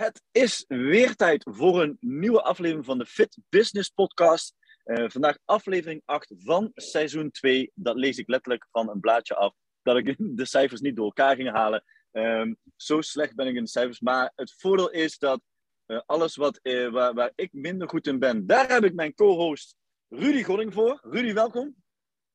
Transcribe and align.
Het 0.00 0.22
is 0.32 0.64
weer 0.68 1.14
tijd 1.14 1.46
voor 1.50 1.82
een 1.82 1.96
nieuwe 2.00 2.42
aflevering 2.42 2.84
van 2.84 2.98
de 2.98 3.06
Fit 3.06 3.38
Business 3.48 3.88
Podcast. 3.88 4.54
Uh, 4.84 5.08
vandaag 5.08 5.38
aflevering 5.44 6.02
8 6.04 6.34
van 6.36 6.70
seizoen 6.74 7.30
2. 7.30 7.70
Dat 7.74 7.96
lees 7.96 8.18
ik 8.18 8.28
letterlijk 8.28 8.66
van 8.70 8.90
een 8.90 9.00
blaadje 9.00 9.34
af. 9.34 9.54
Dat 9.82 9.96
ik 9.96 10.16
de 10.38 10.44
cijfers 10.44 10.80
niet 10.80 10.96
door 10.96 11.04
elkaar 11.04 11.36
ging 11.36 11.50
halen. 11.50 11.84
Um, 12.12 12.56
zo 12.76 13.00
slecht 13.00 13.34
ben 13.34 13.46
ik 13.46 13.54
in 13.54 13.62
de 13.62 13.70
cijfers. 13.70 14.00
Maar 14.00 14.32
het 14.34 14.54
voordeel 14.56 14.90
is 14.90 15.18
dat 15.18 15.40
uh, 15.86 16.00
alles 16.06 16.36
wat, 16.36 16.60
uh, 16.62 16.90
waar, 16.90 17.14
waar, 17.14 17.32
ik 17.34 17.52
minder 17.52 17.88
goed 17.88 18.06
in 18.06 18.18
ben, 18.18 18.46
daar 18.46 18.72
heb 18.72 18.84
ik 18.84 18.94
mijn 18.94 19.14
co-host 19.14 19.74
Rudy 20.08 20.42
Goding 20.42 20.74
voor. 20.74 21.00
Rudy, 21.02 21.32
welkom. 21.32 21.74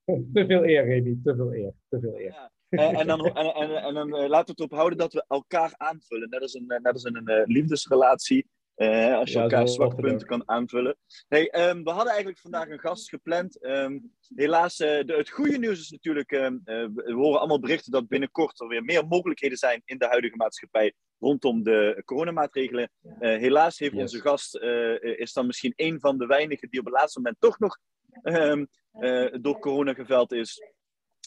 Te 0.05 0.45
veel 0.47 0.65
eer, 0.65 0.85
Remy. 0.85 1.17
Te 1.23 1.35
veel 1.35 1.53
eer. 1.53 1.73
Te 1.89 1.99
veel 1.99 2.19
eer. 2.19 2.31
Ja. 2.31 2.51
En, 2.69 2.95
en, 2.95 3.07
dan, 3.07 3.25
en, 3.25 3.53
en, 3.53 3.75
en 3.75 3.93
dan 3.93 4.07
uh, 4.07 4.27
laten 4.27 4.55
we 4.55 4.61
het 4.61 4.71
op 4.71 4.77
houden 4.77 4.97
dat 4.97 5.13
we 5.13 5.25
elkaar 5.27 5.73
aanvullen. 5.77 6.29
Net 6.29 6.41
als 6.41 6.53
een, 6.53 6.65
net 6.67 6.93
als 6.93 7.03
een 7.03 7.21
uh, 7.25 7.41
liefdesrelatie. 7.45 8.47
Uh, 8.75 9.15
als 9.15 9.29
je 9.29 9.37
ja, 9.37 9.43
elkaar 9.43 9.67
zwakke 9.67 10.01
punten 10.01 10.27
kan 10.27 10.49
aanvullen. 10.49 10.97
Hey, 11.27 11.69
um, 11.69 11.83
we 11.83 11.89
hadden 11.89 12.07
eigenlijk 12.07 12.39
vandaag 12.39 12.69
een 12.69 12.79
gast 12.79 13.09
gepland. 13.09 13.65
Um, 13.65 14.13
helaas, 14.35 14.75
de, 14.75 15.13
het 15.17 15.29
goede 15.29 15.57
nieuws 15.57 15.79
is 15.79 15.89
natuurlijk... 15.89 16.31
Um, 16.31 16.61
we 16.63 17.13
horen 17.13 17.39
allemaal 17.39 17.59
berichten 17.59 17.91
dat 17.91 18.07
binnenkort 18.07 18.59
er 18.59 18.67
weer 18.67 18.83
meer 18.83 19.07
mogelijkheden 19.07 19.57
zijn 19.57 19.81
in 19.85 19.97
de 19.97 20.07
huidige 20.07 20.35
maatschappij 20.35 20.93
rondom 21.19 21.63
de 21.63 22.01
coronamaatregelen. 22.05 22.91
helaas 23.19 23.79
heeft 23.79 23.93
yes. 23.93 24.01
onze 24.01 24.21
gast, 24.21 24.55
is 25.01 25.33
dan 25.33 25.45
misschien 25.45 25.73
een 25.75 25.99
van 25.99 26.17
de 26.17 26.25
weinigen 26.25 26.69
die 26.69 26.79
op 26.79 26.85
het 26.85 26.95
laatste 26.95 27.19
moment 27.19 27.39
toch 27.39 27.59
nog 27.59 27.77
door 29.41 29.59
corona 29.59 29.93
geveld 29.93 30.31
is. 30.31 30.61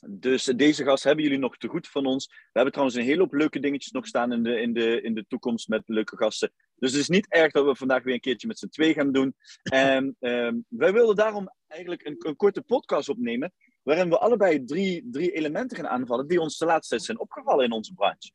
Dus 0.07 0.45
deze 0.45 0.85
gast 0.85 1.05
hebben 1.05 1.25
jullie 1.25 1.39
nog 1.39 1.57
te 1.57 1.69
goed 1.69 1.89
van 1.89 2.07
ons. 2.07 2.27
We 2.27 2.35
hebben 2.53 2.73
trouwens 2.73 2.99
een 2.99 3.05
hele 3.05 3.21
hoop 3.21 3.33
leuke 3.33 3.61
dingetjes 3.61 3.93
nog 3.93 4.07
staan 4.07 4.33
in 4.33 4.43
de, 4.43 4.61
in 4.61 4.73
de, 4.73 5.01
in 5.01 5.15
de 5.15 5.25
toekomst 5.29 5.69
met 5.69 5.83
leuke 5.87 6.17
gasten. 6.17 6.53
Dus 6.75 6.93
het 6.93 7.01
is 7.01 7.09
niet 7.09 7.29
erg 7.29 7.53
dat 7.53 7.65
we 7.65 7.77
vandaag 7.77 8.03
weer 8.03 8.15
een 8.15 8.21
keertje 8.21 8.47
met 8.47 8.59
z'n 8.59 8.69
twee 8.69 8.95
gaan 8.95 9.13
doen. 9.13 9.35
En 9.63 10.17
um, 10.21 10.65
wij 10.69 10.93
wilden 10.93 11.17
daarom 11.17 11.55
eigenlijk 11.67 12.07
een, 12.07 12.15
een, 12.19 12.37
korte 12.37 12.63
podcast 12.63 13.09
opnemen. 13.09 13.53
Waarin 13.83 14.09
we 14.09 14.19
allebei 14.19 14.65
drie, 14.65 15.09
drie 15.11 15.31
elementen 15.31 15.77
gaan 15.77 15.89
aanvallen 15.89 16.29
die 16.29 16.41
ons 16.41 16.59
de 16.59 16.65
laatste 16.65 16.95
tijd 16.95 17.07
zijn 17.07 17.19
opgevallen 17.19 17.65
in 17.65 17.73
onze 17.73 17.95
branche. 17.95 18.31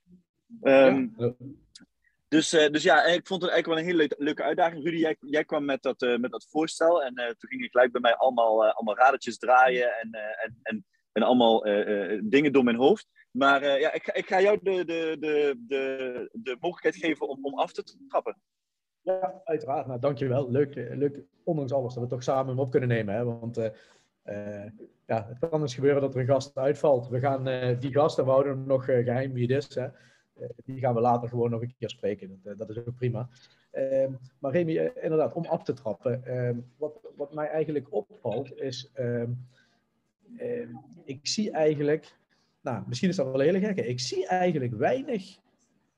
Um, 0.61 1.14
ja. 1.17 1.33
Dus, 2.27 2.53
uh, 2.53 2.70
dus 2.70 2.83
ja, 2.83 3.03
ik 3.03 3.27
vond 3.27 3.42
het 3.42 3.52
eigenlijk 3.52 3.67
wel 3.67 3.77
een 3.77 3.83
hele 3.83 3.98
leuke, 3.98 4.16
leuke 4.23 4.44
uitdaging. 4.44 4.83
Rudy, 4.83 4.98
jij, 4.98 5.17
jij 5.20 5.45
kwam 5.45 5.66
met 5.66 5.81
dat, 5.81 6.02
uh, 6.02 6.17
met 6.17 6.31
dat 6.31 6.48
voorstel. 6.50 7.03
En 7.03 7.20
uh, 7.20 7.25
toen 7.25 7.50
ging 7.50 7.64
ik 7.64 7.72
gelijk 7.72 7.92
bij 7.92 8.02
mij 8.02 8.16
allemaal, 8.16 8.72
allemaal 8.72 8.98
radertjes 8.98 9.38
draaien. 9.38 10.00
En, 10.00 10.09
en, 10.44 10.59
en 10.61 10.86
en 11.14 11.23
allemaal 11.23 11.67
uh, 11.67 11.88
uh, 11.88 12.22
dingen 12.23 12.53
door 12.53 12.64
mijn 12.64 12.75
hoofd. 12.75 13.08
Maar 13.31 13.64
uh, 13.64 13.80
ja, 13.80 13.94
ik, 13.94 14.08
ik, 14.08 14.28
ga 14.28 14.42
jou 14.42 14.59
de, 14.61 14.86
de, 14.86 15.17
de, 15.20 15.55
de, 15.67 16.30
de 16.33 16.58
mogelijkheid 16.59 16.95
geven 16.95 17.28
om, 17.28 17.45
om 17.45 17.59
af 17.59 17.72
te 17.72 17.83
trappen. 18.08 18.38
Ja, 19.02 19.42
uiteraard. 19.44 19.88
Nou, 19.88 20.00
dankjewel. 20.00 20.52
Leuk, 20.52 20.75
leuk, 20.75 21.23
ondanks 21.44 21.72
alles, 21.72 21.94
dat 21.94 22.03
we 22.03 22.09
toch 22.09 22.23
samen 22.23 22.47
hem 22.47 22.59
op 22.59 22.72
kunnen 22.72 22.89
nemen. 22.89 23.15
Hè? 23.15 23.23
Want 23.23 23.55
ja, 25.05 25.27
het 25.27 25.49
kan 25.49 25.61
dus 25.61 25.76
gebeuren 25.76 26.02
dat 26.02 26.14
er 26.14 26.20
een 26.21 26.27
gast 26.27 26.58
uitvalt. 26.58 27.08
We 27.08 27.20
gaan 27.20 27.77
die 27.80 27.92
gast, 27.92 28.17
en 28.17 28.23
we 28.26 28.32
houden 28.32 28.58
hem 28.58 28.67
nog 28.67 28.86
geheim 28.86 29.33
wie 29.33 29.54
het 29.54 29.64
is. 29.64 29.77
Die 30.66 30.80
gaan 30.80 30.93
we 30.93 31.02
later 31.02 31.30
gewoon 31.30 31.49
nog 31.49 31.61
een 31.61 31.76
keer 31.77 31.89
spreken. 31.89 32.39
Dat, 32.43 32.58
dat 32.58 32.70
is 32.70 32.77
ook 32.77 32.95
prima. 32.95 33.30
Ehm, 33.71 34.11
maar 34.39 34.52
Remy, 34.52 34.92
inderdaad, 35.02 35.33
om 35.33 35.45
af 35.45 35.64
te 35.64 35.73
trappen. 35.73 36.26
Ehm, 36.26 36.60
wat, 36.77 36.99
wat 37.16 37.33
mij 37.33 37.48
eigenlijk 37.48 37.93
opvalt 37.93 38.58
is... 38.58 38.92
Ehm, 38.93 39.32
uh, 40.39 40.67
ik 41.04 41.27
zie 41.27 41.52
eigenlijk, 41.52 42.17
nou, 42.61 42.83
misschien 42.88 43.10
is 43.10 43.16
dat 43.16 43.26
wel 43.26 43.39
heel 43.39 43.60
gek, 43.60 43.77
ik 43.77 43.99
zie 43.99 44.27
eigenlijk 44.27 44.73
weinig 44.73 45.38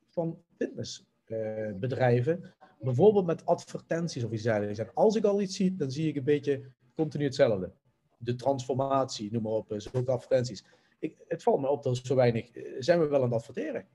van 0.09 0.37
fitnessbedrijven, 0.57 2.39
uh, 2.43 2.49
bijvoorbeeld 2.79 3.25
met 3.25 3.45
advertenties 3.45 4.23
of 4.23 4.31
iets 4.31 4.43
dergelijks. 4.43 4.79
En 4.79 4.91
als 4.93 5.15
ik 5.15 5.23
al 5.23 5.41
iets 5.41 5.55
zie, 5.55 5.75
dan 5.75 5.91
zie 5.91 6.07
ik 6.07 6.15
een 6.15 6.23
beetje 6.23 6.61
continu 6.95 7.23
hetzelfde. 7.23 7.71
De 8.17 8.35
transformatie, 8.35 9.31
noem 9.31 9.41
maar 9.41 9.51
op, 9.51 9.73
zulke 9.77 10.11
advertenties. 10.11 10.65
Ik, 10.99 11.17
het 11.27 11.43
valt 11.43 11.61
me 11.61 11.67
op 11.67 11.83
dat 11.83 11.97
zo 11.97 12.15
weinig, 12.15 12.49
zijn 12.79 12.99
we 12.99 13.07
wel 13.07 13.17
aan 13.17 13.25
het 13.25 13.33
adverteren. 13.33 13.87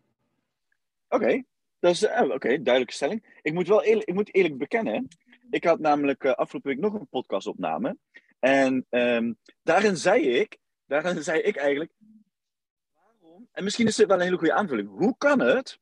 Oké, 1.09 1.25
okay. 1.25 1.45
dat 1.79 1.93
is 1.93 2.03
uh, 2.03 2.23
oké, 2.23 2.49
duidelijke 2.49 2.93
stelling. 2.93 3.39
Ik 3.43 3.53
moet 3.53 3.69
wel 3.69 3.83
eerlijk, 3.83 4.09
ik 4.09 4.15
moet 4.15 4.34
eerlijk 4.34 4.59
bekennen, 4.59 5.09
ik 5.50 5.65
had 5.65 5.79
namelijk 5.79 6.25
uh, 6.25 6.33
afgelopen 6.33 6.71
week 6.71 6.81
nog 6.81 6.95
een 6.95 7.09
podcastopname. 7.09 7.97
En 8.41 8.87
um, 8.91 9.39
daarin 9.62 9.97
zei 9.97 10.28
ik, 10.28 10.59
daarin 10.87 11.23
zei 11.31 11.41
ik 11.41 11.56
eigenlijk, 11.56 11.93
waarom, 12.95 13.49
en 13.53 13.65
misschien 13.65 13.87
is 13.87 13.97
dit 13.97 14.06
wel 14.06 14.17
een 14.17 14.23
hele 14.23 14.39
goede 14.39 14.53
aanvulling, 14.53 14.89
hoe 14.89 15.15
kan 15.19 15.41
het 15.41 15.78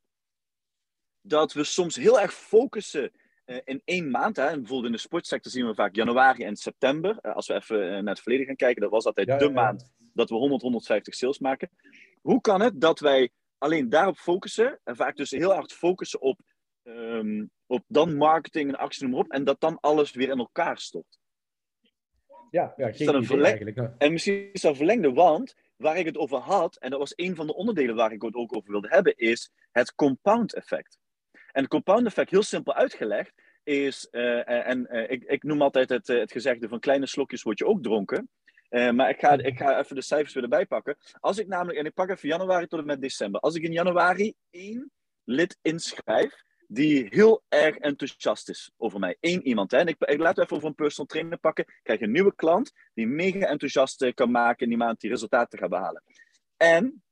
dat 1.21 1.53
we 1.53 1.65
soms 1.65 1.97
heel 1.97 2.21
erg 2.21 2.35
focussen 2.35 3.11
uh, 3.47 3.57
in 3.65 3.83
één 3.85 4.11
maand, 4.11 4.37
hè, 4.37 4.47
en 4.47 4.59
bijvoorbeeld 4.59 4.87
in 4.87 4.93
de 4.93 4.99
sportsector 4.99 5.53
zien 5.53 5.67
we 5.67 5.75
vaak 5.75 5.95
januari 5.95 6.45
en 6.45 6.57
september, 6.57 7.19
uh, 7.23 7.35
als 7.35 7.47
we 7.47 7.55
even 7.55 7.85
uh, 7.85 7.91
naar 7.91 8.15
het 8.15 8.21
verleden 8.21 8.47
gaan 8.47 8.57
kijken, 8.57 8.83
dat 8.83 8.91
was 8.91 9.05
altijd 9.05 9.27
ja, 9.27 9.37
de 9.37 9.45
ja, 9.45 9.51
maand 9.51 9.91
dat 10.13 10.29
we 10.29 10.35
100, 10.35 10.63
150 10.63 11.15
sales 11.15 11.39
maken. 11.39 11.71
Hoe 12.21 12.41
kan 12.41 12.61
het 12.61 12.81
dat 12.81 13.01
wij 13.01 13.31
alleen 13.59 13.89
daarop 13.89 14.17
focussen, 14.17 14.81
en 14.85 14.97
vaak 14.97 15.17
dus 15.17 15.31
heel 15.31 15.53
hard 15.53 15.73
focussen 15.73 16.21
op, 16.21 16.41
um, 16.83 17.51
op 17.67 17.85
dan 17.87 18.17
marketing 18.17 18.69
en 18.69 18.79
actie, 18.79 19.03
noem 19.03 19.11
maar 19.11 19.21
op, 19.25 19.31
en 19.31 19.45
dat 19.45 19.61
dan 19.61 19.81
alles 19.81 20.13
weer 20.13 20.29
in 20.29 20.39
elkaar 20.39 20.79
stort? 20.79 21.18
Ja, 22.51 22.75
ja 22.77 22.93
geen 22.93 23.09
idee 23.09 23.23
verleng... 23.23 23.47
eigenlijk. 23.47 23.91
En 23.99 24.13
misschien 24.13 24.49
is 24.53 24.61
dat 24.61 24.77
verlengde, 24.77 25.13
want 25.13 25.55
waar 25.77 25.97
ik 25.97 26.07
het 26.07 26.17
over 26.17 26.39
had, 26.39 26.77
en 26.77 26.91
dat 26.91 26.99
was 26.99 27.13
een 27.17 27.37
van 27.37 27.47
de 27.47 27.55
onderdelen 27.55 27.95
waar 27.95 28.13
ik 28.13 28.23
het 28.23 28.35
ook 28.35 28.57
over 28.57 28.71
wilde 28.71 28.89
hebben, 28.89 29.17
is 29.17 29.51
het 29.73 29.95
compound 29.95 30.55
effect. 30.55 30.99
En 31.33 31.63
het 31.63 31.69
compound 31.69 32.07
effect, 32.07 32.31
heel 32.31 32.43
simpel 32.43 32.75
uitgelegd, 32.75 33.33
is, 33.63 34.09
uh, 34.11 34.69
en 34.69 34.89
uh, 34.91 35.11
ik, 35.11 35.25
ik, 35.25 35.43
noem 35.43 35.63
altijd 35.63 35.89
het, 35.89 36.09
uh, 36.09 36.19
het 36.21 36.33
gezegde 36.33 36.69
van 36.69 36.81
kleine 36.81 37.07
slokjes 37.07 37.43
word 37.43 37.59
je 37.59 37.67
ook 37.67 37.83
dronken. 37.83 38.29
maar 38.71 39.09
ik 39.09 39.19
ga, 39.19 39.33
ik 39.33 39.57
ga 39.59 39.79
even 39.79 39.95
de 39.95 40.03
cijfers 40.03 40.35
weer 40.35 40.43
erbij 40.43 40.67
pakken. 40.67 40.97
Als 41.21 41.39
ik 41.39 41.47
namelijk, 41.47 41.79
en 41.79 41.87
ik 41.87 41.95
pak 41.95 42.11
even 42.11 42.29
januari 42.29 42.67
tot 42.67 42.81
en 42.81 42.87
met 42.87 43.01
december. 43.01 43.41
Als 43.41 43.55
ik 43.55 43.63
in 43.63 43.73
januari 43.73 44.35
één 44.51 44.91
lid 45.25 45.59
inschrijf, 45.63 46.43
die 46.71 47.06
heel 47.11 47.43
erg 47.49 47.77
enthousiast 47.77 48.49
is 48.49 48.71
over 48.77 48.99
mij. 48.99 49.17
Eén 49.21 49.47
iemand. 49.47 49.71
Hè? 49.71 49.79
En 49.79 49.87
ik, 49.87 49.97
ik 49.99 50.19
laat 50.19 50.39
even 50.39 50.56
over 50.56 50.69
een 50.69 50.75
personal 50.75 51.06
trainer 51.06 51.39
pakken. 51.39 51.65
Ik 51.65 51.81
krijg 51.83 52.01
een 52.01 52.11
nieuwe 52.11 52.34
klant 52.34 52.73
die 52.95 53.06
mega 53.06 53.47
enthousiast 53.47 54.03
eh, 54.03 54.15
kan 54.15 54.31
maken 54.31 54.62
in 54.62 54.69
die 54.69 54.79
maand 54.79 55.01
die 55.01 55.11
resultaten 55.11 55.59
gaat 55.59 55.71
behalen. 55.71 56.03
En 56.56 57.03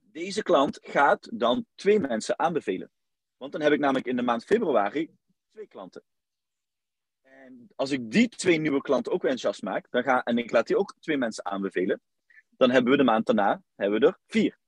deze 0.00 0.42
klant 0.42 0.78
gaat 0.82 1.28
dan 1.32 1.66
twee 1.74 2.00
mensen 2.00 2.38
aanbevelen. 2.38 2.90
Want 3.36 3.52
dan 3.52 3.60
heb 3.60 3.72
ik 3.72 3.78
namelijk 3.80 4.06
in 4.06 4.16
de 4.16 4.22
maand 4.22 4.44
februari 4.44 5.10
twee 5.52 5.66
klanten. 5.66 6.02
En 7.22 7.68
als 7.74 7.90
ik 7.90 8.10
die 8.10 8.28
twee 8.28 8.58
nieuwe 8.58 8.80
klanten 8.80 9.12
ook 9.12 9.22
weer 9.22 9.30
enthousiast 9.30 9.62
maak, 9.62 9.86
dan 9.90 10.02
ga, 10.02 10.22
en 10.22 10.38
ik 10.38 10.50
laat 10.50 10.66
die 10.66 10.78
ook 10.78 10.94
twee 11.00 11.16
mensen 11.16 11.44
aanbevelen, 11.44 12.00
dan 12.56 12.70
hebben 12.70 12.90
we 12.90 12.96
de 12.98 13.04
maand 13.04 13.26
daarna 13.26 13.62
hebben 13.74 14.00
we 14.00 14.06
er 14.06 14.18
vier. 14.26 14.58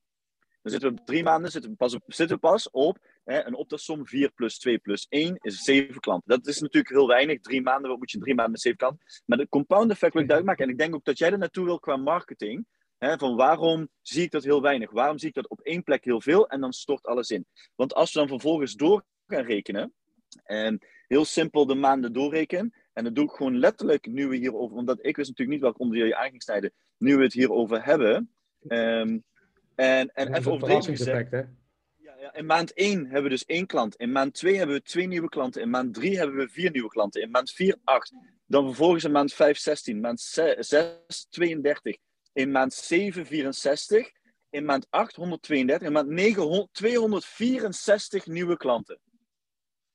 Dan 0.61 0.71
zitten 0.71 0.93
we 0.93 0.99
op 0.99 1.05
drie 1.05 1.23
maanden 1.23 1.51
zitten 1.51 1.71
we 1.71 1.77
pas 1.77 1.93
op, 1.93 2.03
zitten 2.07 2.35
we 2.35 2.41
pas 2.41 2.69
op 2.69 2.97
hè, 3.29 3.45
een 3.45 3.55
optelsom 3.55 4.07
4 4.07 4.31
plus 4.31 4.59
2 4.59 4.77
plus 4.77 5.05
1 5.09 5.37
is 5.41 5.63
7 5.63 5.99
klanten. 5.99 6.29
Dat 6.29 6.47
is 6.47 6.59
natuurlijk 6.59 6.93
heel 6.93 7.07
weinig. 7.07 7.41
Drie 7.41 7.61
maanden, 7.61 7.89
wat 7.89 7.99
moet 7.99 8.11
je 8.11 8.17
drie 8.17 8.35
maanden 8.35 8.51
met 8.51 8.61
7 8.61 8.77
klanten? 8.77 9.05
Maar 9.25 9.37
de 9.37 9.49
compound 9.49 9.91
effect 9.91 10.13
wil 10.13 10.21
ik 10.21 10.27
duidelijk 10.27 10.57
maken. 10.57 10.65
En 10.65 10.71
ik 10.71 10.77
denk 10.77 10.95
ook 10.95 11.05
dat 11.05 11.17
jij 11.17 11.31
er 11.31 11.37
naartoe 11.37 11.65
wil 11.65 11.79
qua 11.79 11.97
marketing. 11.97 12.65
Hè, 12.97 13.17
van 13.17 13.35
waarom 13.35 13.89
zie 14.01 14.23
ik 14.23 14.31
dat 14.31 14.43
heel 14.43 14.61
weinig? 14.61 14.91
Waarom 14.91 15.17
zie 15.17 15.27
ik 15.27 15.33
dat 15.33 15.49
op 15.49 15.59
één 15.61 15.83
plek 15.83 16.03
heel 16.03 16.21
veel 16.21 16.47
en 16.47 16.61
dan 16.61 16.73
stort 16.73 17.05
alles 17.05 17.29
in? 17.29 17.45
Want 17.75 17.93
als 17.93 18.13
we 18.13 18.19
dan 18.19 18.27
vervolgens 18.27 18.73
door 18.73 19.03
gaan 19.27 19.43
rekenen, 19.43 19.93
en 20.43 20.79
heel 21.07 21.25
simpel 21.25 21.65
de 21.65 21.75
maanden 21.75 22.13
doorrekenen, 22.13 22.73
en 22.93 23.03
dat 23.03 23.15
doe 23.15 23.23
ik 23.23 23.31
gewoon 23.31 23.57
letterlijk 23.57 24.05
nu 24.07 24.27
we 24.27 24.35
hierover, 24.35 24.77
omdat 24.77 24.97
ik 24.97 25.15
wist 25.15 25.29
natuurlijk 25.29 25.49
niet 25.49 25.61
welk 25.61 25.79
onderdeel 25.79 26.07
je 26.07 26.15
aan 26.15 26.29
ging 26.29 26.43
snijden, 26.43 26.73
nu 26.97 27.17
we 27.17 27.23
het 27.23 27.33
hierover 27.33 27.85
hebben. 27.85 28.31
Um, 28.67 29.23
en, 29.75 30.11
en 30.13 30.33
even 30.33 30.51
over 30.51 30.67
verrassingseffect, 30.67 31.31
hè? 31.31 31.41
In 32.31 32.45
maand 32.45 32.73
1 32.73 33.03
hebben 33.03 33.23
we 33.23 33.29
dus 33.29 33.45
één 33.45 33.65
klant. 33.65 33.95
In 33.95 34.11
maand 34.11 34.33
2 34.33 34.57
hebben 34.57 34.75
we 34.75 34.81
twee 34.81 35.07
nieuwe 35.07 35.29
klanten. 35.29 35.61
In 35.61 35.69
maand 35.69 35.93
3 35.93 36.17
hebben 36.17 36.35
we 36.35 36.49
vier 36.49 36.71
nieuwe 36.71 36.89
klanten. 36.89 37.21
In 37.21 37.31
maand 37.31 37.51
4, 37.51 37.75
8. 37.83 38.13
Dan 38.45 38.65
vervolgens 38.65 39.03
in 39.03 39.11
maand 39.11 39.33
5, 39.33 39.57
16. 39.57 39.99
Maand 39.99 40.19
6, 40.19 41.27
32. 41.29 41.97
In 42.33 42.51
maand 42.51 42.73
7, 42.73 43.25
64. 43.25 44.11
In 44.49 44.65
maand 44.65 44.87
8 44.89 45.15
132, 45.15 45.87
in 45.87 45.93
maand 45.93 46.07
9 46.09 46.69
264 46.71 48.25
nieuwe 48.25 48.57
klanten. 48.57 48.99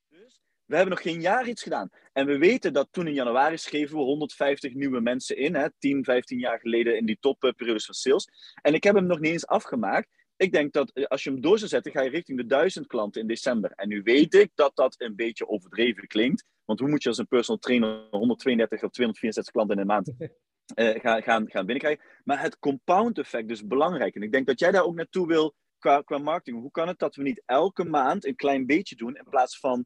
Dus 0.09 0.41
we 0.65 0.77
hebben 0.77 0.95
nog 0.95 1.03
geen 1.03 1.21
jaar 1.21 1.49
iets 1.49 1.63
gedaan. 1.63 1.91
En 2.13 2.27
we 2.27 2.39
weten 2.39 2.73
dat 2.73 2.89
toen 2.91 3.07
in 3.07 3.15
januari 3.15 3.59
schreven 3.59 3.97
we 3.97 4.03
150 4.03 4.75
nieuwe 4.75 5.01
mensen 5.01 5.37
in, 5.37 5.55
hè, 5.55 5.69
10, 5.79 6.05
15 6.05 6.39
jaar 6.39 6.59
geleden 6.59 6.97
in 6.97 7.07
die 7.07 7.19
topperiodes 7.21 7.85
van 7.85 7.95
sales. 7.95 8.29
En 8.63 8.75
ik 8.75 8.85
heb 8.85 8.95
hem 8.95 9.07
nog 9.07 9.21
niet 9.21 9.33
eens 9.33 9.47
afgemaakt. 9.47 10.09
Ik 10.37 10.53
denk 10.53 10.73
dat 10.73 10.91
eh, 10.91 11.05
als 11.05 11.25
je 11.25 11.31
hem 11.31 11.41
door 11.41 11.59
zou 11.59 11.71
zetten, 11.71 11.93
ga 11.93 12.03
je 12.03 12.11
richting 12.11 12.39
de 12.39 12.47
1000 12.47 12.87
klanten 12.87 13.21
in 13.21 13.27
december. 13.27 13.73
En 13.75 13.89
nu 13.89 14.03
weet 14.03 14.35
ik 14.35 14.51
dat 14.55 14.77
dat 14.77 14.95
een 14.99 15.17
beetje 15.17 15.49
overdreven 15.49 16.07
klinkt. 16.07 16.45
Want 16.65 16.81
hoe 16.81 16.89
moet 16.89 17.03
je 17.03 17.09
als 17.09 17.19
een 17.19 17.29
personal 17.29 17.61
trainer 17.61 18.07
132 18.11 18.83
of 18.83 18.91
264 18.91 19.53
klanten 19.53 19.77
in 19.77 19.81
een 19.81 19.87
maand 19.87 20.13
uh, 20.19 21.01
gaan, 21.05 21.23
gaan, 21.23 21.51
gaan 21.51 21.67
binnenkrijgen? 21.67 22.05
Maar 22.25 22.41
het 22.41 22.59
compound 22.59 23.19
effect 23.19 23.51
is 23.51 23.67
belangrijk. 23.67 24.15
En 24.15 24.23
ik 24.23 24.33
denk 24.33 24.47
dat 24.47 24.59
jij 24.59 24.71
daar 24.71 24.85
ook 24.85 24.95
naartoe 24.95 25.27
wil 25.27 25.55
qua, 25.79 26.01
qua 26.01 26.19
marketing. 26.19 26.61
Hoe 26.61 26.71
kan 26.71 26.89
het 26.89 26.99
dat 26.99 27.15
we 27.15 27.23
niet 27.23 27.43
elke 27.47 27.85
maand 27.85 28.27
een 28.27 28.37
klein 28.37 28.67
beetje 28.67 28.97
doen 28.97 29.17
in 29.17 29.27
plaats 29.31 29.59
van 29.59 29.85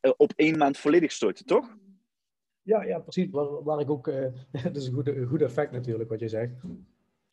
uh, 0.00 0.12
op 0.16 0.32
één 0.36 0.58
maand 0.58 0.78
volledig 0.78 1.12
storten, 1.12 1.46
toch? 1.46 1.76
Ja, 2.62 2.82
ja 2.82 2.98
precies. 2.98 3.30
Waar, 3.30 3.62
waar 3.62 3.80
ik 3.80 3.90
ook, 3.90 4.08
uh, 4.08 4.26
dat 4.64 4.76
is 4.76 4.86
een 4.86 4.94
goed, 4.94 5.08
een 5.08 5.26
goed 5.26 5.42
effect 5.42 5.72
natuurlijk 5.72 6.10
wat 6.10 6.20
je 6.20 6.28
zegt. 6.28 6.52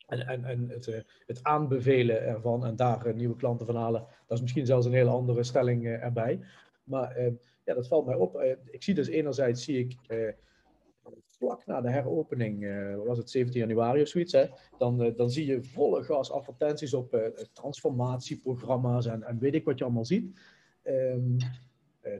En, 0.06 0.26
en, 0.26 0.44
en 0.44 0.68
het, 0.68 0.86
uh, 0.86 0.96
het 1.26 1.42
aanbevelen 1.42 2.22
ervan 2.22 2.66
en 2.66 2.76
daar 2.76 3.14
nieuwe 3.14 3.36
klanten 3.36 3.66
van 3.66 3.76
halen, 3.76 4.06
dat 4.26 4.36
is 4.36 4.42
misschien 4.42 4.66
zelfs 4.66 4.86
een 4.86 4.92
hele 4.92 5.10
andere 5.10 5.42
stelling 5.42 5.86
erbij. 5.86 6.40
Maar 6.84 7.20
ja, 7.64 7.74
dat 7.74 7.88
valt 7.88 8.06
mij 8.06 8.14
op. 8.14 8.56
ik 8.70 8.82
zie 8.82 8.94
dus 8.94 9.08
enerzijds, 9.08 9.64
zie 9.64 9.78
ik 9.78 9.96
vlak 11.24 11.66
na 11.66 11.80
de 11.80 11.90
heropening, 11.90 12.62
uh, 12.62 12.96
was 13.04 13.18
het 13.18 13.30
17 13.30 13.60
januari 13.60 14.02
of 14.02 14.08
zoiets, 14.08 14.32
hè, 14.32 14.46
dan, 14.78 15.12
dan 15.16 15.30
zie 15.30 15.46
je 15.46 15.62
volle 15.62 16.02
gas 16.02 16.30
advertenties 16.30 16.94
op 16.94 17.32
transformatieprogramma's 17.52 19.06
en, 19.06 19.22
en 19.22 19.38
weet 19.38 19.54
ik 19.54 19.64
wat 19.64 19.78
je 19.78 19.84
allemaal 19.84 20.04
ziet. 20.04 20.40
Um, 20.84 21.36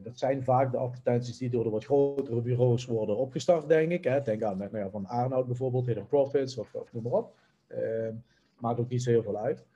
dat 0.02 0.18
zijn 0.18 0.44
vaak 0.44 0.72
de 0.72 0.76
advertenties 0.76 1.38
die 1.38 1.50
door 1.50 1.64
de 1.64 1.70
wat 1.70 1.84
grotere 1.84 2.40
bureaus 2.40 2.84
worden 2.84 3.16
opgestart, 3.16 3.68
denk 3.68 3.90
ik. 3.90 4.04
Hè. 4.04 4.22
Denk 4.22 4.42
aan 4.42 4.58
nou 4.58 4.78
ja, 4.78 4.90
van 4.90 5.06
Arnoud 5.06 5.46
bijvoorbeeld, 5.46 5.86
Hidden 5.86 6.06
Profits 6.06 6.58
of, 6.58 6.74
of 6.74 6.92
noem 6.92 7.02
maar 7.02 7.12
op. 7.12 7.34
Ehm, 7.66 8.14
maakt 8.58 8.80
ook 8.80 8.88
niet 8.88 9.02
zo 9.02 9.10
heel 9.10 9.22
veel 9.22 9.38
uit. 9.38 9.66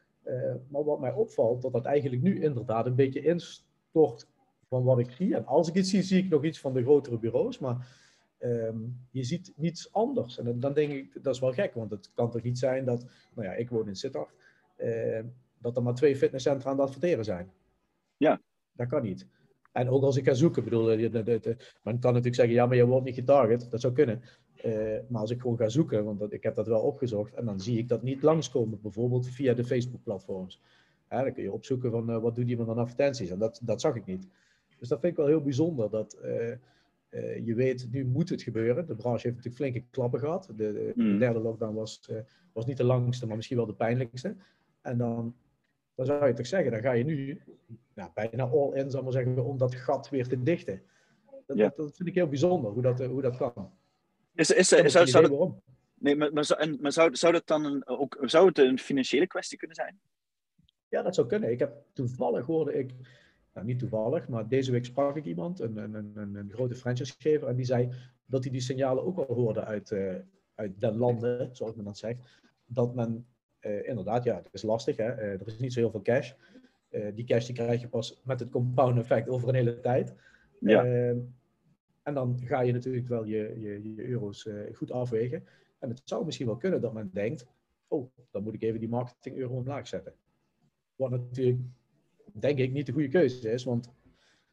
maar 0.69 0.85
wat 0.85 1.01
mij 1.01 1.13
opvalt, 1.13 1.63
dat 1.63 1.73
dat 1.73 1.85
eigenlijk 1.85 2.23
nu 2.23 2.43
inderdaad 2.43 2.87
een 2.87 2.95
beetje 2.95 3.23
instort 3.23 4.27
van 4.69 4.85
wat 4.85 4.99
ik 4.99 5.11
zie. 5.11 5.35
En 5.35 5.47
als 5.47 5.69
ik 5.69 5.75
iets 5.75 5.91
zie, 5.91 6.03
zie 6.03 6.25
ik 6.25 6.31
nog 6.31 6.45
iets 6.45 6.61
van 6.61 6.73
de 6.73 6.83
grotere 6.83 7.19
bureaus. 7.19 7.59
Maar 7.59 7.87
um, 8.39 9.07
je 9.11 9.25
ziet 9.25 9.53
niets 9.57 9.93
anders. 9.93 10.39
En 10.39 10.61
dan 10.61 10.73
denk 10.73 10.93
ik, 10.93 11.23
dat 11.23 11.35
is 11.35 11.41
wel 11.41 11.53
gek, 11.53 11.75
want 11.75 11.91
het 11.91 12.11
kan 12.15 12.31
toch 12.31 12.43
niet 12.43 12.59
zijn 12.59 12.85
dat, 12.85 13.07
nou 13.35 13.49
ja, 13.49 13.55
ik 13.55 13.71
woon 13.71 13.89
in 13.89 13.97
Sittard, 13.97 14.35
uh, 14.79 15.21
dat 15.59 15.77
er 15.77 15.83
maar 15.83 15.95
twee 15.95 16.17
fitnesscentra 16.17 16.71
aan 16.71 16.77
het 16.77 16.87
adverteren 16.87 17.25
zijn. 17.25 17.51
Ja. 18.17 18.41
Dat 18.73 18.89
kan 18.89 19.03
niet. 19.03 19.27
En 19.73 19.89
ook 19.89 20.03
als 20.03 20.17
ik 20.17 20.25
ga 20.25 20.35
zoeken, 20.35 20.65
bedoel, 20.65 20.85
de, 20.85 21.09
de, 21.11 21.23
de, 21.23 21.57
men 21.83 21.99
kan 21.99 22.13
natuurlijk 22.13 22.35
zeggen, 22.35 22.55
ja, 22.55 22.67
maar 22.67 22.77
je 22.77 22.87
wordt 22.87 23.05
niet 23.05 23.15
getarget. 23.15 23.71
Dat 23.71 23.81
zou 23.81 23.93
kunnen. 23.93 24.23
Uh, 24.65 24.99
maar 25.09 25.21
als 25.21 25.31
ik 25.31 25.41
gewoon 25.41 25.57
ga 25.57 25.69
zoeken, 25.69 26.05
want 26.05 26.19
dat, 26.19 26.33
ik 26.33 26.43
heb 26.43 26.55
dat 26.55 26.67
wel 26.67 26.81
opgezocht, 26.81 27.35
en 27.35 27.45
dan 27.45 27.61
zie 27.61 27.79
ik 27.79 27.89
dat 27.89 28.03
niet 28.03 28.23
langskomen, 28.23 28.81
bijvoorbeeld 28.83 29.29
via 29.29 29.55
de 29.55 29.65
Facebook-platforms. 29.65 30.61
dan 31.09 31.33
kun 31.33 31.43
je 31.43 31.53
opzoeken 31.53 31.91
van 31.91 32.11
uh, 32.11 32.19
wat 32.19 32.35
doet 32.35 32.49
iemand 32.49 32.69
aan 32.69 32.79
advertenties. 32.79 33.31
En 33.31 33.39
dat, 33.39 33.61
dat 33.63 33.81
zag 33.81 33.95
ik 33.95 34.07
niet. 34.07 34.29
Dus 34.79 34.89
dat 34.89 35.01
vind 35.01 35.13
ik 35.13 35.19
wel 35.19 35.27
heel 35.27 35.43
bijzonder. 35.43 35.91
Dat, 35.91 36.19
uh, 36.25 36.51
uh, 37.11 37.47
je 37.47 37.55
weet, 37.55 37.89
nu 37.91 38.05
moet 38.05 38.29
het 38.29 38.43
gebeuren. 38.43 38.87
De 38.87 38.95
branche 38.95 39.23
heeft 39.29 39.37
natuurlijk 39.37 39.57
flinke 39.57 39.85
klappen 39.91 40.21
gehad. 40.21 40.47
De, 40.47 40.55
de, 40.55 40.93
de 40.97 41.19
derde 41.19 41.41
lockdown 41.41 41.75
was, 41.75 42.09
uh, 42.11 42.19
was 42.53 42.67
niet 42.67 42.77
de 42.77 42.85
langste, 42.85 43.27
maar 43.27 43.37
misschien 43.37 43.57
wel 43.57 43.67
de 43.67 43.75
pijnlijkste. 43.75 44.37
En 44.81 44.99
dan, 44.99 45.35
dan 45.95 46.07
zou 46.07 46.27
je 46.27 46.33
toch 46.33 46.47
zeggen, 46.47 46.71
dan 46.71 46.81
ga 46.81 46.93
je 46.93 47.05
nu 47.05 47.41
nou, 47.95 48.11
bijna 48.15 48.45
all 48.45 48.73
in, 48.73 48.91
zal 48.91 49.03
maar 49.03 49.13
zeggen, 49.13 49.45
om 49.45 49.59
dat 49.59 49.75
gat 49.75 50.09
weer 50.09 50.29
te 50.29 50.43
dichten. 50.43 50.83
Dat, 51.47 51.57
ja. 51.57 51.65
dat, 51.65 51.77
dat 51.77 51.97
vind 51.97 52.09
ik 52.09 52.15
heel 52.15 52.29
bijzonder, 52.29 52.71
hoe 52.71 52.83
dat, 52.83 53.05
hoe 53.05 53.23
dat 53.23 53.37
kan. 53.37 53.71
Is, 54.35 54.51
is, 54.51 54.73
is, 54.73 54.93
zou, 54.93 55.07
zou 55.07 55.29
dat, 55.29 55.53
nee, 55.95 56.17
maar, 56.17 56.33
maar, 56.33 56.45
zou, 56.45 56.77
maar 56.81 56.93
zou, 56.93 57.17
zou, 57.17 57.33
dat 57.33 57.47
dan 57.47 57.65
een, 57.65 57.87
ook, 57.87 58.19
zou 58.21 58.47
het 58.49 58.59
een 58.59 58.79
financiële 58.79 59.27
kwestie 59.27 59.59
kunnen 59.59 59.77
zijn? 59.77 60.01
Ja, 60.89 61.03
dat 61.03 61.15
zou 61.15 61.27
kunnen. 61.27 61.51
Ik 61.51 61.59
heb 61.59 61.73
toevallig 61.93 62.47
hoorde 62.47 62.79
ik 62.79 62.91
nou, 63.55 63.67
niet 63.67 63.79
toevallig, 63.79 64.29
maar 64.29 64.49
deze 64.49 64.71
week 64.71 64.85
sprak 64.85 65.17
ik 65.17 65.25
iemand, 65.25 65.61
een, 65.61 65.77
een, 65.77 65.95
een, 65.95 66.35
een 66.35 66.51
grote 66.53 66.75
franchisegever, 66.75 67.49
en 67.49 67.57
die 67.57 67.65
zei 67.65 67.89
dat 68.27 68.43
hij 68.43 68.53
die 68.53 68.61
signalen 68.61 69.05
ook 69.05 69.19
al 69.19 69.35
hoorde 69.35 69.65
uit, 69.65 69.91
uh, 69.91 70.15
uit 70.55 70.81
den 70.81 70.97
landen, 70.97 71.57
zoals 71.57 71.75
men 71.75 71.85
dat 71.85 71.99
zegt, 71.99 72.21
dat 72.67 72.95
men 72.95 73.27
uh, 73.61 73.89
inderdaad, 73.89 74.25
ja, 74.25 74.37
het 74.37 74.49
is 74.53 74.63
lastig, 74.63 74.97
hè? 74.97 75.17
Uh, 75.17 75.33
er 75.33 75.47
is 75.47 75.59
niet 75.59 75.73
zo 75.73 75.81
heel 75.81 75.91
veel 75.91 76.03
cash. 76.03 76.33
die 77.15 77.25
cash 77.25 77.47
die 77.47 77.55
krijg 77.55 77.81
je 77.81 77.89
pas 77.89 78.21
met 78.25 78.41
het 78.41 78.51
compound 78.51 78.99
effect 78.99 79.29
over 79.29 79.49
een 79.49 79.55
hele 79.55 79.81
tijd. 79.81 80.15
Ja. 80.61 81.15
En 82.11 82.17
dan 82.17 82.41
ga 82.45 82.61
je 82.61 82.73
natuurlijk 82.73 83.09
wel 83.09 83.25
je, 83.25 83.55
je, 83.61 83.95
je 83.95 84.09
euro's 84.09 84.49
goed 84.75 84.91
afwegen. 84.91 85.45
En 85.79 85.89
het 85.89 86.01
zou 86.05 86.25
misschien 86.25 86.47
wel 86.47 86.57
kunnen 86.57 86.81
dat 86.81 86.93
men 86.93 87.11
denkt, 87.13 87.47
oh, 87.89 88.11
dan 88.31 88.43
moet 88.43 88.55
ik 88.55 88.63
even 88.63 88.81
die 88.81 88.89
marketing 88.89 89.37
euro 89.37 89.55
omlaag 89.55 89.87
zetten. 89.87 90.13
Wat 90.97 91.11
natuurlijk 91.11 91.59
denk 92.33 92.59
ik, 92.59 92.73
niet 92.73 92.87
de 92.87 92.93
goede 92.93 93.09
keuze 93.09 93.51
is. 93.51 93.65
Want 93.65 93.93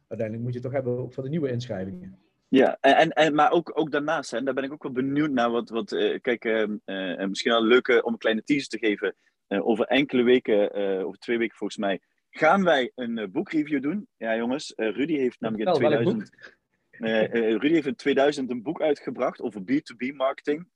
uiteindelijk 0.08 0.48
moet 0.48 0.54
je 0.54 0.60
het 0.60 0.68
toch 0.68 0.72
hebben 0.72 0.98
ook 0.98 1.14
voor 1.14 1.24
de 1.24 1.30
nieuwe 1.30 1.52
inschrijvingen. 1.52 2.20
Ja, 2.48 2.78
en, 2.82 3.10
en, 3.12 3.36
maar 3.36 3.52
ook, 3.52 3.72
ook 3.80 3.92
daarnaast, 3.92 4.34
en 4.34 4.46
daar 4.46 4.54
ben 4.54 4.64
ik 4.64 4.72
ook 4.72 4.84
wel 4.84 4.92
benieuwd 4.92 5.32
naar. 5.32 5.52
Wat, 5.52 5.70
wat, 5.70 5.92
uh, 5.92 6.20
kijk, 6.22 6.46
uh, 6.46 6.68
uh, 6.86 7.28
misschien 7.28 7.52
wel 7.52 7.64
leuk 7.64 8.02
om 8.06 8.12
een 8.14 8.20
kleine 8.20 8.44
teaser 8.44 8.70
te 8.70 8.78
geven. 8.78 9.16
over 9.48 9.86
enkele 9.86 10.24
weken, 10.24 10.74
over 11.06 11.20
twee 11.20 11.38
weken 11.38 11.58
volgens 11.58 11.80
mij, 11.80 12.00
gaan 12.30 12.64
wij 12.64 12.92
een 12.96 13.32
boekreview 13.32 13.82
doen. 13.82 14.08
Ja, 14.18 14.36
jongens, 14.36 14.74
Rudy 14.76 15.18
heeft 15.18 15.40
namelijk 15.40 15.70
in 15.70 15.76
2000. 15.76 16.57
Rudy 17.00 17.74
heeft 17.74 17.88
in 17.88 17.96
2000 17.96 18.50
een 18.50 18.62
boek 18.62 18.82
uitgebracht 18.82 19.42
over 19.42 19.62
B2B 19.62 20.16
marketing. 20.16 20.68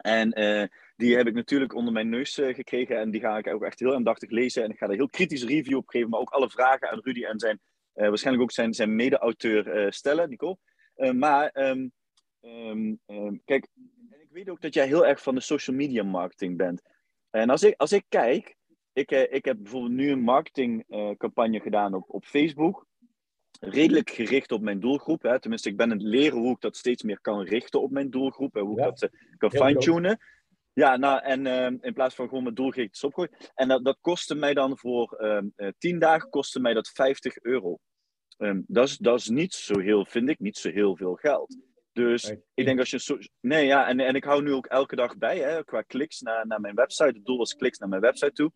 En 0.00 0.40
uh, 0.40 0.66
die 0.96 1.16
heb 1.16 1.26
ik 1.26 1.34
natuurlijk 1.34 1.74
onder 1.74 1.92
mijn 1.92 2.08
neus 2.08 2.38
uh, 2.38 2.54
gekregen. 2.54 2.98
En 2.98 3.10
die 3.10 3.20
ga 3.20 3.38
ik 3.38 3.46
ook 3.46 3.62
echt 3.62 3.78
heel 3.78 3.94
aandachtig 3.94 4.30
lezen. 4.30 4.62
En 4.62 4.70
ik 4.70 4.78
ga 4.78 4.86
er 4.86 4.94
heel 4.94 5.08
kritisch 5.08 5.44
review 5.44 5.76
op 5.76 5.88
geven. 5.88 6.08
Maar 6.08 6.20
ook 6.20 6.30
alle 6.30 6.50
vragen 6.50 6.90
aan 6.90 7.00
Rudy 7.02 7.24
en 7.24 7.38
zijn, 7.38 7.60
uh, 7.94 8.08
waarschijnlijk 8.08 8.44
ook 8.44 8.52
zijn, 8.52 8.74
zijn 8.74 8.96
mede-auteur 8.96 9.92
stellen, 9.92 10.28
Nico. 10.28 10.56
maar 11.12 11.50
um, 11.54 11.92
um, 12.40 13.00
um, 13.06 13.42
kijk, 13.44 13.68
ik 14.10 14.28
weet 14.30 14.48
ook 14.48 14.60
dat 14.60 14.74
jij 14.74 14.86
heel 14.86 15.06
erg 15.06 15.22
van 15.22 15.34
de 15.34 15.40
social 15.40 15.76
media 15.76 16.02
marketing 16.02 16.56
bent. 16.56 16.82
En 17.30 17.50
als 17.50 17.62
ik, 17.62 17.74
als 17.76 17.92
ik 17.92 18.04
kijk, 18.08 18.56
ik, 18.92 19.10
ik 19.10 19.44
heb 19.44 19.56
bijvoorbeeld 19.62 19.92
nu 19.92 20.10
een 20.10 20.22
marketingcampagne 20.22 21.60
gedaan 21.60 21.94
op, 21.94 22.04
op 22.06 22.24
Facebook 22.24 22.86
redelijk 23.64 24.10
gericht 24.10 24.52
op 24.52 24.60
mijn 24.60 24.80
doelgroep. 24.80 25.22
Hè. 25.22 25.40
Tenminste, 25.40 25.68
ik 25.68 25.76
ben 25.76 25.90
aan 25.90 25.98
het 25.98 26.06
leren 26.06 26.38
hoe 26.38 26.54
ik 26.54 26.60
dat 26.60 26.76
steeds 26.76 27.02
meer 27.02 27.20
kan 27.20 27.42
richten 27.42 27.82
op 27.82 27.90
mijn 27.90 28.10
doelgroep. 28.10 28.56
En 28.56 28.62
hoe 28.62 28.78
ik 28.78 28.84
dat 28.84 29.02
uh, 29.02 29.10
kan 29.38 29.50
fine-tunen. 29.50 30.18
Ja, 30.72 30.96
nou, 30.96 31.22
en 31.22 31.46
uh, 31.46 31.66
in 31.80 31.92
plaats 31.92 32.14
van 32.14 32.28
gewoon 32.28 32.42
mijn 32.42 32.54
doelgericht 32.54 33.04
opgooien. 33.04 33.30
En 33.54 33.68
dat, 33.68 33.84
dat 33.84 33.98
kostte 34.00 34.34
mij 34.34 34.54
dan 34.54 34.78
voor 34.78 35.18
uh, 35.56 35.68
10 35.78 35.98
dagen 35.98 36.30
kostte 36.30 36.60
mij 36.60 36.74
dat 36.74 36.88
50 36.88 37.38
euro. 37.42 37.78
Um, 38.38 38.64
dat, 38.66 38.88
is, 38.88 38.96
dat 38.96 39.18
is 39.18 39.28
niet 39.28 39.54
zo 39.54 39.78
heel, 39.78 40.04
vind 40.04 40.28
ik, 40.28 40.38
niet 40.38 40.56
zo 40.56 40.70
heel 40.70 40.96
veel 40.96 41.14
geld. 41.14 41.56
Dus 41.92 42.24
nee. 42.24 42.42
ik 42.54 42.64
denk 42.64 42.78
als 42.78 42.90
je 42.90 43.00
zo. 43.00 43.18
Nee, 43.40 43.66
ja, 43.66 43.88
en, 43.88 44.00
en 44.00 44.14
ik 44.14 44.24
hou 44.24 44.42
nu 44.42 44.52
ook 44.52 44.66
elke 44.66 44.96
dag 44.96 45.18
bij, 45.18 45.38
hè, 45.38 45.64
qua 45.64 45.82
kliks 45.82 46.20
naar, 46.20 46.46
naar 46.46 46.60
mijn 46.60 46.74
website. 46.74 47.12
Het 47.16 47.24
doel 47.24 47.38
was 47.38 47.54
kliks 47.54 47.78
naar 47.78 47.88
mijn 47.88 48.00
website 48.00 48.32
toe. 48.32 48.52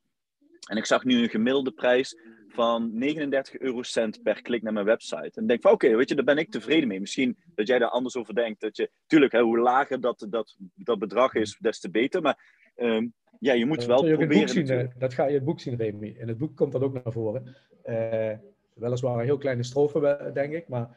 En 0.67 0.77
ik 0.77 0.85
zag 0.85 1.05
nu 1.05 1.23
een 1.23 1.29
gemiddelde 1.29 1.71
prijs 1.71 2.17
van 2.49 2.99
39 2.99 3.59
eurocent 3.59 4.23
per 4.23 4.43
klik 4.43 4.63
naar 4.63 4.73
mijn 4.73 4.87
website. 4.87 5.41
En 5.41 5.47
denk 5.47 5.63
van 5.63 5.73
oké, 5.73 5.85
okay, 5.85 5.97
weet 5.97 6.09
je, 6.09 6.15
daar 6.15 6.25
ben 6.25 6.39
ik 6.39 6.51
tevreden 6.51 6.89
mee. 6.89 7.01
Misschien 7.01 7.37
dat 7.55 7.67
jij 7.67 7.79
daar 7.79 7.89
anders 7.89 8.17
over 8.17 8.35
denkt. 8.35 8.61
Dat 8.61 8.77
je, 8.77 8.91
tuurlijk, 9.07 9.33
hè, 9.33 9.41
hoe 9.41 9.59
lager 9.59 10.01
dat, 10.01 10.27
dat, 10.29 10.57
dat 10.75 10.99
bedrag 10.99 11.35
is, 11.35 11.59
des 11.61 11.81
te 11.81 11.91
beter. 11.91 12.23
Maar 12.23 12.39
um, 12.77 13.13
ja, 13.41 13.53
je 13.53 13.67
moet 13.67 13.85
wel 13.85 14.03
dat 14.03 14.15
proberen. 14.15 14.49
Zien, 14.49 14.71
uh, 14.71 14.87
dat 14.99 15.15
ga 15.15 15.23
je 15.23 15.29
in 15.29 15.35
het 15.35 15.45
boek 15.45 15.61
zien, 15.61 15.77
Remy. 15.77 16.17
In 16.19 16.29
het 16.29 16.39
boek 16.39 16.57
komt 16.57 16.73
dat 16.73 16.83
ook 16.83 16.93
naar 16.93 17.13
voren. 17.13 17.57
Uh, 17.85 18.33
weliswaar 18.75 19.19
een 19.19 19.25
heel 19.25 19.39
kleine 19.39 19.63
strofe, 19.63 20.31
denk 20.35 20.53
ik. 20.53 20.69
Maar 20.69 20.97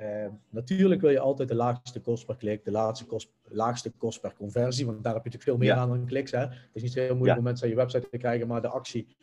uh, 0.00 0.26
natuurlijk 0.48 1.00
wil 1.00 1.10
je 1.10 1.18
altijd 1.18 1.48
de 1.48 1.54
laagste 1.54 2.00
kost 2.00 2.26
per 2.26 2.36
klik, 2.36 2.64
de 2.64 2.70
laagste 2.70 3.06
kost, 3.06 3.30
laagste 3.44 3.90
kost 3.90 4.20
per 4.20 4.34
conversie. 4.34 4.86
Want 4.86 5.04
daar 5.04 5.14
heb 5.14 5.24
je 5.24 5.30
natuurlijk 5.30 5.58
veel 5.58 5.68
meer 5.68 5.76
ja. 5.76 5.82
aan 5.82 5.88
dan 5.88 6.06
kliks. 6.06 6.30
Hè? 6.30 6.38
Het 6.38 6.70
is 6.72 6.82
niet 6.82 6.92
zo 6.92 7.00
heel 7.00 7.16
moeilijk 7.16 7.32
ja. 7.32 7.38
om 7.38 7.44
mensen 7.44 7.64
aan 7.64 7.70
je 7.70 7.78
website 7.78 8.08
te 8.08 8.18
krijgen, 8.18 8.46
maar 8.46 8.62
de 8.62 8.68
actie 8.68 9.16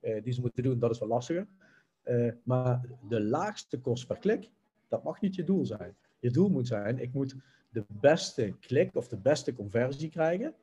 uh, 0.00 0.22
die 0.22 0.32
ze 0.32 0.40
moeten 0.40 0.62
doen, 0.62 0.78
dat 0.78 0.90
is 0.90 0.98
wel 0.98 1.08
lastiger. 1.08 1.46
Uh, 2.04 2.32
maar 2.42 2.80
de 3.08 3.20
laagste 3.20 3.78
kost 3.78 4.06
per 4.06 4.18
klik, 4.18 4.50
dat 4.88 5.02
mag 5.02 5.20
niet 5.20 5.34
je 5.34 5.44
doel 5.44 5.66
zijn. 5.66 5.96
Je 6.18 6.30
doel 6.30 6.48
moet 6.48 6.66
zijn, 6.66 6.98
ik 6.98 7.12
moet 7.12 7.36
de 7.68 7.84
beste 7.88 8.54
klik 8.60 8.96
of 8.96 9.08
de 9.08 9.16
beste 9.16 9.54
conversie 9.54 10.10
krijgen. 10.10 10.54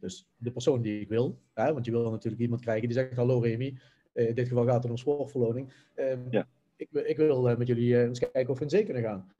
Dus 0.00 0.26
de 0.36 0.50
persoon 0.50 0.82
die 0.82 1.00
ik 1.00 1.08
wil. 1.08 1.38
Hè? 1.54 1.72
Want 1.72 1.84
je 1.84 1.90
wil 1.90 2.10
natuurlijk 2.10 2.42
iemand 2.42 2.60
krijgen 2.60 2.88
die 2.88 2.96
zegt, 2.96 3.16
hallo 3.16 3.38
Remy, 3.38 3.78
uh, 4.14 4.28
in 4.28 4.34
dit 4.34 4.48
geval 4.48 4.64
gaat 4.66 4.82
het 4.82 4.90
om 4.90 4.96
sportverloning. 4.96 5.72
ja. 6.30 6.46
Ik, 6.80 6.88
ik, 7.06 7.16
wil 7.16 7.42
met 7.56 7.66
jullie 7.66 8.02
eens 8.02 8.18
kijken 8.18 8.48
of 8.48 8.58
we 8.58 8.64
in 8.64 8.70
zee 8.70 8.84
kunnen 8.84 9.02
gaan. 9.02 9.32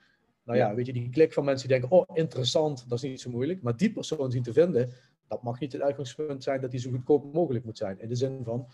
Nou 0.44 0.58
ja, 0.58 0.74
weet 0.74 0.86
je, 0.86 0.92
die 0.92 1.10
klik 1.10 1.32
van 1.32 1.44
mensen 1.44 1.68
die 1.68 1.78
denken, 1.78 1.96
oh 1.98 2.16
interessant, 2.16 2.88
dat 2.88 3.02
is 3.02 3.10
niet 3.10 3.20
zo 3.20 3.30
moeilijk. 3.30 3.62
Maar 3.62 3.76
die 3.76 3.92
persoon 3.92 4.30
zien 4.30 4.42
te 4.42 4.52
vinden, 4.52 4.90
dat 5.28 5.42
mag 5.42 5.60
niet 5.60 5.72
het 5.72 5.82
uitgangspunt 5.82 6.42
zijn 6.42 6.60
dat 6.60 6.70
die 6.70 6.80
zo 6.80 6.90
goedkoop 6.90 7.32
mogelijk 7.32 7.64
moet 7.64 7.78
zijn. 7.78 8.00
In 8.00 8.08
de 8.08 8.14
zin 8.14 8.40
van, 8.44 8.68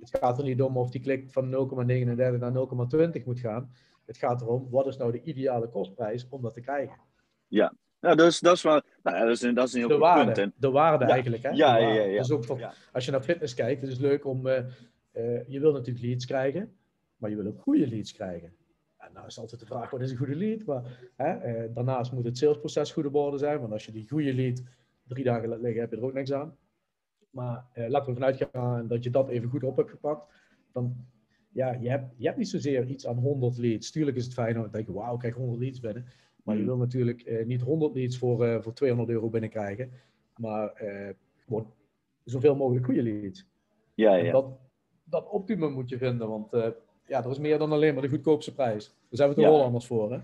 het 0.00 0.16
gaat 0.20 0.38
er 0.38 0.44
niet 0.44 0.62
om 0.62 0.76
of 0.76 0.90
die 0.90 1.00
klik 1.00 1.30
van 1.30 1.44
0,39 1.44 2.16
naar 2.38 2.52
0,20 3.18 3.24
moet 3.24 3.40
gaan. 3.40 3.72
Het 4.06 4.16
gaat 4.16 4.40
erom, 4.40 4.66
wat 4.70 4.86
is 4.86 4.96
nou 4.96 5.12
de 5.12 5.22
ideale 5.22 5.68
kostprijs 5.68 6.26
om 6.30 6.42
dat 6.42 6.54
te 6.54 6.60
krijgen? 6.60 6.96
Ja, 7.46 7.72
nou, 8.00 8.16
dus, 8.16 8.40
dat, 8.40 8.54
is 8.56 8.62
wel, 8.62 8.80
nou 9.02 9.16
ja, 9.16 9.24
dat, 9.24 9.36
is 9.36 9.42
een, 9.42 9.54
dat 9.54 9.66
is 9.66 9.72
een 9.72 9.78
heel 9.78 9.88
de 9.88 9.94
goed 9.94 10.02
waarde, 10.02 10.24
punt. 10.24 10.38
En, 10.38 10.52
De 10.56 10.70
waarde 10.70 11.04
eigenlijk. 11.04 11.42
Hè? 11.42 11.48
Ja, 11.50 11.76
ja, 11.76 11.88
ja, 11.92 12.02
ja. 12.02 12.18
Dus 12.18 12.30
ook 12.30 12.44
voor- 12.44 12.58
Ja. 12.58 12.72
als 12.92 13.04
je 13.04 13.10
naar 13.10 13.22
fitness 13.22 13.54
kijkt, 13.54 13.80
het 13.80 13.90
is 13.90 13.98
leuk 13.98 14.24
om. 14.24 14.46
eh, 14.46 14.58
eh, 15.12 15.48
je 15.48 15.60
wil 15.60 15.72
natuurlijk 15.72 16.04
leads 16.04 16.26
krijgen, 16.26 16.77
maar 17.18 17.30
je 17.30 17.36
wil 17.36 17.46
ook 17.46 17.60
goede 17.60 17.88
leads 17.88 18.12
krijgen. 18.12 18.52
En 18.96 19.12
nou 19.12 19.26
is 19.26 19.38
altijd 19.38 19.60
de 19.60 19.66
vraag: 19.66 19.90
wat 19.90 20.00
is 20.00 20.10
een 20.10 20.16
goede 20.16 20.34
lead? 20.36 20.64
Maar 20.64 21.10
hè, 21.16 21.32
eh, 21.32 21.74
daarnaast 21.74 22.12
moet 22.12 22.24
het 22.24 22.38
salesproces 22.38 22.92
goed 22.92 23.06
op 23.06 23.14
orde 23.14 23.38
zijn, 23.38 23.60
want 23.60 23.72
als 23.72 23.86
je 23.86 23.92
die 23.92 24.08
goede 24.08 24.34
lead 24.34 24.62
drie 25.06 25.24
dagen 25.24 25.48
laat 25.48 25.60
liggen, 25.60 25.80
heb 25.80 25.90
je 25.90 25.96
er 25.96 26.04
ook 26.04 26.12
niks 26.12 26.32
aan. 26.32 26.56
Maar 27.30 27.64
eh, 27.72 27.88
laten 27.88 28.08
we 28.08 28.18
vanuit 28.18 28.48
gaan 28.52 28.86
dat 28.86 29.04
je 29.04 29.10
dat 29.10 29.28
even 29.28 29.48
goed 29.48 29.64
op 29.64 29.76
hebt 29.76 29.90
gepakt. 29.90 30.32
Dan, 30.72 30.96
ja, 31.52 31.72
je 31.72 31.88
hebt, 31.90 32.14
je 32.16 32.26
hebt 32.26 32.38
niet 32.38 32.48
zozeer 32.48 32.86
iets 32.86 33.06
aan 33.06 33.16
100 33.16 33.58
leads. 33.58 33.90
Tuurlijk 33.90 34.16
is 34.16 34.24
het 34.24 34.34
fijn 34.34 34.56
om 34.58 34.64
te 34.64 34.70
denken: 34.70 34.94
wauw, 34.94 35.12
ik 35.12 35.18
krijg 35.18 35.34
100 35.34 35.60
leads 35.60 35.80
binnen. 35.80 36.06
Maar 36.44 36.54
je 36.56 36.60
Mm. 36.62 36.66
wil 36.68 36.76
natuurlijk 36.76 37.20
eh, 37.22 37.46
niet 37.46 37.60
100 37.62 37.94
leads 37.94 38.18
voor, 38.18 38.44
eh, 38.44 38.62
voor 38.62 38.72
200 38.72 39.10
euro 39.10 39.28
binnenkrijgen, 39.28 39.90
maar 40.36 40.72
eh, 40.72 41.14
gewoon 41.36 41.72
zoveel 42.24 42.56
mogelijk 42.56 42.84
goede 42.84 43.02
leads. 43.02 43.46
ja, 43.94 44.18
En 44.18 44.24
ja. 44.24 44.32
Dat, 44.32 44.58
dat 45.04 45.28
optimum 45.28 45.72
moet 45.72 45.88
je 45.88 45.98
vinden, 45.98 46.28
want 46.28 46.52
eh, 46.52 46.68
ja, 47.08 47.24
er 47.24 47.30
is 47.30 47.38
meer 47.38 47.58
dan 47.58 47.72
alleen 47.72 47.92
maar 47.94 48.02
de 48.02 48.08
goedkoopste 48.08 48.54
prijs. 48.54 48.84
Daar 48.86 48.94
zijn 49.10 49.28
we 49.28 49.34
de 49.34 49.40
Ja. 49.40 49.48
Hollanders 49.48 49.86
voor, 49.86 50.12
hè? 50.12 50.18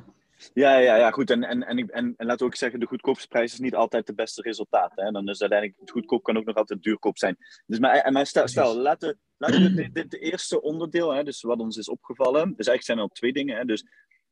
Ja, 0.55 0.79
ja, 0.79 0.97
ja, 0.97 1.11
goed. 1.11 1.31
En, 1.31 1.45
en, 1.45 1.63
en, 1.63 1.79
ik- 1.79 1.91
en, 1.91 2.15
en 2.17 2.27
laten 2.27 2.39
we 2.39 2.53
ook 2.53 2.59
zeggen, 2.59 2.81
de 2.81 2.87
goedkoopste 2.87 3.29
prijs 3.29 3.53
is 3.53 3.59
niet 3.59 3.75
altijd 3.75 4.07
de 4.07 4.15
beste 4.15 4.43
resultaat. 4.43 4.93
Hè? 4.95 5.11
Dan 5.11 5.29
is 5.29 5.41
uiteindelijk, 5.41 5.81
het 5.81 5.91
goedkoop 5.91 6.23
kan 6.23 6.37
ook 6.37 6.45
nog 6.45 6.57
altijd 6.57 6.83
duurkoop 6.83 7.19
zijn. 7.19 7.37
Dus 7.67 7.79
maar, 7.79 7.95
en 7.97 8.13
maar 8.13 8.27
stel, 8.27 8.49
stel 8.49 8.77
laten, 8.77 9.19
laten 9.37 9.63
we 9.63 9.75
dit, 9.75 9.95
dit, 9.95 10.11
dit 10.11 10.21
eerste 10.21 10.63
onderdeel, 10.63 11.15
hè, 11.15 11.25
dus 11.25 11.43
wat 11.43 11.59
ons 11.59 11.77
is 11.77 11.89
opgevallen. 11.89 12.43
Dus 12.57 12.67
eigenlijk 12.67 12.83
zijn 12.85 12.99
er 12.99 13.03
al 13.05 13.09
twee 13.09 13.33
dingen, 13.33 13.57
hè, 13.57 13.65
dus, 13.65 13.85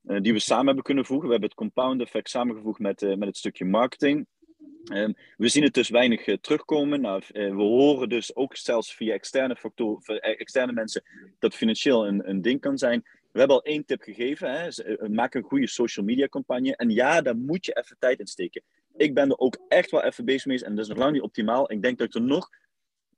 eh, 0.06 0.20
die 0.20 0.32
we 0.32 0.38
samen 0.38 0.66
hebben 0.66 0.84
kunnen 0.84 1.04
voegen. 1.04 1.26
We 1.26 1.32
hebben 1.32 1.50
het 1.50 1.58
compound 1.58 2.00
effect 2.00 2.28
samengevoegd 2.28 2.78
met, 2.78 3.02
eh, 3.02 3.16
met 3.16 3.28
het 3.28 3.36
stukje 3.36 3.64
marketing. 3.64 4.26
Ehm, 4.84 5.12
we 5.36 5.48
zien 5.48 5.62
het 5.62 5.74
dus 5.74 5.88
weinig 5.88 6.26
eh, 6.26 6.36
terugkomen. 6.40 7.00
Nou, 7.00 7.22
eh, 7.32 7.48
we 7.48 7.62
horen 7.62 8.08
dus 8.08 8.36
ook 8.36 8.56
zelfs 8.56 8.94
via 8.94 9.12
externe, 9.12 9.56
factoren, 9.56 10.20
eh, 10.20 10.40
externe 10.40 10.72
mensen 10.72 11.02
dat 11.38 11.54
financieel 11.54 12.06
een, 12.06 12.28
een 12.28 12.42
ding 12.42 12.60
kan 12.60 12.78
zijn. 12.78 13.02
We 13.32 13.38
hebben 13.38 13.56
al 13.56 13.64
één 13.64 13.84
tip 13.84 14.02
gegeven. 14.02 14.52
Hè. 14.52 14.68
Maak 15.08 15.34
een 15.34 15.42
goede 15.42 15.68
social 15.68 16.06
media 16.06 16.28
campagne. 16.28 16.76
En 16.76 16.90
ja, 16.90 17.20
daar 17.20 17.36
moet 17.36 17.66
je 17.66 17.76
even 17.82 17.96
tijd 17.98 18.18
in 18.18 18.26
steken. 18.26 18.62
Ik 18.96 19.14
ben 19.14 19.30
er 19.30 19.38
ook 19.38 19.58
echt 19.68 19.90
wel 19.90 20.02
even 20.02 20.24
bezig 20.24 20.46
mee. 20.46 20.64
En 20.64 20.74
dat 20.74 20.84
is 20.84 20.90
nog 20.90 20.98
lang 20.98 21.12
niet 21.12 21.22
optimaal. 21.22 21.72
Ik 21.72 21.82
denk 21.82 21.98
dat 21.98 22.06
ik 22.06 22.14
er 22.14 22.22
nog... 22.22 22.48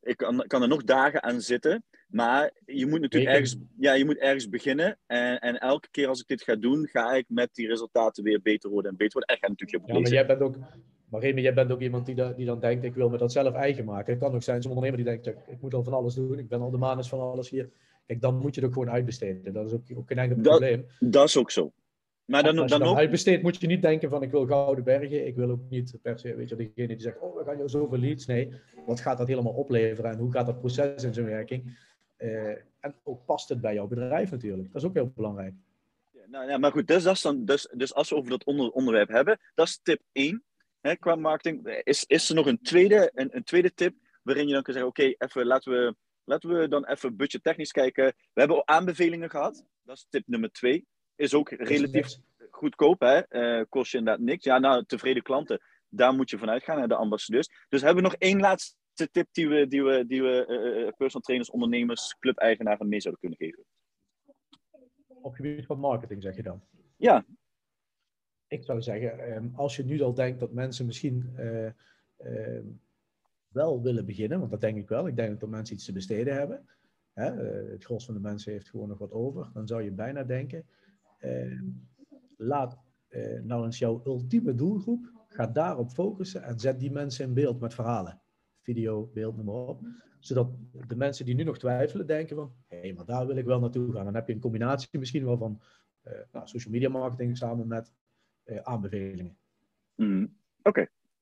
Ik 0.02 0.16
kan, 0.16 0.44
kan 0.46 0.62
er 0.62 0.68
nog 0.68 0.84
dagen 0.84 1.22
aan 1.22 1.40
zitten. 1.40 1.84
Maar 2.08 2.50
je 2.64 2.86
moet 2.86 3.00
natuurlijk 3.00 3.32
ergens, 3.32 3.56
ja, 3.78 3.92
je 3.92 4.04
moet 4.04 4.18
ergens 4.18 4.48
beginnen. 4.48 4.98
En, 5.06 5.38
en 5.38 5.58
elke 5.58 5.88
keer 5.90 6.08
als 6.08 6.20
ik 6.20 6.26
dit 6.26 6.42
ga 6.42 6.54
doen, 6.54 6.86
ga 6.86 7.12
ik 7.12 7.24
met 7.28 7.54
die 7.54 7.66
resultaten 7.66 8.24
weer 8.24 8.42
beter 8.42 8.70
worden 8.70 8.90
en 8.90 8.96
beter 8.96 9.12
worden. 9.12 9.36
En 9.36 9.40
ga 9.40 9.48
natuurlijk 9.48 9.82
op 9.82 9.88
Ja, 9.88 10.00
maar 10.00 10.10
jij 10.10 10.26
bent 10.26 10.40
ook, 10.40 10.56
maar 11.14 11.22
Remy, 11.22 11.40
jij 11.40 11.54
bent 11.54 11.72
ook 11.72 11.80
iemand 11.80 12.06
die, 12.06 12.14
da- 12.14 12.32
die 12.32 12.46
dan 12.46 12.60
denkt, 12.60 12.84
ik 12.84 12.94
wil 12.94 13.08
me 13.08 13.18
dat 13.18 13.32
zelf 13.32 13.54
eigen 13.54 13.84
maken. 13.84 14.12
Het 14.12 14.22
kan 14.22 14.34
ook 14.34 14.42
zijn, 14.42 14.62
zo'n 14.62 14.72
ondernemer 14.72 15.04
die 15.04 15.12
denkt, 15.22 15.26
ik, 15.26 15.60
moet 15.60 15.74
al 15.74 15.82
van 15.84 15.92
alles 15.92 16.14
doen, 16.14 16.38
ik 16.38 16.48
ben 16.48 16.60
al 16.60 16.70
de 16.70 16.76
manus 16.76 17.08
van 17.08 17.20
alles 17.20 17.50
hier. 17.50 17.70
Kijk, 18.06 18.20
dan 18.20 18.38
moet 18.38 18.54
je 18.54 18.60
het 18.60 18.68
ook 18.68 18.74
gewoon 18.76 18.90
uitbesteden. 18.94 19.52
Dat 19.52 19.66
is 19.66 19.72
ook, 19.72 19.82
ook 19.94 20.06
geen 20.08 20.18
enkel 20.18 20.36
Dat- 20.42 20.58
probleem. 20.58 20.86
Dat 21.00 21.28
is 21.28 21.36
ook 21.36 21.50
zo. 21.50 21.72
Maar 22.24 22.42
dan, 22.42 22.58
als 22.58 22.62
je 22.62 22.70
dan 22.70 22.80
dan 22.80 22.88
ook... 22.88 22.96
uitbesteedt, 22.96 23.42
moet 23.42 23.60
je 23.60 23.66
niet 23.66 23.82
denken 23.82 24.10
van, 24.10 24.22
ik 24.22 24.30
wil 24.30 24.46
gouden 24.46 24.84
bergen. 24.84 25.26
Ik 25.26 25.36
wil 25.36 25.50
ook 25.50 25.60
niet 25.68 25.98
per 26.02 26.18
se, 26.18 26.34
weet 26.34 26.48
je, 26.48 26.56
degene 26.56 26.86
die 26.86 27.00
zegt, 27.00 27.18
oh, 27.20 27.36
we 27.36 27.44
gaan 27.44 27.56
jou 27.56 27.68
zoveel 27.68 27.98
leads. 27.98 28.26
Nee, 28.26 28.52
wat 28.86 29.00
gaat 29.00 29.18
dat 29.18 29.28
helemaal 29.28 29.52
opleveren 29.52 30.10
en 30.10 30.18
hoe 30.18 30.32
gaat 30.32 30.46
dat 30.46 30.58
proces 30.58 31.04
in 31.04 31.14
zijn 31.14 31.26
werking? 31.26 31.78
Eh, 32.16 32.48
en 32.80 32.94
ook 33.02 33.24
past 33.24 33.48
het 33.48 33.60
bij 33.60 33.74
jouw 33.74 33.86
bedrijf 33.86 34.30
natuurlijk. 34.30 34.72
Dat 34.72 34.82
is 34.82 34.88
ook 34.88 34.94
heel 34.94 35.12
belangrijk. 35.14 35.54
Nou, 36.26 36.48
ja, 36.48 36.58
maar 36.58 36.72
goed, 36.72 36.86
dus, 36.86 37.02
dat 37.02 37.14
is 37.14 37.22
dan, 37.22 37.44
dus, 37.44 37.68
dus 37.74 37.94
als 37.94 38.10
we 38.10 38.16
over 38.16 38.30
dat 38.30 38.44
onder, 38.44 38.70
onderwerp 38.70 39.08
hebben, 39.08 39.38
dat 39.54 39.66
is 39.66 39.80
tip 39.82 40.00
1 40.12 40.42
hè, 40.88 40.96
qua 40.96 41.14
marketing. 41.14 41.82
Is, 41.82 42.04
is 42.04 42.28
er 42.28 42.34
nog 42.34 42.46
een 42.46 42.62
tweede, 42.62 43.10
een, 43.14 43.36
een 43.36 43.44
tweede 43.44 43.74
tip 43.74 43.94
waarin 44.22 44.46
je 44.46 44.52
dan 44.52 44.62
kan 44.62 44.74
zeggen: 44.74 44.90
Oké, 44.90 45.14
even 45.18 45.46
laten 45.46 45.72
we, 45.72 45.94
laten 46.24 46.58
we 46.58 46.68
dan 46.68 46.86
even 46.86 47.16
budgettechnisch 47.16 47.72
kijken. 47.72 48.04
We 48.04 48.40
hebben 48.40 48.68
aanbevelingen 48.68 49.30
gehad. 49.30 49.64
Dat 49.82 49.96
is 49.96 50.06
tip 50.10 50.26
nummer 50.26 50.52
2. 50.52 50.86
Is 51.16 51.34
ook 51.34 51.50
relatief 51.50 52.16
goedkoop, 52.50 53.00
hè? 53.00 53.18
eh, 53.18 53.64
kost 53.68 53.92
je 53.92 53.98
inderdaad 53.98 54.24
niks. 54.24 54.44
Ja, 54.44 54.58
nou, 54.58 54.84
tevreden 54.84 55.22
klanten, 55.22 55.60
daar 55.88 56.14
moet 56.14 56.30
je 56.30 56.38
vanuit 56.38 56.62
gaan, 56.62 56.80
hè, 56.80 56.86
de 56.86 56.96
ambassadeurs. 56.96 57.48
Dus 57.68 57.82
hebben 57.82 58.02
we 58.02 58.08
nog 58.08 58.18
één 58.18 58.40
laatste 58.40 59.10
tip 59.10 59.28
die 59.32 59.48
we, 59.48 59.66
die 59.66 59.82
we, 59.82 60.06
die 60.06 60.22
we 60.22 60.46
eh, 60.46 60.86
eh, 60.86 60.92
personal 60.96 61.22
trainers, 61.22 61.50
ondernemers, 61.50 62.16
club-eigenaren 62.18 62.88
mee 62.88 63.00
zouden 63.00 63.20
kunnen 63.20 63.38
geven? 63.38 63.64
Op 65.22 65.34
gebied 65.34 65.66
van 65.66 65.78
marketing 65.78 66.22
zeg 66.22 66.36
je 66.36 66.42
dan. 66.42 66.62
Ja, 66.96 67.24
Ik 68.54 68.64
zou 68.64 68.82
zeggen, 68.82 69.18
ehm, 69.18 69.48
als 69.54 69.76
je 69.76 69.84
nu 69.84 70.00
al 70.00 70.14
denkt 70.14 70.40
dat 70.40 70.52
mensen 70.52 70.86
misschien 70.86 71.32
eh, 71.36 71.66
ehm, 72.16 72.66
wel 73.48 73.82
willen 73.82 74.06
beginnen, 74.06 74.38
want 74.38 74.50
dat 74.50 74.60
denk 74.60 74.76
ik 74.76 74.88
wel. 74.88 75.06
Ik 75.06 75.16
denk 75.16 75.40
dat 75.40 75.48
mensen 75.48 75.74
iets 75.74 75.84
te 75.84 75.92
besteden 75.92 76.34
hebben. 76.34 76.68
Hè? 77.12 77.26
eh, 77.26 77.70
het 77.70 77.84
gros 77.84 78.04
van 78.04 78.14
de 78.14 78.20
mensen 78.20 78.52
heeft 78.52 78.68
gewoon 78.68 78.88
nog 78.88 78.98
wat 78.98 79.12
over. 79.12 79.50
Dan 79.54 79.66
zou 79.66 79.82
je 79.82 79.90
bijna 79.90 80.24
denken, 80.24 80.66
ehm, 81.18 81.64
laat 82.36 82.78
eh, 83.08 83.40
nou 83.42 83.64
eens 83.64 83.78
jouw 83.78 84.02
ultieme 84.04 84.54
doelgroep, 84.54 85.12
ga 85.28 85.46
daarop 85.46 85.90
focussen 85.90 86.42
en 86.42 86.58
zet 86.60 86.80
die 86.80 86.90
mensen 86.90 87.24
in 87.26 87.34
beeld 87.34 87.60
met 87.60 87.74
verhalen. 87.74 88.20
Video, 88.62 89.10
beeld, 89.14 89.36
noem 89.36 89.44
maar 89.44 89.54
op. 89.54 89.80
Zodat 90.18 90.48
de 90.86 90.96
mensen 90.96 91.24
die 91.24 91.34
nu 91.34 91.42
nog 91.42 91.58
twijfelen 91.58 92.06
denken 92.06 92.36
van, 92.36 92.54
hé, 92.66 92.78
hey, 92.78 92.92
maar 92.92 93.04
daar 93.04 93.26
wil 93.26 93.36
ik 93.36 93.44
wel 93.44 93.60
naartoe 93.60 93.92
gaan. 93.92 94.04
Dan 94.04 94.14
heb 94.14 94.26
je 94.26 94.34
een 94.34 94.40
combinatie 94.40 94.98
misschien 94.98 95.24
wel 95.24 95.36
van 95.36 95.60
nou, 96.32 96.46
social 96.46 96.72
media 96.72 96.88
marketing 96.88 97.36
samen 97.36 97.66
met 97.66 97.92
aanbevelingen. 98.62 99.36
Mm. 99.94 100.36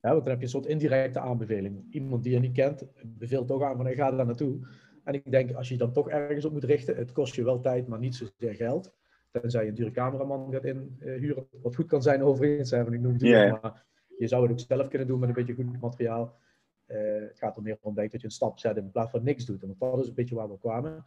Ja, 0.00 0.10
want 0.10 0.20
dan 0.20 0.28
heb 0.28 0.38
je 0.38 0.44
een 0.44 0.50
soort 0.50 0.66
indirecte 0.66 1.20
aanbeveling. 1.20 1.86
Iemand 1.90 2.22
die 2.22 2.32
je 2.32 2.38
niet 2.38 2.52
kent, 2.52 2.84
beveelt 3.04 3.46
toch 3.46 3.62
aan 3.62 3.76
van 3.76 3.84
hey, 3.84 3.94
ga 3.94 4.10
daar 4.10 4.26
naartoe. 4.26 4.68
En 5.04 5.14
ik 5.14 5.30
denk, 5.30 5.52
als 5.52 5.68
je 5.68 5.74
je 5.74 5.80
dan 5.80 5.92
toch 5.92 6.08
ergens 6.08 6.44
op 6.44 6.52
moet 6.52 6.64
richten, 6.64 6.96
het 6.96 7.12
kost 7.12 7.34
je 7.34 7.44
wel 7.44 7.60
tijd, 7.60 7.86
maar 7.86 7.98
niet 7.98 8.14
zozeer 8.14 8.54
geld. 8.54 8.94
Tenzij 9.30 9.62
je 9.62 9.68
een 9.68 9.74
dure 9.74 9.90
cameraman 9.90 10.52
gaat 10.52 10.64
inhuren, 10.64 11.46
wat 11.62 11.74
goed 11.74 11.86
kan 11.86 12.02
zijn 12.02 12.22
overigens. 12.22 12.70
Hè, 12.70 12.82
want 12.82 12.94
ik 12.94 13.00
noem 13.00 13.12
het 13.12 13.62
maar 13.62 13.84
je 14.18 14.28
zou 14.28 14.42
het 14.42 14.52
ook 14.52 14.60
zelf 14.60 14.88
kunnen 14.88 15.08
doen 15.08 15.18
met 15.18 15.28
een 15.28 15.34
beetje 15.34 15.54
goed 15.54 15.80
materiaal. 15.80 16.38
Eh, 16.86 17.20
het 17.20 17.38
gaat 17.38 17.56
er 17.56 17.62
meer 17.62 17.78
om 17.80 17.94
denk, 17.94 18.12
dat 18.12 18.20
je 18.20 18.26
een 18.26 18.32
stap 18.32 18.58
zet 18.58 18.76
in 18.76 18.90
plaats 18.90 19.10
van 19.10 19.22
niks 19.22 19.44
doet. 19.44 19.60
Want 19.60 19.80
dat 19.80 19.98
is 19.98 20.08
een 20.08 20.14
beetje 20.14 20.34
waar 20.34 20.50
we 20.50 20.58
kwamen. 20.58 21.04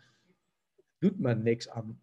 Doet 0.98 1.20
men 1.20 1.44
niks 1.44 1.70
aan 1.70 2.02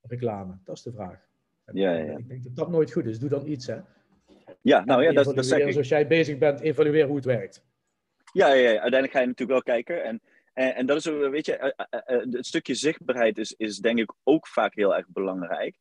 reclame? 0.00 0.58
Dat 0.64 0.76
is 0.76 0.82
de 0.82 0.92
vraag. 0.92 1.30
Ja, 1.72 1.92
ja, 1.92 2.16
Ik 2.16 2.28
denk 2.28 2.42
dat 2.42 2.56
dat 2.56 2.70
nooit 2.70 2.92
goed 2.92 3.06
is. 3.06 3.18
Doe 3.18 3.28
dan 3.28 3.46
iets, 3.46 3.66
hè. 3.66 3.76
Ja, 4.60 4.84
nou 4.84 5.02
ja, 5.02 5.12
dat, 5.12 5.34
dat 5.34 5.46
zeg 5.46 5.66
ik. 5.66 5.72
Zoals 5.72 5.88
jij 5.88 6.06
bezig 6.06 6.38
bent, 6.38 6.60
evalueer 6.60 7.06
hoe 7.06 7.16
het 7.16 7.24
werkt. 7.24 7.64
Ja, 8.32 8.48
ja, 8.48 8.54
ja, 8.54 8.68
uiteindelijk 8.68 9.12
ga 9.12 9.20
je 9.20 9.26
natuurlijk 9.26 9.66
wel 9.66 9.74
kijken. 9.74 10.04
En, 10.04 10.20
en, 10.52 10.74
en 10.74 10.86
dat 10.86 10.96
is, 10.96 11.04
weet 11.04 11.46
je, 11.46 11.56
eh, 11.56 11.86
eh, 11.90 12.16
eh, 12.16 12.32
het 12.32 12.46
stukje 12.46 12.74
zichtbaarheid 12.74 13.38
is, 13.38 13.54
is 13.56 13.78
denk 13.78 13.98
ik 13.98 14.12
ook 14.22 14.48
vaak 14.48 14.74
heel 14.74 14.96
erg 14.96 15.06
belangrijk. 15.08 15.76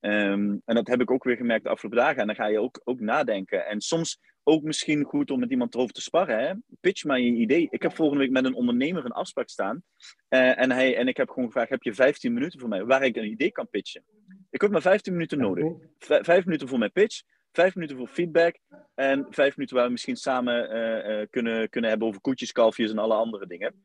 Ehm, 0.00 0.56
en 0.64 0.74
dat 0.74 0.86
heb 0.86 1.00
ik 1.00 1.10
ook 1.10 1.24
weer 1.24 1.36
gemerkt 1.36 1.64
de 1.64 1.70
afgelopen 1.70 1.98
dagen. 1.98 2.20
En 2.20 2.26
dan 2.26 2.36
ga 2.36 2.46
je 2.46 2.60
ook, 2.60 2.80
ook 2.84 3.00
nadenken. 3.00 3.66
En 3.66 3.80
soms 3.80 4.18
ook 4.48 4.62
misschien 4.62 5.04
goed 5.04 5.30
om 5.30 5.38
met 5.38 5.50
iemand 5.50 5.74
erover 5.74 5.94
te 5.94 6.00
sparren. 6.00 6.46
Hè? 6.46 6.54
Pitch 6.80 7.04
maar 7.04 7.20
je 7.20 7.32
idee. 7.32 7.68
Ik 7.70 7.82
heb 7.82 7.94
volgende 7.94 8.22
week 8.22 8.32
met 8.32 8.44
een 8.44 8.54
ondernemer 8.54 9.04
een 9.04 9.12
afspraak 9.12 9.48
staan. 9.48 9.82
Eh, 10.28 10.60
en, 10.60 10.70
hij, 10.70 10.96
en 10.96 11.08
ik 11.08 11.16
heb 11.16 11.28
gewoon 11.28 11.46
gevraagd, 11.46 11.70
heb 11.70 11.82
je 11.82 11.94
15 11.94 12.32
minuten 12.32 12.60
voor 12.60 12.68
mij 12.68 12.84
waar 12.84 13.02
ik 13.02 13.16
een 13.16 13.30
idee 13.30 13.50
kan 13.50 13.68
pitchen? 13.68 14.04
Ik 14.50 14.60
heb 14.60 14.70
maar 14.70 14.82
15 14.82 15.12
minuten 15.12 15.38
nodig. 15.38 15.72
Vijf 15.98 16.44
minuten 16.44 16.68
voor 16.68 16.78
mijn 16.78 16.92
pitch, 16.92 17.22
vijf 17.52 17.74
minuten 17.74 17.96
voor 17.96 18.08
feedback 18.08 18.58
en 18.94 19.26
vijf 19.30 19.56
minuten 19.56 19.76
waar 19.76 19.86
we 19.86 19.92
misschien 19.92 20.16
samen 20.16 20.70
eh, 20.70 21.20
eh, 21.20 21.28
kunnen, 21.30 21.68
kunnen 21.70 21.90
hebben 21.90 22.08
over 22.08 22.20
koetjes, 22.20 22.52
kalfjes 22.52 22.90
en 22.90 22.98
alle 22.98 23.14
andere 23.14 23.46
dingen. 23.46 23.84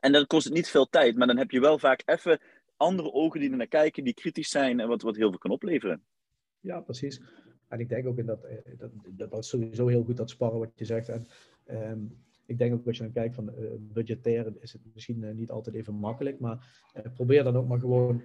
En 0.00 0.12
dan 0.12 0.26
kost 0.26 0.44
het 0.44 0.54
niet 0.54 0.68
veel 0.68 0.88
tijd, 0.88 1.16
maar 1.16 1.26
dan 1.26 1.38
heb 1.38 1.50
je 1.50 1.60
wel 1.60 1.78
vaak 1.78 2.02
even 2.04 2.40
andere 2.76 3.12
ogen 3.12 3.40
die 3.40 3.50
er 3.50 3.56
naar 3.56 3.66
kijken, 3.66 4.04
die 4.04 4.14
kritisch 4.14 4.50
zijn 4.50 4.80
en 4.80 4.88
wat, 4.88 5.02
wat 5.02 5.16
heel 5.16 5.28
veel 5.28 5.38
kan 5.38 5.50
opleveren. 5.50 6.04
Ja, 6.60 6.80
precies. 6.80 7.20
En 7.68 7.80
ik 7.80 7.88
denk 7.88 8.06
ook 8.06 8.18
in 8.18 8.26
dat, 8.26 8.44
eh, 8.44 8.56
dat, 8.78 8.90
dat, 9.16 9.30
dat 9.30 9.44
sowieso 9.44 9.86
heel 9.86 10.04
goed 10.04 10.16
dat 10.16 10.30
sparren 10.30 10.58
wat 10.58 10.70
je 10.74 10.84
zegt. 10.84 11.08
En 11.08 11.26
ehm, 11.64 11.98
ik 12.46 12.58
denk 12.58 12.74
ook 12.74 12.86
als 12.86 12.96
je 12.96 13.02
dan 13.02 13.12
kijkt 13.12 13.34
van 13.34 13.50
uh, 13.58 13.70
budgetair 13.78 14.52
is 14.60 14.72
het 14.72 14.82
misschien 14.94 15.22
uh, 15.22 15.30
niet 15.34 15.50
altijd 15.50 15.76
even 15.76 15.94
makkelijk, 15.94 16.40
maar 16.40 16.82
probeer 17.14 17.44
dan 17.44 17.56
ook 17.56 17.68
maar 17.68 17.78
gewoon, 17.78 18.22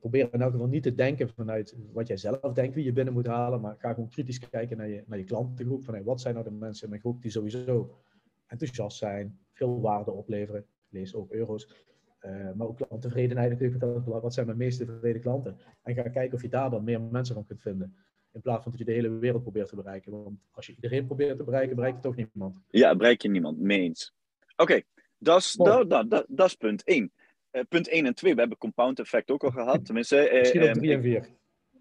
probeer 0.00 0.28
in 0.32 0.40
elk 0.40 0.52
geval 0.52 0.66
niet 0.66 0.82
te 0.82 0.94
denken 0.94 1.28
vanuit 1.28 1.76
wat 1.92 2.06
jij 2.06 2.16
zelf 2.16 2.52
denkt 2.52 2.74
wie 2.74 2.84
je 2.84 2.92
binnen 2.92 3.14
moet 3.14 3.26
halen, 3.26 3.60
maar 3.60 3.76
ga 3.78 3.92
gewoon 3.92 4.08
kritisch 4.08 4.38
kijken 4.38 4.76
naar 4.76 4.88
je, 4.88 5.02
naar 5.06 5.18
je 5.18 5.24
klantengroep. 5.24 5.84
Van 5.84 5.94
hey, 5.94 6.02
wat 6.02 6.20
zijn 6.20 6.34
nou 6.34 6.46
de 6.46 6.52
mensen 6.52 6.84
in 6.84 6.90
mijn 6.90 7.00
groep 7.00 7.22
die 7.22 7.30
sowieso 7.30 7.90
enthousiast 8.46 8.98
zijn, 8.98 9.38
veel 9.52 9.80
waarde 9.80 10.10
opleveren, 10.10 10.64
lees 10.88 11.14
ook 11.14 11.32
euro's. 11.32 11.84
Maar 12.54 12.66
ook 12.66 12.76
klanttevredenheid 12.76 13.50
natuurlijk. 13.50 14.04
Wat 14.04 14.34
zijn 14.34 14.46
mijn 14.46 14.58
meest 14.58 14.78
tevreden 14.78 15.20
klanten? 15.20 15.56
En 15.82 15.94
ga 15.94 16.02
kijken 16.02 16.34
of 16.34 16.42
je 16.42 16.48
daar 16.48 16.70
dan 16.70 16.84
meer 16.84 17.00
mensen 17.00 17.34
van 17.34 17.46
kunt 17.46 17.62
vinden. 17.62 17.96
In 18.36 18.42
plaats 18.42 18.62
van 18.62 18.70
dat 18.70 18.80
je 18.80 18.86
de 18.86 18.92
hele 18.92 19.18
wereld 19.18 19.42
probeert 19.42 19.68
te 19.68 19.76
bereiken. 19.76 20.12
Want 20.12 20.38
als 20.50 20.66
je 20.66 20.74
iedereen 20.74 21.06
probeert 21.06 21.36
te 21.36 21.44
bereiken, 21.44 21.76
bereikt 21.76 22.02
toch 22.02 22.16
niemand. 22.16 22.60
Ja, 22.70 22.96
bereik 22.96 23.22
je 23.22 23.28
niemand. 23.28 23.58
Mee 23.58 23.80
eens. 23.80 24.12
Oké, 24.56 24.82
dat 25.18 25.40
is 25.40 25.52
dat, 25.52 25.90
dat, 25.90 26.10
dat, 26.10 26.24
dat 26.28 26.46
is 26.46 26.54
punt 26.54 26.84
1. 26.84 27.12
Uh, 27.52 27.62
punt 27.68 27.88
1 27.88 28.06
en 28.06 28.14
2, 28.14 28.34
we 28.34 28.40
hebben 28.40 28.58
compound 28.58 28.98
effect 28.98 29.30
ook 29.30 29.44
al 29.44 29.50
gehad. 29.50 29.84
Tenminste, 29.84 30.30
uh, 30.30 30.38
Misschien 30.40 30.68
op 30.68 30.72
3 30.72 30.92
en 30.92 31.02
4. 31.02 31.28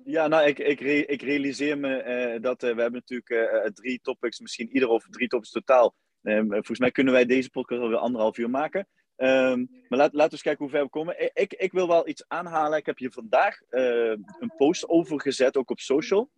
Ja, 0.05 0.27
nou, 0.27 0.47
ik, 0.47 0.59
ik, 0.59 0.79
re 0.79 1.05
ik 1.05 1.21
realiseer 1.21 1.77
me 1.77 2.03
uh, 2.35 2.41
dat 2.41 2.61
we 2.61 2.67
hebben 2.67 3.03
natuurlijk 3.07 3.73
drie 3.73 3.99
topics, 4.01 4.39
misschien 4.39 4.69
ieder 4.69 4.89
of 4.89 5.07
drie 5.09 5.27
topics 5.27 5.51
totaal. 5.51 5.95
Ehm, 6.21 6.49
volgens 6.49 6.79
mij 6.79 6.91
kunnen 6.91 7.13
wij 7.13 7.25
deze 7.25 7.49
podcast 7.49 7.81
alweer 7.81 7.97
anderhalf 7.97 8.37
uur 8.37 8.49
maken. 8.49 8.87
Um, 9.17 9.69
maar 9.87 9.99
laat, 9.99 10.13
laten 10.13 10.25
we 10.25 10.31
eens 10.31 10.41
kijken 10.41 10.63
hoe 10.63 10.73
ver 10.73 10.83
we 10.83 10.89
komen. 10.89 11.31
Ik, 11.33 11.53
ik 11.53 11.71
wil 11.71 11.87
wel 11.87 12.07
iets 12.07 12.23
aanhalen. 12.27 12.77
Ik 12.77 12.85
heb 12.85 12.97
hier 12.97 13.11
vandaag 13.11 13.59
een 13.69 14.53
post 14.57 14.89
over 14.89 15.21
gezet, 15.21 15.57
ook 15.57 15.69
op 15.69 15.79
social. 15.79 16.29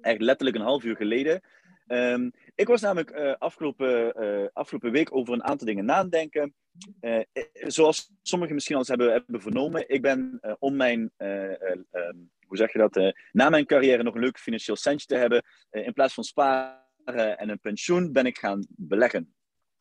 Echt 0.00 0.20
letterlijk 0.20 0.56
een 0.56 0.62
half 0.62 0.84
uur 0.84 0.96
geleden. 0.96 1.40
Um, 1.86 2.32
ik 2.54 2.66
was 2.66 2.80
namelijk 2.80 3.10
uh, 3.10 3.34
afgelopen, 3.38 4.22
uh, 4.22 4.46
afgelopen 4.52 4.90
week 4.90 5.14
over 5.16 5.34
een 5.34 5.44
aantal 5.44 5.66
dingen 5.66 5.84
nadenken. 5.84 6.54
Uh, 7.00 7.20
zoals 7.52 8.10
sommigen 8.22 8.54
misschien 8.54 8.74
al 8.74 8.80
eens 8.80 8.90
hebben, 8.90 9.12
hebben 9.12 9.40
vernomen. 9.40 9.88
Ik 9.88 10.02
ben 10.02 10.40
om 10.58 10.76
mijn, 10.76 11.12
um, 11.16 12.30
hoe 12.46 12.56
zeg 12.56 12.72
je 12.72 12.78
dat, 12.78 13.14
na 13.32 13.48
mijn 13.48 13.66
carrière 13.66 14.02
nog 14.02 14.14
een 14.14 14.20
leuk 14.20 14.38
financieel 14.38 14.76
centje 14.76 15.06
te 15.06 15.16
hebben. 15.16 15.42
in 15.70 15.92
plaats 15.92 16.14
van 16.14 16.24
sparen 16.24 17.38
en 17.38 17.48
een 17.48 17.60
pensioen 17.60 18.12
ben 18.12 18.26
ik 18.26 18.38
gaan 18.38 18.66
beleggen. 18.68 19.34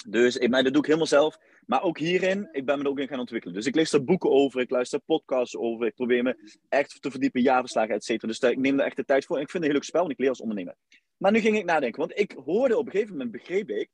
Dus 0.07 0.47
maar 0.47 0.63
dat 0.63 0.73
doe 0.73 0.81
ik 0.81 0.87
helemaal 0.87 1.07
zelf. 1.07 1.37
Maar 1.71 1.83
ook 1.83 1.97
hierin, 1.97 2.49
ik 2.51 2.65
ben 2.65 2.77
me 2.77 2.83
er 2.83 2.89
ook 2.89 2.99
in 2.99 3.07
gaan 3.07 3.19
ontwikkelen. 3.19 3.55
Dus 3.55 3.65
ik 3.65 3.75
lees 3.75 3.93
er 3.93 4.03
boeken 4.03 4.29
over, 4.29 4.61
ik 4.61 4.69
luister 4.69 4.99
podcasts 4.99 5.57
over, 5.57 5.85
ik 5.87 5.95
probeer 5.95 6.23
me 6.23 6.59
echt 6.69 7.01
te 7.01 7.11
verdiepen, 7.11 7.41
jaarverslagen, 7.41 7.95
et 7.95 8.03
cetera. 8.03 8.27
Dus 8.27 8.39
ik 8.39 8.57
neem 8.57 8.79
er 8.79 8.85
echt 8.85 8.95
de 8.95 9.05
tijd 9.05 9.25
voor. 9.25 9.35
En 9.35 9.41
ik 9.41 9.49
vind 9.49 9.63
het 9.63 9.71
een 9.71 9.77
heel 9.77 9.79
leuk 9.79 9.89
spel 9.89 10.03
en 10.03 10.09
ik 10.09 10.19
leer 10.19 10.29
als 10.29 10.41
ondernemer. 10.41 10.75
Maar 11.17 11.31
nu 11.31 11.39
ging 11.39 11.57
ik 11.57 11.65
nadenken, 11.65 11.99
want 11.99 12.19
ik 12.19 12.31
hoorde 12.45 12.77
op 12.77 12.85
een 12.85 12.91
gegeven 12.91 13.11
moment, 13.11 13.31
begreep 13.31 13.69
ik, 13.69 13.89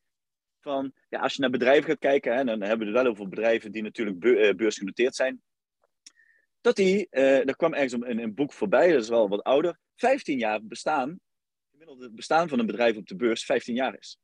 van, 0.60 0.94
ja, 1.10 1.20
als 1.20 1.34
je 1.34 1.42
naar 1.42 1.50
bedrijven 1.50 1.84
gaat 1.84 2.00
kijken, 2.00 2.36
hè, 2.36 2.44
dan 2.44 2.62
hebben 2.62 2.88
we 2.88 2.94
het 2.94 3.04
wel 3.04 3.12
over 3.12 3.30
bedrijven 3.30 3.72
die 3.72 3.84
natuurlijk 3.84 4.20
be 4.20 4.54
beursgenoteerd 4.56 5.16
zijn, 5.16 5.42
dat 6.62 6.76
die, 6.76 7.08
uh, 7.12 7.48
er 7.48 7.56
kwam 7.56 7.74
ergens 7.74 7.94
een, 7.94 8.20
een 8.20 8.34
boek 8.34 8.54
voorbij, 8.54 8.92
dat 8.92 9.02
is 9.02 9.10
wel 9.10 9.30
wat 9.30 9.44
ouder, 9.44 9.80
15 9.96 10.38
jaar 10.38 10.60
bestaan, 10.64 11.20
gemiddelde 11.72 12.12
bestaan 12.12 12.50
van 12.50 12.60
een 12.60 12.66
bedrijf 12.66 12.98
op 12.98 13.08
de 13.08 13.16
beurs 13.16 13.46
15 13.46 13.76
jaar 13.76 13.98
is. 13.98 14.18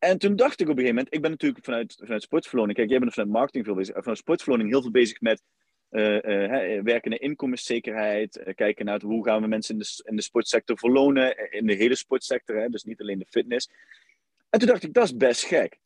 En 0.00 0.18
toen 0.18 0.36
dacht 0.36 0.60
ik 0.60 0.68
op 0.68 0.76
een 0.76 0.82
gegeven 0.82 0.94
moment, 0.94 1.14
ik 1.14 1.20
ben 1.20 1.30
natuurlijk 1.30 1.64
vanuit, 1.64 1.96
vanuit 2.02 2.22
sportverloning, 2.22 2.76
kijk, 2.76 2.90
jij 2.90 2.98
bent 2.98 3.12
vanuit 3.12 3.32
marketing 3.32 3.64
veel 3.64 3.74
bezig, 3.74 3.94
vanuit 3.94 4.18
sportverloning 4.18 4.70
heel 4.70 4.82
veel 4.82 4.90
bezig 4.90 5.20
met 5.20 5.42
uh, 5.90 6.80
werken 6.82 7.10
naar 7.10 7.20
inkomenszekerheid, 7.20 8.52
kijken 8.54 8.84
naar 8.84 9.02
hoe 9.02 9.24
gaan 9.24 9.42
we 9.42 9.48
mensen 9.48 9.74
in 9.74 9.80
de, 9.80 10.02
in 10.04 10.16
de 10.16 10.22
sportsector 10.22 10.78
verlonen, 10.78 11.52
in 11.52 11.66
de 11.66 11.74
hele 11.74 11.94
sportsector, 11.94 12.56
hè, 12.56 12.68
dus 12.68 12.84
niet 12.84 13.00
alleen 13.00 13.18
de 13.18 13.26
fitness. 13.28 13.70
En 14.50 14.58
toen 14.58 14.68
dacht 14.68 14.82
ik, 14.82 14.92
dat 14.92 15.04
is 15.04 15.16
best 15.16 15.44
gek. 15.44 15.78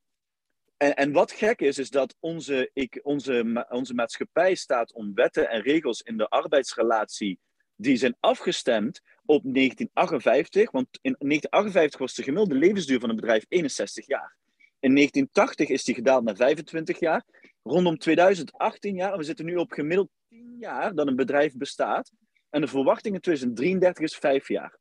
En, 0.76 0.94
en 0.94 1.12
wat 1.12 1.32
gek 1.32 1.60
is, 1.60 1.78
is 1.78 1.90
dat 1.90 2.16
onze, 2.20 2.70
ik, 2.72 3.00
onze, 3.02 3.66
onze 3.68 3.94
maatschappij 3.94 4.54
staat 4.54 4.92
om 4.92 5.14
wetten 5.14 5.48
en 5.48 5.62
regels 5.62 6.02
in 6.02 6.16
de 6.16 6.28
arbeidsrelatie 6.28 7.38
die 7.76 7.96
zijn 7.96 8.16
afgestemd 8.20 9.00
op 9.24 9.42
1958. 9.42 10.70
Want 10.70 10.86
in 10.90 11.16
1958 11.18 12.00
was 12.00 12.14
de 12.14 12.22
gemiddelde 12.22 12.54
levensduur 12.54 13.00
van 13.00 13.10
een 13.10 13.16
bedrijf 13.16 13.44
61 13.48 14.06
jaar. 14.06 14.36
In 14.80 14.94
1980 14.94 15.68
is 15.68 15.84
die 15.84 15.94
gedaald 15.94 16.24
naar 16.24 16.36
25 16.36 17.00
jaar. 17.00 17.24
Rondom 17.62 17.98
2018 17.98 18.94
jaar, 18.94 19.16
we 19.16 19.22
zitten 19.22 19.44
nu 19.44 19.56
op 19.56 19.72
gemiddeld 19.72 20.08
10 20.28 20.56
jaar 20.58 20.94
dat 20.94 21.06
een 21.06 21.16
bedrijf 21.16 21.56
bestaat. 21.56 22.10
En 22.50 22.60
de 22.60 22.66
verwachting 22.66 23.14
in 23.14 23.20
2033 23.20 24.04
is 24.04 24.16
5 24.16 24.48
jaar. 24.48 24.78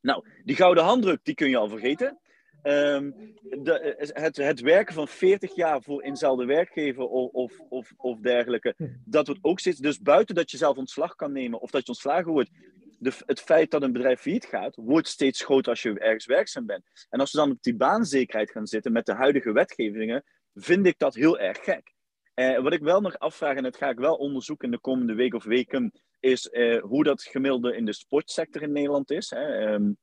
Nou, 0.00 0.26
die 0.44 0.56
gouden 0.56 0.84
handdruk, 0.84 1.20
die 1.22 1.34
kun 1.34 1.48
je 1.48 1.56
al 1.56 1.68
vergeten. 1.68 2.18
Um, 2.62 3.14
de, 3.42 3.94
het, 4.12 4.36
het, 4.36 4.60
werken 4.60 4.94
van 4.94 5.08
40 5.08 5.54
jaar 5.54 5.82
voor 5.82 6.02
eenzelfde 6.02 6.44
werkgever 6.44 7.04
of, 7.04 7.60
of, 7.68 7.92
of, 7.96 8.18
dergelijke, 8.18 8.74
dat 9.04 9.26
wordt 9.26 9.44
ook 9.44 9.60
steeds. 9.60 9.78
Dus 9.78 10.00
buiten 10.00 10.34
dat 10.34 10.50
je 10.50 10.56
zelf 10.56 10.76
ontslag 10.76 11.14
kan 11.14 11.32
nemen 11.32 11.60
of 11.60 11.70
dat 11.70 11.82
je 11.82 11.88
ontslagen 11.88 12.32
wordt, 12.32 12.50
de, 12.98 13.12
het 13.26 13.40
feit 13.40 13.70
dat 13.70 13.82
een 13.82 13.92
bedrijf 13.92 14.20
failliet 14.20 14.44
gaat, 14.44 14.76
wordt 14.76 15.08
steeds 15.08 15.44
groter 15.44 15.70
als 15.70 15.82
je 15.82 15.98
ergens 15.98 16.26
werkzaam 16.26 16.66
bent. 16.66 17.06
En 17.10 17.20
als 17.20 17.32
we 17.32 17.38
dan 17.38 17.50
op 17.50 17.62
die 17.62 17.76
baanzekerheid 17.76 18.50
gaan 18.50 18.66
zitten 18.66 18.92
met 18.92 19.06
de 19.06 19.14
huidige 19.14 19.52
wetgevingen, 19.52 20.24
vind 20.54 20.86
ik 20.86 20.98
dat 20.98 21.14
heel 21.14 21.38
erg 21.38 21.58
gek. 21.64 21.92
Uh, 22.34 22.58
wat 22.58 22.72
ik 22.72 22.82
wel 22.82 23.00
nog 23.00 23.18
afvraag, 23.18 23.56
en 23.56 23.62
dat 23.62 23.76
ga 23.76 23.88
ik 23.88 23.98
wel 23.98 24.14
onderzoeken 24.14 24.66
in 24.66 24.74
de 24.74 24.80
komende 24.80 25.14
week 25.14 25.34
of 25.34 25.44
weken, 25.44 25.92
is 26.20 26.48
uh, 26.52 26.82
hoe 26.82 27.04
dat 27.04 27.22
gemiddelde 27.22 27.76
in 27.76 27.84
de 27.84 27.92
sportsector 27.92 28.62
in 28.62 28.72
Nederland 28.72 29.10
is. 29.10 29.30
Hè? 29.30 29.72
Um, 29.72 29.86
uh, 29.86 29.94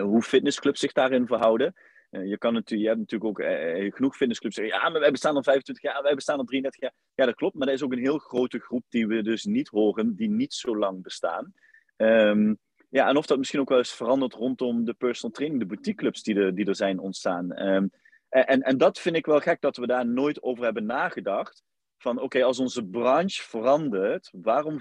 hoe 0.00 0.22
fitnessclubs 0.22 0.80
zich 0.80 0.92
daarin 0.92 1.26
verhouden. 1.26 1.74
je, 2.10 2.38
kan 2.38 2.52
natuurlijk, 2.52 2.82
je 2.82 2.96
hebt 2.96 2.98
natuurlijk 2.98 3.30
ook 3.30 3.94
genoeg 3.94 4.16
fitnessclubs 4.16 4.54
zeggen, 4.54 4.74
ja, 4.74 4.88
maar 4.88 5.00
wij 5.00 5.10
bestaan 5.10 5.36
al 5.36 5.42
25 5.42 5.84
jaar, 5.84 6.02
wij 6.02 6.14
bestaan 6.14 6.38
al 6.38 6.44
33 6.44 6.80
jaar. 6.80 6.92
Ja, 7.14 7.24
dat 7.24 7.34
klopt, 7.34 7.54
maar 7.54 7.68
er 7.68 7.74
is 7.74 7.82
ook 7.82 7.92
een 7.92 7.98
heel 7.98 8.18
grote 8.18 8.58
groep 8.58 8.84
die 8.88 9.06
we 9.06 9.22
dus 9.22 9.44
niet 9.44 9.68
horen, 9.68 10.16
die 10.16 10.30
niet 10.30 10.54
zo 10.54 10.76
lang 10.76 11.02
bestaan. 11.02 11.52
Um, 11.96 12.58
ja, 12.90 13.08
en 13.08 13.16
of 13.16 13.26
dat 13.26 13.38
misschien 13.38 13.60
ook 13.60 13.68
wel 13.68 13.78
eens 13.78 13.94
verandert 13.94 14.34
rondom 14.34 14.84
de 14.84 14.94
personal 14.94 15.36
training, 15.36 15.60
de 15.60 15.66
boutiqueclubs 15.66 16.22
die 16.22 16.34
er, 16.34 16.54
die 16.54 16.66
er 16.66 16.76
zijn 16.76 16.98
ontstaan. 16.98 17.66
Um, 17.66 17.90
en, 18.28 18.62
en 18.62 18.78
dat 18.78 18.98
vind 18.98 19.16
ik 19.16 19.26
wel 19.26 19.40
gek 19.40 19.60
dat 19.60 19.76
we 19.76 19.86
daar 19.86 20.06
nooit 20.06 20.42
over 20.42 20.64
hebben 20.64 20.86
nagedacht. 20.86 21.62
Van 21.98 22.20
oké, 22.20 22.44
als 22.44 22.58
onze 22.58 22.84
branche 22.84 23.42
verandert, 23.42 24.30
waarom 24.32 24.80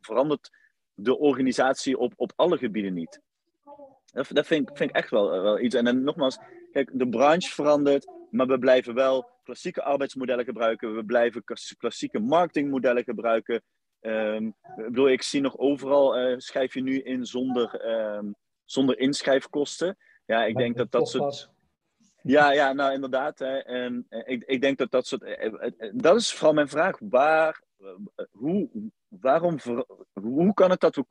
verandert 0.00 0.50
de 0.94 1.18
organisatie 1.18 1.98
op, 1.98 2.12
op 2.16 2.32
alle 2.36 2.58
gebieden 2.58 2.94
niet? 2.94 3.20
Dat, 4.12 4.26
dat 4.30 4.46
vind, 4.46 4.70
ik, 4.70 4.76
vind 4.76 4.90
ik 4.90 4.96
echt 4.96 5.10
wel, 5.10 5.30
wel 5.30 5.60
iets. 5.60 5.74
En 5.74 5.84
dan 5.84 6.02
nogmaals, 6.02 6.38
kijk, 6.72 6.90
de 6.92 7.08
branche 7.08 7.50
verandert, 7.50 8.06
maar 8.30 8.46
we 8.46 8.58
blijven 8.58 8.94
wel 8.94 9.30
klassieke 9.42 9.82
arbeidsmodellen 9.82 10.44
gebruiken. 10.44 10.94
We 10.94 11.04
blijven 11.04 11.44
klassieke 11.78 12.18
marketingmodellen 12.18 13.04
gebruiken. 13.04 13.62
Um, 14.00 14.46
ik 14.76 14.84
bedoel, 14.84 15.08
ik 15.08 15.22
zie 15.22 15.40
nog 15.40 15.58
overal, 15.58 16.20
uh, 16.20 16.34
schrijf 16.38 16.74
je 16.74 16.82
nu 16.82 17.00
in 17.00 17.26
zonder, 17.26 17.88
um, 18.16 18.34
zonder 18.64 18.98
inschrijfkosten. 18.98 19.96
Ja, 20.26 20.44
ik 20.44 20.56
denk 20.56 20.76
dat 20.76 20.90
dat 20.90 21.08
soort... 21.08 21.50
Ja, 22.22 22.52
ja, 22.52 22.72
nou 22.72 22.92
inderdaad. 22.92 23.38
Hè. 23.38 23.58
En, 23.58 24.06
eh, 24.08 24.22
ik, 24.24 24.42
ik 24.44 24.60
denk 24.60 24.78
dat 24.78 24.90
dat 24.90 25.06
soort. 25.06 25.22
Eh, 25.22 25.52
dat 25.92 26.16
is 26.16 26.32
vooral 26.32 26.54
mijn 26.54 26.68
vraag. 26.68 26.98
Waar, 27.00 27.62
hoe, 28.30 28.68
waarom, 29.08 29.58
hoe 30.12 30.54
kan 30.54 30.70
het 30.70 30.80
dat 30.80 30.96
we 30.96 31.06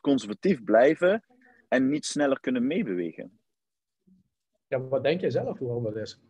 conservatief 0.00 0.64
blijven 0.64 1.24
en 1.70 1.88
niet 1.88 2.06
sneller 2.06 2.40
kunnen 2.40 2.66
meebewegen? 2.66 3.38
Ja, 4.66 4.80
wat 4.80 5.02
denk 5.02 5.20
jij 5.20 5.30
zelf 5.30 5.58
waarom 5.58 5.84
dat 5.84 5.96
is? 5.96 6.20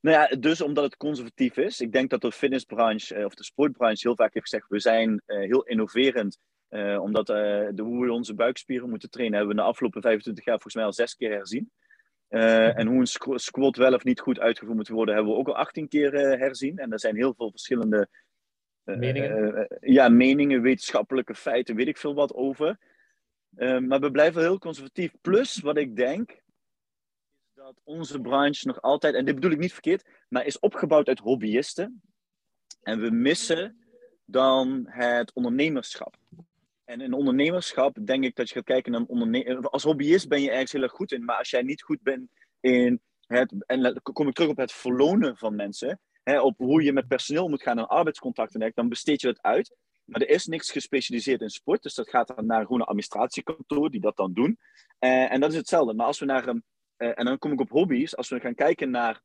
Nou 0.00 0.16
ja, 0.16 0.36
dus 0.36 0.60
omdat 0.60 0.84
het 0.84 0.96
conservatief 0.96 1.56
is. 1.56 1.80
Ik 1.80 1.92
denk 1.92 2.10
dat 2.10 2.20
de 2.20 2.32
fitnessbranche 2.32 3.24
of 3.24 3.34
de 3.34 3.44
sportbranche 3.44 4.08
heel 4.08 4.16
vaak 4.16 4.34
heeft 4.34 4.48
gezegd: 4.48 4.68
we 4.68 4.80
zijn 4.80 5.22
uh, 5.26 5.38
heel 5.38 5.62
innoverend. 5.62 6.38
Uh, 6.70 7.02
omdat 7.02 7.30
uh, 7.30 7.36
de, 7.70 7.82
hoe 7.82 8.04
we 8.04 8.12
onze 8.12 8.34
buikspieren 8.34 8.88
moeten 8.88 9.10
trainen, 9.10 9.38
hebben 9.38 9.56
we 9.56 9.62
de 9.62 9.68
afgelopen 9.68 10.02
25 10.02 10.44
jaar 10.44 10.54
volgens 10.54 10.74
mij 10.74 10.84
al 10.84 10.92
zes 10.92 11.16
keer 11.16 11.30
herzien. 11.30 11.70
Uh, 12.28 12.78
en 12.78 12.86
hoe 12.86 12.98
een 13.00 13.38
squat 13.38 13.76
wel 13.76 13.94
of 13.94 14.04
niet 14.04 14.20
goed 14.20 14.40
uitgevoerd 14.40 14.76
moet 14.76 14.88
worden, 14.88 15.14
hebben 15.14 15.32
we 15.32 15.38
ook 15.38 15.48
al 15.48 15.56
18 15.56 15.88
keer 15.88 16.14
uh, 16.14 16.40
herzien. 16.40 16.78
En 16.78 16.92
er 16.92 17.00
zijn 17.00 17.16
heel 17.16 17.34
veel 17.34 17.50
verschillende 17.50 18.08
uh, 18.84 18.96
meningen. 18.96 19.66
ja, 19.80 20.08
meningen, 20.08 20.62
wetenschappelijke 20.62 21.34
feiten, 21.34 21.76
weet 21.76 21.88
ik 21.88 21.96
veel 21.96 22.14
wat 22.14 22.34
over. 22.34 22.78
Maar 23.58 24.00
we 24.00 24.10
blijven 24.10 24.42
heel 24.42 24.58
conservatief. 24.58 25.12
Plus, 25.20 25.60
wat 25.60 25.76
ik 25.76 25.96
denk, 25.96 26.30
is 26.30 27.54
dat 27.54 27.80
onze 27.84 28.20
branche 28.20 28.66
nog 28.66 28.82
altijd, 28.82 29.14
en 29.14 29.24
dit 29.24 29.34
bedoel 29.34 29.50
ik 29.50 29.58
niet 29.58 29.72
verkeerd, 29.72 30.08
maar 30.28 30.46
is 30.46 30.58
opgebouwd 30.58 31.08
uit 31.08 31.18
hobbyisten. 31.18 32.02
En 32.82 33.00
we 33.00 33.10
missen 33.10 33.76
dan 34.24 34.84
het 34.88 35.32
ondernemerschap. 35.32 36.16
En 36.84 37.00
in 37.00 37.12
ondernemerschap 37.12 37.96
denk 38.04 38.24
ik 38.24 38.36
dat 38.36 38.48
je 38.48 38.54
gaat 38.54 38.64
kijken 38.64 38.92
naar. 38.92 39.60
Als 39.60 39.82
hobbyist 39.82 40.28
ben 40.28 40.42
je 40.42 40.50
ergens 40.50 40.72
heel 40.72 40.82
erg 40.82 40.92
goed 40.92 41.12
in, 41.12 41.24
maar 41.24 41.36
als 41.36 41.50
jij 41.50 41.62
niet 41.62 41.82
goed 41.82 42.02
bent 42.02 42.30
in 42.60 43.00
het. 43.26 43.54
En 43.66 44.00
kom 44.02 44.28
ik 44.28 44.34
terug 44.34 44.50
op 44.50 44.56
het 44.56 44.72
verlonen 44.72 45.36
van 45.36 45.54
mensen. 45.54 46.00
Hè, 46.22 46.40
op 46.40 46.58
hoe 46.58 46.82
je 46.82 46.92
met 46.92 47.08
personeel 47.08 47.48
moet 47.48 47.62
gaan 47.62 47.78
en 47.78 47.88
arbeidscontacten, 47.88 48.72
dan 48.74 48.88
besteed 48.88 49.20
je 49.20 49.26
dat 49.26 49.42
uit. 49.42 49.76
Maar 50.04 50.20
er 50.20 50.28
is 50.28 50.46
niks 50.46 50.70
gespecialiseerd 50.70 51.40
in 51.40 51.50
sport, 51.50 51.82
dus 51.82 51.94
dat 51.94 52.08
gaat 52.08 52.36
dan 52.36 52.46
naar 52.46 52.62
gewoon 52.62 52.80
een 52.80 52.86
administratiekantoor 52.86 53.90
die 53.90 54.00
dat 54.00 54.16
dan 54.16 54.32
doen. 54.32 54.58
Uh, 55.00 55.32
en 55.32 55.40
dat 55.40 55.50
is 55.50 55.56
hetzelfde. 55.56 55.94
Maar 55.94 56.06
als 56.06 56.18
we 56.18 56.24
naar. 56.24 56.48
Um, 56.48 56.62
uh, 56.98 57.18
en 57.18 57.24
dan 57.24 57.38
kom 57.38 57.52
ik 57.52 57.60
op 57.60 57.70
hobby's. 57.70 58.16
Als 58.16 58.28
we 58.28 58.40
gaan 58.40 58.54
kijken 58.54 58.90
naar 58.90 59.22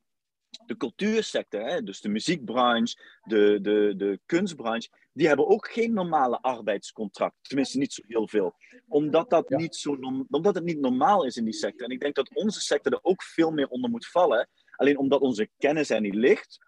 de 0.66 0.76
cultuursector, 0.76 1.60
hè, 1.60 1.82
dus 1.82 2.00
de 2.00 2.08
muziekbranche, 2.08 3.20
de, 3.22 3.58
de, 3.62 3.94
de 3.96 4.20
kunstbranche, 4.26 4.88
die 5.12 5.26
hebben 5.26 5.48
ook 5.48 5.68
geen 5.68 5.92
normale 5.92 6.40
arbeidscontract. 6.40 7.36
Tenminste, 7.42 7.78
niet 7.78 7.92
zo 7.92 8.02
heel 8.06 8.28
veel. 8.28 8.54
Omdat, 8.86 9.30
dat 9.30 9.48
niet 9.48 9.76
zo, 9.76 9.98
omdat 10.28 10.54
het 10.54 10.64
niet 10.64 10.80
normaal 10.80 11.24
is 11.24 11.36
in 11.36 11.44
die 11.44 11.52
sector. 11.52 11.86
En 11.86 11.92
ik 11.92 12.00
denk 12.00 12.14
dat 12.14 12.34
onze 12.34 12.60
sector 12.60 12.92
er 12.92 12.98
ook 13.02 13.22
veel 13.22 13.50
meer 13.50 13.68
onder 13.68 13.90
moet 13.90 14.06
vallen. 14.06 14.48
Alleen 14.76 14.98
omdat 14.98 15.20
onze 15.20 15.48
kennis 15.58 15.90
er 15.90 16.00
niet 16.00 16.14
ligt, 16.14 16.58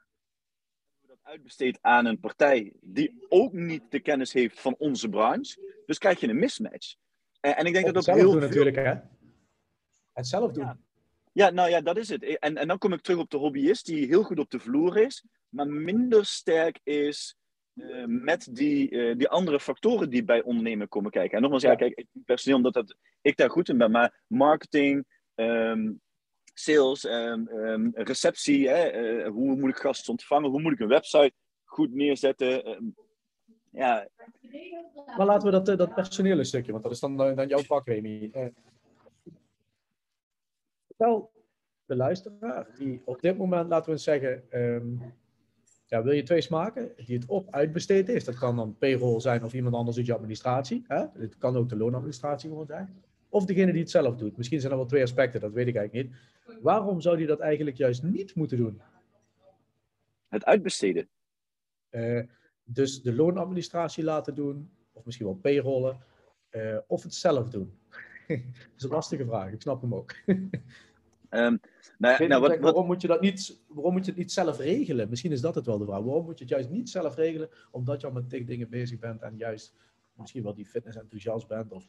dat 1.30 1.38
uitbesteed 1.38 1.78
aan 1.80 2.06
een 2.06 2.20
partij 2.20 2.72
die 2.80 3.26
ook 3.28 3.52
niet 3.52 3.82
de 3.90 4.00
kennis 4.00 4.32
heeft 4.32 4.60
van 4.60 4.74
onze 4.78 5.08
branche. 5.08 5.82
Dus 5.86 5.98
krijg 5.98 6.20
je 6.20 6.28
een 6.28 6.38
mismatch. 6.38 6.94
En, 7.40 7.56
en 7.56 7.64
ik 7.66 7.72
denk 7.72 7.86
dat 7.86 7.96
ook 7.96 8.02
zelf 8.02 8.18
heel 8.18 8.30
doen 8.30 8.38
veel- 8.40 8.48
natuurlijk, 8.48 8.76
hè? 8.76 8.94
Het 10.12 10.26
zelf 10.26 10.52
doen. 10.52 10.64
Ja. 10.64 10.78
Ja, 11.32 11.50
nou 11.50 11.70
ja, 11.70 11.80
dat 11.80 11.96
is 11.96 12.08
het. 12.08 12.38
En, 12.38 12.56
en 12.56 12.68
dan 12.68 12.78
kom 12.78 12.92
ik 12.92 13.00
terug 13.00 13.18
op 13.18 13.30
de 13.30 13.36
hobbyist 13.36 13.86
die 13.86 14.06
heel 14.06 14.22
goed 14.22 14.38
op 14.38 14.50
de 14.50 14.58
vloer 14.58 14.96
is, 14.98 15.24
maar 15.48 15.66
minder 15.68 16.24
sterk 16.26 16.80
is 16.82 17.36
eh, 17.74 18.04
met 18.06 18.48
die, 18.52 18.90
eh, 18.90 19.16
die 19.16 19.28
andere 19.28 19.60
factoren 19.60 20.10
die 20.10 20.24
bij 20.24 20.42
ondernemen 20.42 20.88
komen 20.88 21.10
kijken. 21.10 21.34
En 21.36 21.40
nogmaals, 21.42 21.62
ja, 21.62 21.70
Ja. 21.70 21.76
kijk, 21.76 21.98
ik 21.98 22.06
personeel 22.24 22.56
omdat 22.56 22.72
dat, 22.74 22.96
ik 23.20 23.36
daar 23.36 23.50
goed 23.50 23.68
in 23.68 23.78
ben, 23.78 23.90
maar 23.90 24.22
marketing, 24.26 25.04
ehm, 25.34 25.92
sales, 26.62 27.04
ehm, 27.04 27.46
ehm, 27.46 27.88
receptie, 27.94 28.68
hè, 28.68 28.82
eh, 28.82 29.28
hoe 29.30 29.56
moet 29.56 29.70
ik 29.70 29.76
gasten 29.76 30.10
ontvangen, 30.10 30.50
hoe 30.50 30.60
moet 30.60 30.72
ik 30.72 30.80
een 30.80 30.88
website 30.88 31.32
goed 31.64 31.94
neerzetten. 31.94 32.64
ehm, 32.64 32.84
ja, 33.70 34.08
Maar 35.16 35.26
laten 35.26 35.44
we 35.44 35.50
dat, 35.50 35.68
eh, 35.68 35.76
dat 35.76 35.94
personele 35.94 36.44
stukje, 36.44 36.72
want 36.72 36.84
dat 36.84 36.92
is 36.92 37.00
dan, 37.00 37.16
dan 37.16 37.48
jouw 37.48 37.62
vak, 37.62 37.86
Remy. 37.86 38.30
Vertel 40.86 41.32
de 41.84 41.96
luisteraar 41.96 42.66
die 42.78 43.02
op 43.04 43.20
dit 43.20 43.38
moment, 43.38 43.68
laten 43.68 43.86
we 43.86 43.92
eens 43.92 44.02
zeggen, 44.02 44.44
ja, 45.90 46.02
wil 46.02 46.12
je 46.12 46.22
twee 46.22 46.40
smaken, 46.40 46.92
die 46.96 47.16
het 47.16 47.26
op 47.28 47.50
uitbesteed 47.50 48.06
heeft. 48.06 48.26
Dat 48.26 48.38
kan 48.38 48.56
dan 48.56 48.76
payroll 48.78 49.20
zijn 49.20 49.44
of 49.44 49.54
iemand 49.54 49.74
anders 49.74 49.96
doet 49.96 50.06
je 50.06 50.14
administratie. 50.14 50.84
Hè? 50.86 51.04
Het 51.18 51.38
kan 51.38 51.56
ook 51.56 51.68
de 51.68 51.76
loonadministratie 51.76 52.48
gewoon 52.48 52.66
zijn. 52.66 53.02
Of 53.30 53.44
degene 53.44 53.72
die 53.72 53.80
het 53.80 53.90
zelf 53.90 54.16
doet. 54.16 54.36
Misschien 54.36 54.60
zijn 54.60 54.72
er 54.72 54.78
wel 54.78 54.86
twee 54.86 55.02
aspecten, 55.02 55.40
dat 55.40 55.52
weet 55.52 55.66
ik 55.66 55.76
eigenlijk 55.76 56.08
niet. 56.08 56.16
Waarom 56.62 57.00
zou 57.00 57.16
die 57.16 57.26
dat 57.26 57.40
eigenlijk 57.40 57.76
juist 57.76 58.02
niet 58.02 58.34
moeten 58.34 58.56
doen? 58.56 58.80
het 60.30 60.44
uitbesteden. 60.44 61.08
Eh, 61.88 62.22
dus 62.64 63.02
de 63.02 63.14
loonadministratie 63.14 64.04
laten 64.04 64.34
doen, 64.34 64.70
of 64.92 65.04
misschien 65.04 65.26
wel 65.26 65.34
payrollen, 65.34 65.98
eh, 66.48 66.78
of 66.86 67.02
het 67.02 67.14
zelf 67.14 67.48
doen. 67.48 67.78
dat 68.28 68.38
is 68.76 68.82
een 68.82 68.90
lastige 68.90 69.24
vraag, 69.24 69.52
ik 69.52 69.60
snap 69.60 69.80
hem 69.80 69.94
ook. 69.94 70.14
Ehm, 71.30 71.56
nou, 71.98 72.26
nou, 72.26 72.40
wat, 72.40 72.58
waarom, 72.58 72.86
moet 72.86 73.00
je 73.00 73.08
dat 73.08 73.20
niet, 73.20 73.60
waarom 73.68 73.92
moet 73.92 74.04
je 74.04 74.10
het 74.10 74.20
niet 74.20 74.32
zelf 74.32 74.58
regelen? 74.58 75.08
Misschien 75.08 75.32
is 75.32 75.40
dat 75.40 75.54
het 75.54 75.66
wel 75.66 75.78
de 75.78 75.84
vraag. 75.84 76.02
Waarom 76.02 76.24
moet 76.24 76.38
je 76.38 76.44
het 76.44 76.52
juist 76.52 76.70
niet 76.70 76.90
zelf 76.90 77.14
regelen, 77.14 77.48
omdat 77.70 78.00
je 78.00 78.06
al 78.06 78.12
met 78.12 78.28
tig 78.30 78.44
dingen 78.44 78.68
bezig 78.68 78.98
bent 78.98 79.22
en 79.22 79.36
juist 79.36 79.74
misschien 80.14 80.42
wel 80.42 80.54
die 80.54 80.66
fitness 80.66 80.96
enthousiast 80.96 81.48
bent? 81.48 81.72
Of, 81.72 81.86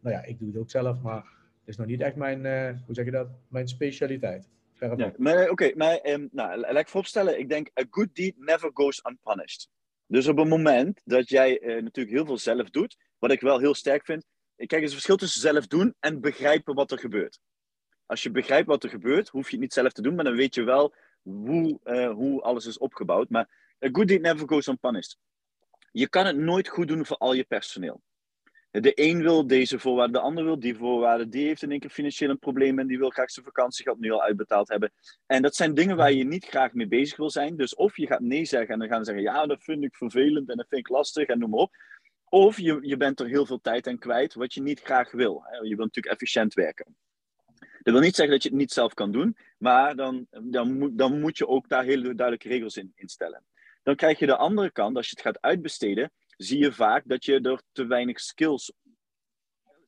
nou 0.00 0.16
ja, 0.16 0.24
ik 0.24 0.38
doe 0.38 0.48
het 0.48 0.56
ook 0.56 0.70
zelf, 0.70 1.00
maar 1.00 1.22
het 1.58 1.68
is 1.68 1.76
nog 1.76 1.86
niet 1.86 2.00
echt 2.00 2.16
mijn, 2.16 2.46
eh, 2.46 2.74
hoe 2.86 2.94
zeg 2.94 3.04
je 3.04 3.10
dat, 3.10 3.28
mijn 3.48 3.68
specialiteit. 3.68 4.48
Ja, 4.80 5.12
maar 5.16 5.50
oké, 5.50 5.72
maar 5.74 5.96
ehm, 5.96 6.26
nou, 6.30 6.58
laat 6.58 6.76
ik 6.76 6.88
vooropstellen, 6.88 7.38
ik 7.38 7.48
denk, 7.48 7.70
a 7.80 7.84
good 7.90 8.14
deed 8.14 8.38
never 8.38 8.70
goes 8.74 9.02
unpunished. 9.08 9.68
Dus 10.06 10.28
op 10.28 10.36
het 10.36 10.48
moment 10.48 11.00
dat 11.04 11.28
jij 11.28 11.60
eh, 11.60 11.82
natuurlijk 11.82 12.16
heel 12.16 12.26
veel 12.26 12.38
zelf 12.38 12.70
doet, 12.70 12.96
wat 13.18 13.30
ik 13.30 13.40
wel 13.40 13.58
heel 13.58 13.74
sterk 13.74 14.04
vind, 14.04 14.24
eh, 14.56 14.66
kijk, 14.66 14.72
er 14.72 14.78
is 14.78 14.84
een 14.84 14.90
verschil 14.90 15.16
tussen 15.16 15.40
zelf 15.40 15.66
doen 15.66 15.94
en 16.00 16.20
begrijpen 16.20 16.74
wat 16.74 16.90
er 16.90 16.98
gebeurt. 16.98 17.40
Als 18.06 18.22
je 18.22 18.30
begrijpt 18.30 18.66
wat 18.66 18.84
er 18.84 18.90
gebeurt, 18.90 19.28
hoef 19.28 19.44
je 19.46 19.50
het 19.50 19.60
niet 19.60 19.72
zelf 19.72 19.92
te 19.92 20.02
doen, 20.02 20.14
maar 20.14 20.24
dan 20.24 20.36
weet 20.36 20.54
je 20.54 20.62
wel 20.62 20.94
hoe, 21.22 21.80
eh, 21.82 22.10
hoe 22.10 22.42
alles 22.42 22.66
is 22.66 22.78
opgebouwd. 22.78 23.28
Maar 23.28 23.48
a 23.84 23.88
good 23.92 24.08
deed 24.08 24.20
never 24.20 24.48
goes 24.48 24.66
unpunished. 24.66 25.18
Je 25.92 26.08
kan 26.08 26.26
het 26.26 26.36
nooit 26.36 26.68
goed 26.68 26.88
doen 26.88 27.06
voor 27.06 27.16
al 27.16 27.32
je 27.32 27.44
personeel. 27.44 28.02
De 28.70 28.92
een 28.94 29.22
wil 29.22 29.46
deze 29.46 29.78
voorwaarde, 29.78 30.12
de 30.12 30.20
ander 30.20 30.44
wil 30.44 30.60
die 30.60 30.76
voorwaarde. 30.76 31.28
Die 31.28 31.46
heeft 31.46 31.62
in 31.62 31.70
één 31.70 31.80
keer 31.80 31.90
financieel 31.90 32.30
een 32.30 32.38
probleem 32.38 32.78
en 32.78 32.86
die 32.86 32.98
wil 32.98 33.10
graag 33.10 33.30
zijn 33.30 33.46
vakantiegeld 33.46 33.98
nu 33.98 34.10
al 34.10 34.22
uitbetaald 34.22 34.68
hebben. 34.68 34.92
En 35.26 35.42
dat 35.42 35.54
zijn 35.54 35.74
dingen 35.74 35.96
waar 35.96 36.12
je 36.12 36.24
niet 36.24 36.44
graag 36.44 36.72
mee 36.72 36.88
bezig 36.88 37.16
wil 37.16 37.30
zijn. 37.30 37.56
Dus 37.56 37.74
of 37.74 37.96
je 37.96 38.06
gaat 38.06 38.20
nee 38.20 38.44
zeggen 38.44 38.72
en 38.72 38.78
dan 38.78 38.88
gaan 38.88 39.04
ze 39.04 39.12
zeggen, 39.12 39.32
ja, 39.32 39.46
dat 39.46 39.62
vind 39.62 39.84
ik 39.84 39.94
vervelend 39.94 40.50
en 40.50 40.56
dat 40.56 40.66
vind 40.68 40.80
ik 40.80 40.88
lastig 40.88 41.26
en 41.26 41.38
noem 41.38 41.50
maar 41.50 41.58
op. 41.58 41.76
Of 42.28 42.58
je, 42.58 42.78
je 42.82 42.96
bent 42.96 43.20
er 43.20 43.26
heel 43.26 43.46
veel 43.46 43.60
tijd 43.60 43.86
aan 43.86 43.98
kwijt, 43.98 44.34
wat 44.34 44.54
je 44.54 44.62
niet 44.62 44.80
graag 44.80 45.10
wil. 45.10 45.44
Je 45.50 45.76
wilt 45.76 45.78
natuurlijk 45.78 46.14
efficiënt 46.14 46.54
werken. 46.54 46.96
Dat 47.82 47.92
wil 47.92 48.02
niet 48.02 48.14
zeggen 48.14 48.34
dat 48.34 48.42
je 48.42 48.48
het 48.48 48.58
niet 48.58 48.72
zelf 48.72 48.94
kan 48.94 49.12
doen, 49.12 49.36
maar 49.58 49.96
dan, 49.96 50.26
dan, 50.42 50.78
moet, 50.78 50.98
dan 50.98 51.20
moet 51.20 51.38
je 51.38 51.48
ook 51.48 51.68
daar 51.68 51.84
hele 51.84 52.14
duidelijke 52.14 52.48
regels 52.48 52.76
in, 52.76 52.92
in 52.94 53.08
stellen. 53.08 53.44
Dan 53.82 53.96
krijg 53.96 54.18
je 54.18 54.26
de 54.26 54.36
andere 54.36 54.70
kant, 54.70 54.96
als 54.96 55.06
je 55.06 55.16
het 55.16 55.24
gaat 55.24 55.40
uitbesteden, 55.40 56.12
zie 56.42 56.58
je 56.58 56.72
vaak 56.72 57.02
dat 57.06 57.24
je 57.24 57.40
er 57.40 57.62
te 57.72 57.86
weinig 57.86 58.20
skills, 58.20 58.72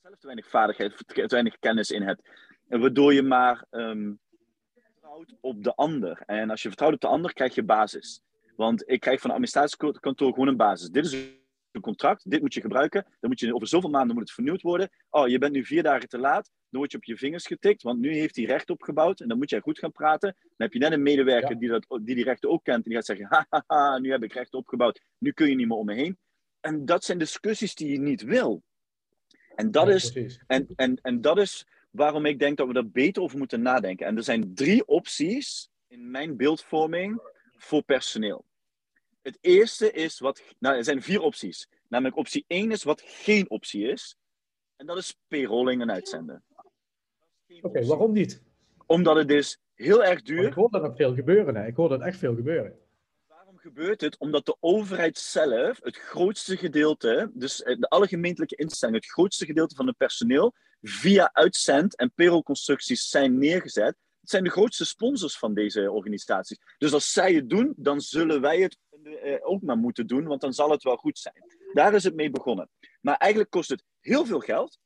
zelf 0.02 0.18
te 0.18 0.26
weinig 0.26 0.48
vaardigheid, 0.48 1.04
te 1.06 1.26
weinig 1.26 1.58
kennis 1.58 1.90
in 1.90 2.02
hebt. 2.02 2.28
En 2.68 2.80
Waardoor 2.80 3.14
je 3.14 3.22
maar 3.22 3.66
ehm, 3.70 4.12
vertrouwt 4.74 5.34
op 5.40 5.64
de 5.64 5.74
ander. 5.74 6.22
En 6.26 6.50
als 6.50 6.62
je 6.62 6.68
vertrouwt 6.68 6.94
op 6.94 7.00
de 7.00 7.06
ander, 7.06 7.32
krijg 7.32 7.54
je 7.54 7.62
basis. 7.62 8.20
Want 8.56 8.88
ik 8.90 9.00
krijg 9.00 9.20
van 9.20 9.30
een 9.30 9.36
administratiekantoor 9.36 10.32
gewoon 10.32 10.48
een 10.48 10.56
basis. 10.56 10.88
Dit 10.88 11.04
is 11.04 11.12
een 11.12 11.80
contract, 11.80 12.30
dit 12.30 12.40
moet 12.40 12.54
je 12.54 12.60
gebruiken. 12.60 13.06
Dan 13.20 13.30
moet 13.30 13.40
je 13.40 13.54
over 13.54 13.68
zoveel 13.68 13.90
maanden 13.90 14.14
moet 14.14 14.24
het 14.24 14.32
vernieuwd 14.32 14.62
worden. 14.62 14.90
Oh, 15.10 15.28
je 15.28 15.38
bent 15.38 15.52
nu 15.52 15.64
vier 15.64 15.82
dagen 15.82 16.08
te 16.08 16.18
laat. 16.18 16.50
Dan 16.68 16.80
word 16.80 16.90
je 16.92 16.96
op 16.96 17.04
je 17.04 17.16
vingers 17.16 17.46
getikt, 17.46 17.82
want 17.82 17.98
nu 17.98 18.14
heeft 18.14 18.36
hij 18.36 18.44
recht 18.44 18.70
opgebouwd. 18.70 19.20
En 19.20 19.28
dan 19.28 19.38
moet 19.38 19.50
jij 19.50 19.60
goed 19.60 19.78
gaan 19.78 19.92
praten. 19.92 20.36
Dan 20.40 20.52
heb 20.56 20.72
je 20.72 20.78
net 20.78 20.92
een 20.92 21.02
medewerker 21.02 21.50
Ja. 21.50 21.58
die, 21.58 21.68
dat, 21.68 21.86
die 22.02 22.14
die 22.14 22.24
rechten 22.24 22.50
ook 22.50 22.64
kent. 22.64 22.84
En 22.84 22.90
die 22.90 22.94
gaat 22.94 23.04
zeggen, 23.04 23.46
haha, 23.48 23.98
nu 23.98 24.10
heb 24.10 24.22
ik 24.22 24.32
recht 24.32 24.54
opgebouwd. 24.54 25.00
Nu 25.18 25.32
kun 25.32 25.48
je 25.48 25.54
niet 25.54 25.68
meer 25.68 25.76
om 25.76 25.86
me 25.86 25.94
heen. 25.94 26.18
En 26.62 26.84
dat 26.84 27.04
zijn 27.04 27.18
discussies 27.18 27.74
die 27.74 27.88
je 27.92 27.98
niet 28.00 28.22
wil. 28.22 28.62
En 29.54 29.70
dat 29.70 29.86
Ja, 29.86 29.92
is 29.94 30.10
precies. 30.12 30.42
en, 30.46 30.66
en, 30.76 30.98
en 31.02 31.20
dat 31.20 31.38
is 31.38 31.66
waarom 31.90 32.26
ik 32.26 32.38
denk 32.38 32.56
dat 32.56 32.66
we 32.68 32.74
er 32.74 32.90
beter 32.90 33.22
over 33.22 33.38
moeten 33.38 33.62
nadenken. 33.62 34.06
En 34.06 34.16
er 34.16 34.22
zijn 34.22 34.54
drie 34.54 34.86
opties 34.86 35.68
in 35.88 36.10
mijn 36.10 36.36
beeldvorming 36.36 37.20
voor 37.56 37.82
personeel. 37.82 38.44
Het 39.22 39.38
eerste 39.40 39.92
is 39.92 40.18
wat. 40.18 40.42
Nou, 40.58 40.76
er 40.76 40.84
zijn 40.84 41.02
vier 41.02 41.20
opties. 41.20 41.68
Namelijk 41.88 42.16
optie 42.16 42.44
1 42.46 42.70
is 42.70 42.82
wat 42.82 43.02
geen 43.04 43.50
optie 43.50 43.86
is. 43.88 44.16
En 44.76 44.86
dat 44.86 44.96
is 44.96 45.16
payrolling 45.28 45.80
en 45.82 45.90
uitzenden. 45.90 46.44
Oké, 47.60 47.84
waarom 47.86 48.12
niet? 48.12 48.42
Omdat 48.86 49.16
het 49.16 49.30
is 49.30 49.58
heel 49.74 50.00
erg 50.04 50.08
Want 50.08 50.28
ik 50.28 50.34
duur. 50.36 50.54
hoor 50.54 50.70
dat 50.70 50.82
ook 50.82 50.96
veel 50.96 51.14
gebeuren. 51.14 51.54
Hè. 51.56 51.66
Ik 51.66 51.76
hoor 51.76 51.88
dat 51.88 52.00
echt 52.00 52.18
veel 52.18 52.34
gebeuren. 52.34 52.78
Gebeurt 53.62 54.00
het? 54.00 54.18
Omdat 54.18 54.46
de 54.46 54.56
overheid 54.60 55.18
zelf 55.18 55.78
het 55.82 55.96
grootste 55.96 56.56
gedeelte, 56.56 57.30
dus 57.34 57.62
eh, 57.62 57.76
de 57.78 57.88
alle 57.88 58.06
gemeentelijke 58.06 58.56
instellingen, 58.56 59.00
het 59.00 59.10
grootste 59.10 59.46
gedeelte 59.46 59.74
van 59.74 59.86
het 59.86 59.96
personeel 59.96 60.54
via 60.80 61.30
uitzend- 61.32 61.96
en 61.96 62.12
payrollconstructies 62.14 63.08
zijn 63.08 63.38
neergezet. 63.38 63.96
Het 64.20 64.30
zijn 64.30 64.44
de 64.44 64.50
grootste 64.50 64.84
sponsors 64.84 65.38
van 65.38 65.54
deze 65.54 65.90
organisaties. 65.90 66.58
Dus 66.78 66.92
als 66.92 67.12
zij 67.12 67.34
het 67.34 67.48
doen, 67.50 67.72
dan 67.76 68.00
zullen 68.00 68.40
wij 68.40 68.60
het 68.60 68.78
eh, 69.02 69.38
ook 69.40 69.62
maar 69.62 69.78
moeten 69.78 70.06
doen, 70.06 70.24
want 70.24 70.40
dan 70.40 70.52
zal 70.52 70.70
het 70.70 70.82
wel 70.82 70.96
goed 70.96 71.18
zijn. 71.18 71.44
Daar 71.72 71.94
is 71.94 72.04
het 72.04 72.14
mee 72.14 72.30
begonnen. 72.30 72.70
Maar 73.00 73.16
eigenlijk 73.16 73.50
kost 73.50 73.68
het 73.68 73.84
heel 74.00 74.26
veel 74.26 74.40
geld 74.40 74.78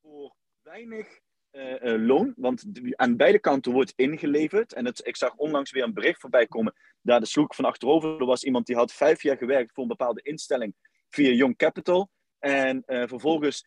voor 0.00 0.34
weinig 0.62 1.20
eh, 1.58 1.92
eh, 1.92 2.00
loon, 2.00 2.32
want 2.36 2.64
aan 2.90 3.16
beide 3.16 3.38
kanten 3.38 3.72
wordt 3.72 3.92
ingeleverd. 3.96 4.72
En 4.72 4.84
het, 4.84 5.06
ik 5.06 5.16
zag 5.16 5.34
onlangs 5.34 5.70
weer 5.70 5.82
een 5.82 5.94
bericht 5.94 6.20
voorbij 6.20 6.46
komen, 6.46 6.74
daar 7.00 7.20
de 7.20 7.26
sloeg 7.26 7.46
ik 7.46 7.54
van 7.54 7.64
achterover. 7.64 8.20
Er 8.20 8.26
was 8.26 8.44
iemand 8.44 8.66
die 8.66 8.76
had 8.76 8.92
vijf 8.92 9.22
jaar 9.22 9.36
gewerkt 9.36 9.72
voor 9.72 9.82
een 9.82 9.88
bepaalde 9.88 10.22
instelling 10.22 10.74
via 11.08 11.30
Young 11.30 11.56
Capital. 11.56 12.10
En 12.38 12.82
eh, 12.86 13.08
vervolgens 13.08 13.66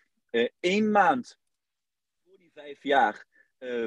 één 0.60 0.92
maand 0.92 1.38
voor 2.24 2.38
die 2.38 2.52
vijf 2.54 2.84
jaar 2.84 3.26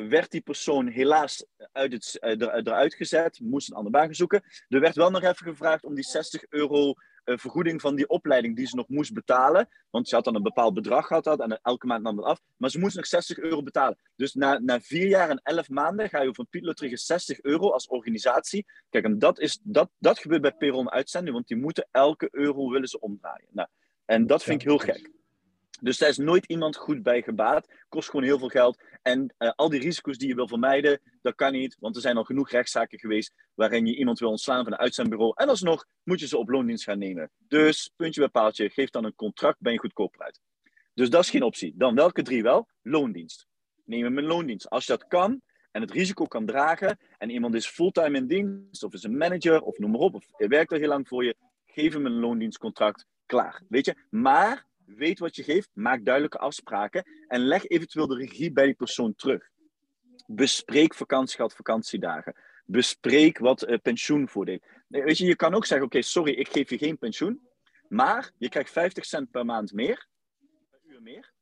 werd 0.09 0.31
die 0.31 0.41
persoon 0.41 0.87
helaas 0.87 1.47
uit 1.73 1.93
het, 1.93 2.19
eruit 2.21 2.95
gezet, 2.95 3.41
moest 3.41 3.69
een 3.69 3.77
andere 3.77 3.97
baan 3.97 4.15
zoeken. 4.15 4.43
Er 4.69 4.81
werd 4.81 4.97
wel 4.97 5.11
nog 5.11 5.23
even 5.23 5.47
gevraagd 5.47 5.85
om 5.85 5.95
die 5.95 6.05
60 6.05 6.45
euro 6.49 6.95
vergoeding 7.25 7.81
van 7.81 7.95
die 7.95 8.09
opleiding 8.09 8.57
die 8.57 8.67
ze 8.67 8.77
nog 8.77 8.89
moest 8.89 9.13
betalen. 9.13 9.69
Want 9.91 10.09
ze 10.09 10.15
had 10.15 10.25
dan 10.25 10.35
een 10.35 10.43
bepaald 10.43 10.75
bedrag 10.75 11.07
gehad 11.07 11.41
en 11.41 11.61
elke 11.63 11.87
maand 11.87 12.03
nam 12.03 12.17
dat 12.17 12.25
af. 12.25 12.41
Maar 12.57 12.71
ze 12.71 12.79
moest 12.79 12.97
nog 12.97 13.07
60 13.07 13.39
euro 13.39 13.63
betalen. 13.63 13.99
Dus 14.17 14.35
na, 14.35 14.59
na 14.59 14.81
vier 14.81 15.09
jaar 15.09 15.31
en 15.31 15.41
elf 15.43 15.69
maanden 15.69 16.09
ga 16.09 16.23
je 16.23 16.29
over 16.29 16.41
een 16.41 16.49
pietlutterige 16.49 16.97
60 16.97 17.43
euro 17.43 17.71
als 17.71 17.89
organisatie. 17.89 18.67
Kijk, 18.91 19.05
en 19.05 19.19
dat, 19.19 19.41
is, 19.41 19.61
dat, 19.63 19.91
dat 19.99 20.19
gebeurt 20.19 20.59
bij 20.59 20.69
en 20.69 20.91
uitzending, 20.91 21.35
want 21.35 21.49
die 21.49 21.57
moeten 21.57 21.89
elke 21.91 22.29
euro 22.31 22.71
willen 22.71 22.89
ze 22.89 23.01
omdraaien. 23.01 23.49
Nou, 23.51 23.69
en 24.05 24.27
dat 24.27 24.43
vind 24.43 24.61
ik 24.61 24.69
heel 24.69 24.79
gek. 24.79 25.11
Dus 25.81 25.99
daar 25.99 26.09
is 26.09 26.17
nooit 26.17 26.47
iemand 26.47 26.77
goed 26.77 27.03
bij 27.03 27.23
gebaat. 27.23 27.69
Kost 27.89 28.11
gewoon 28.11 28.25
heel 28.25 28.39
veel 28.39 28.49
geld. 28.49 28.83
En 29.03 29.35
eh, 29.39 29.51
al 29.55 29.69
die 29.69 29.81
risico's 29.81 30.19
die 30.19 30.29
je 30.29 30.35
wil 30.35 30.49
vermijden, 30.49 31.01
dat 31.23 31.35
kan 31.35 31.53
niet. 31.53 31.77
Want 31.81 31.97
er 31.97 32.03
zijn 32.03 32.17
al 32.17 32.25
genoeg 32.25 32.51
rechtszaken 32.51 32.99
geweest 32.99 33.35
waarin 33.55 33.87
je 33.87 33.97
iemand 33.97 34.19
wil 34.19 34.31
ontslaan 34.31 34.65
van 34.65 34.73
een 34.73 34.79
uitzendbureau. 34.79 35.33
En 35.35 35.49
alsnog 35.49 35.87
moet 36.03 36.21
je 36.21 36.27
ze 36.27 36.39
op 36.39 36.49
loondienst 36.49 36.85
gaan 36.85 36.99
nemen. 36.99 37.31
Dus, 37.39 37.93
puntje 37.97 38.21
bij 38.21 38.29
paaltje, 38.29 38.71
geef 38.71 38.91
dan 38.91 39.05
een 39.05 39.15
contract, 39.15 39.61
ben 39.61 39.73
je 39.73 39.79
goedkoper 39.79 40.21
uit. 40.21 40.41
Dus 40.95 41.11
dat 41.11 41.23
is 41.23 41.31
geen 41.31 41.43
optie. 41.43 41.75
Dan 41.77 41.95
welke 41.95 42.23
drie 42.23 42.43
wel? 42.43 42.69
Loondienst. 42.83 43.47
Neem 43.85 44.05
hem 44.05 44.19
in 44.19 44.25
loondienst. 44.25 44.71
Als 44.71 44.87
je 44.87 44.93
dat 44.93 45.07
kan 45.07 45.43
en 45.71 45.81
het 45.81 45.91
risico 45.91 46.25
kan 46.25 46.47
dragen 46.47 46.99
en 47.19 47.31
iemand 47.31 47.55
is 47.55 47.67
fulltime 47.67 48.17
in 48.17 48.27
dienst 48.27 48.83
of 48.83 48.93
is 48.93 49.03
een 49.03 49.17
manager 49.17 49.61
of 49.61 49.79
noem 49.79 49.91
maar 49.91 50.01
op, 50.01 50.15
of 50.15 50.27
werkt 50.37 50.73
er 50.73 50.79
heel 50.79 50.89
lang 50.89 51.09
voor 51.09 51.25
je, 51.25 51.37
geef 51.67 51.93
hem 51.93 52.07
een 52.07 52.21
loondienstcontract. 52.21 53.07
Klaar. 53.27 53.63
Weet 53.69 53.87
je? 53.87 53.95
Maar 54.11 54.67
weet 54.87 55.19
wat 55.19 55.37
je 55.37 55.43
geeft, 55.43 55.71
maak 55.73 56.05
duidelijke 56.05 56.39
afspraken 56.39 57.05
en 57.29 57.41
leg 57.41 57.65
eventueel 57.65 58.07
de 58.07 58.17
regie 58.17 58.53
bij 58.53 58.65
die 58.65 58.75
persoon 58.75 59.15
terug. 59.15 59.49
Bespreek 60.27 60.95
vakantiegeld, 60.95 61.55
vakantiedagen. 61.55 62.35
Bespreek 62.65 63.39
wat 63.39 63.63
eh, 63.63 63.79
pensioenvoordeel. 63.83 64.61
Weet 64.89 65.19
je, 65.19 65.27
je 65.27 65.37
kan 65.37 65.55
ook 65.55 65.67
zeggen: 65.67 65.87
Oké, 65.87 66.03
sorry, 66.03 66.33
ik 66.33 66.49
geef 66.49 66.71
je 66.71 66.79
geen 66.79 66.99
pensioen, 66.99 67.49
maar 67.89 68.31
je 68.39 68.49
krijgt 68.49 68.71
50 68.71 69.05
cent 69.05 69.31
per 69.31 69.45
maand 69.45 69.73
meer, 69.73 70.07
per 70.71 70.81
uur 70.85 71.03
meer. 71.03 71.34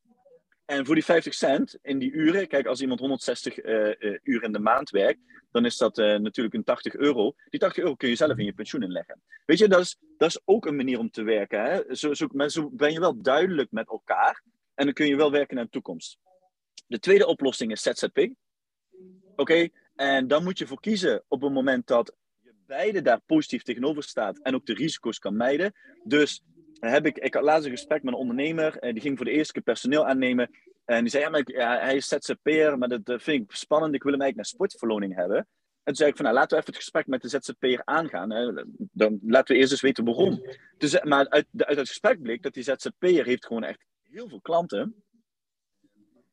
En 0.64 0.86
voor 0.86 0.94
die 0.94 1.04
50 1.04 1.34
cent 1.34 1.78
in 1.82 1.98
die 1.98 2.10
uren, 2.10 2.48
kijk, 2.48 2.66
als 2.66 2.80
iemand 2.80 3.00
160 3.00 3.64
uh, 3.64 3.86
uh, 3.98 4.18
uur 4.22 4.42
in 4.42 4.52
de 4.52 4.58
maand 4.58 4.90
werkt, 4.90 5.20
dan 5.50 5.64
is 5.64 5.76
dat 5.76 5.98
uh, 5.98 6.18
natuurlijk 6.18 6.54
een 6.54 6.64
80 6.64 6.94
euro. 6.94 7.34
Die 7.48 7.60
80 7.60 7.82
euro 7.82 7.94
kun 7.94 8.08
je 8.08 8.16
zelf 8.16 8.38
in 8.38 8.44
je 8.44 8.52
pensioen 8.52 8.82
inleggen. 8.82 9.22
Weet 9.46 9.58
je, 9.58 9.68
dat 9.68 9.80
is, 9.80 9.98
dat 10.16 10.28
is 10.28 10.40
ook 10.44 10.66
een 10.66 10.76
manier 10.76 10.98
om 10.98 11.10
te 11.10 11.22
werken. 11.22 11.62
Hè? 11.64 11.94
Zo, 11.94 12.26
maar 12.32 12.50
zo 12.50 12.70
ben 12.70 12.92
je 12.92 13.00
wel 13.00 13.22
duidelijk 13.22 13.70
met 13.70 13.88
elkaar 13.88 14.42
en 14.74 14.84
dan 14.84 14.94
kun 14.94 15.06
je 15.06 15.16
wel 15.16 15.30
werken 15.30 15.56
naar 15.56 15.64
de 15.64 15.70
toekomst. 15.70 16.18
De 16.86 16.98
tweede 16.98 17.26
oplossing 17.26 17.72
is 17.72 17.82
ZZP. 17.82 18.28
Oké, 19.36 19.68
en 19.94 20.26
dan 20.26 20.44
moet 20.44 20.58
je 20.58 20.66
voor 20.66 20.80
kiezen 20.80 21.24
op 21.28 21.42
het 21.42 21.52
moment 21.52 21.86
dat 21.86 22.16
je 22.40 22.54
beide 22.66 23.02
daar 23.02 23.20
positief 23.26 23.62
tegenover 23.62 24.02
staat 24.02 24.38
en 24.38 24.54
ook 24.54 24.66
de 24.66 24.74
risico's 24.74 25.18
kan 25.18 25.36
mijden. 25.36 25.72
Dus 26.04 26.42
heb 26.90 27.06
ik, 27.06 27.18
ik 27.18 27.34
had 27.34 27.42
laatst 27.42 27.64
een 27.64 27.70
gesprek 27.70 28.02
met 28.02 28.12
een 28.12 28.20
ondernemer, 28.20 28.76
en 28.78 28.92
die 28.92 29.02
ging 29.02 29.16
voor 29.16 29.26
de 29.26 29.32
eerste 29.32 29.52
keer 29.52 29.62
personeel 29.62 30.06
aannemen. 30.06 30.50
En 30.84 31.00
die 31.00 31.10
zei, 31.10 31.22
ja, 31.22 31.30
maar 31.30 31.42
hij 31.80 31.96
is 31.96 32.08
ZZP'er, 32.08 32.78
maar 32.78 32.88
dat 32.88 33.22
vind 33.22 33.42
ik 33.42 33.56
spannend, 33.56 33.94
ik 33.94 34.02
wil 34.02 34.12
hem 34.12 34.20
eigenlijk 34.20 34.36
naar 34.36 34.44
sportverloning 34.44 35.14
hebben. 35.14 35.36
En 35.82 35.92
toen 35.92 35.96
zei 35.96 36.10
ik 36.10 36.16
van, 36.16 36.24
nou, 36.24 36.36
laten 36.36 36.50
we 36.50 36.62
even 36.62 36.72
het 36.74 36.82
gesprek 36.82 37.06
met 37.06 37.22
de 37.22 37.28
ZZP'er 37.28 37.82
aangaan. 37.84 38.30
Hè. 38.30 38.64
Dan 38.76 39.18
laten 39.22 39.54
we 39.54 39.60
eerst 39.60 39.72
eens 39.72 39.80
weten 39.80 40.04
waarom. 40.04 40.42
Dus, 40.78 41.02
maar 41.02 41.28
uit, 41.28 41.46
uit 41.56 41.76
het 41.76 41.88
gesprek 41.88 42.22
bleek 42.22 42.42
dat 42.42 42.54
die 42.54 42.62
ZZP'er 42.62 43.24
heeft 43.24 43.46
gewoon 43.46 43.64
echt 43.64 43.84
heel 44.02 44.28
veel 44.28 44.40
klanten. 44.40 45.04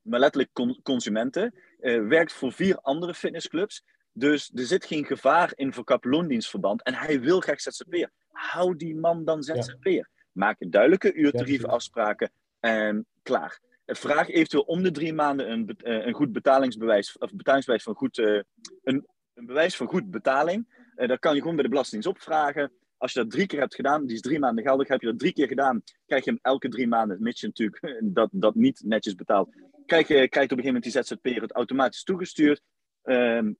Maar 0.01 0.19
letterlijk 0.19 0.79
consumenten. 0.83 1.53
Uh, 1.79 2.07
werkt 2.07 2.33
voor 2.33 2.51
vier 2.51 2.77
andere 2.77 3.13
fitnessclubs. 3.13 3.83
Dus 4.11 4.51
er 4.53 4.65
zit 4.65 4.85
geen 4.85 5.05
gevaar 5.05 5.51
in 5.55 5.73
voor 5.73 5.83
kaploondienstverband. 5.83 6.83
En 6.83 6.93
hij 6.93 7.19
wil 7.19 7.39
graag 7.39 7.61
ZZP'er. 7.61 8.11
Hou 8.27 8.75
die 8.75 8.95
man 8.95 9.25
dan 9.25 9.43
ZZP'er. 9.43 9.91
Ja. 9.91 10.09
Maak 10.31 10.55
duidelijke 10.59 11.13
uurtarieven 11.13 11.69
afspraken 11.69 12.31
en 12.59 13.05
klaar. 13.23 13.59
Vraag 13.85 14.29
eventueel 14.29 14.63
om 14.63 14.83
de 14.83 14.91
drie 14.91 15.13
maanden 15.13 15.51
een, 15.51 15.75
een 15.83 16.13
goed 16.13 16.31
betalingsbewijs, 16.31 17.17
of 17.17 17.33
betalingsbewijs 17.33 17.83
van 17.83 17.95
goed, 17.95 18.17
uh, 18.17 18.41
een, 18.83 19.07
een, 19.33 19.45
bewijs 19.45 19.75
van 19.75 19.87
goed 19.87 20.11
betaling. 20.11 20.67
Uh, 20.95 21.07
dat 21.07 21.19
kan 21.19 21.33
je 21.33 21.39
gewoon 21.39 21.55
bij 21.55 21.63
de 21.63 21.69
Belastingdienst 21.69 22.17
opvragen. 22.17 22.71
Als 22.97 23.13
je 23.13 23.19
dat 23.19 23.31
drie 23.31 23.45
keer 23.45 23.59
hebt 23.59 23.75
gedaan, 23.75 24.05
die 24.05 24.15
is 24.15 24.21
drie 24.21 24.39
maanden 24.39 24.63
geldig, 24.63 24.87
heb 24.87 25.01
je 25.01 25.07
dat 25.07 25.19
drie 25.19 25.33
keer 25.33 25.47
gedaan, 25.47 25.83
krijg 26.05 26.23
je 26.23 26.29
hem 26.29 26.39
elke 26.41 26.69
drie 26.69 26.87
maanden, 26.87 27.21
mits 27.21 27.41
je 27.41 27.47
natuurlijk 27.47 27.99
dat, 28.17 28.29
dat 28.31 28.55
niet 28.55 28.81
netjes 28.85 29.15
betaalt, 29.15 29.49
krijg 29.85 30.07
je, 30.07 30.29
krijgt 30.29 30.51
op 30.51 30.57
een 30.57 30.63
gegeven 30.63 30.65
moment 30.65 30.83
die 30.83 31.17
ZZP'er 31.17 31.41
het 31.41 31.51
automatisch 31.51 32.03
toegestuurd. 32.03 32.61
Um, 33.03 33.57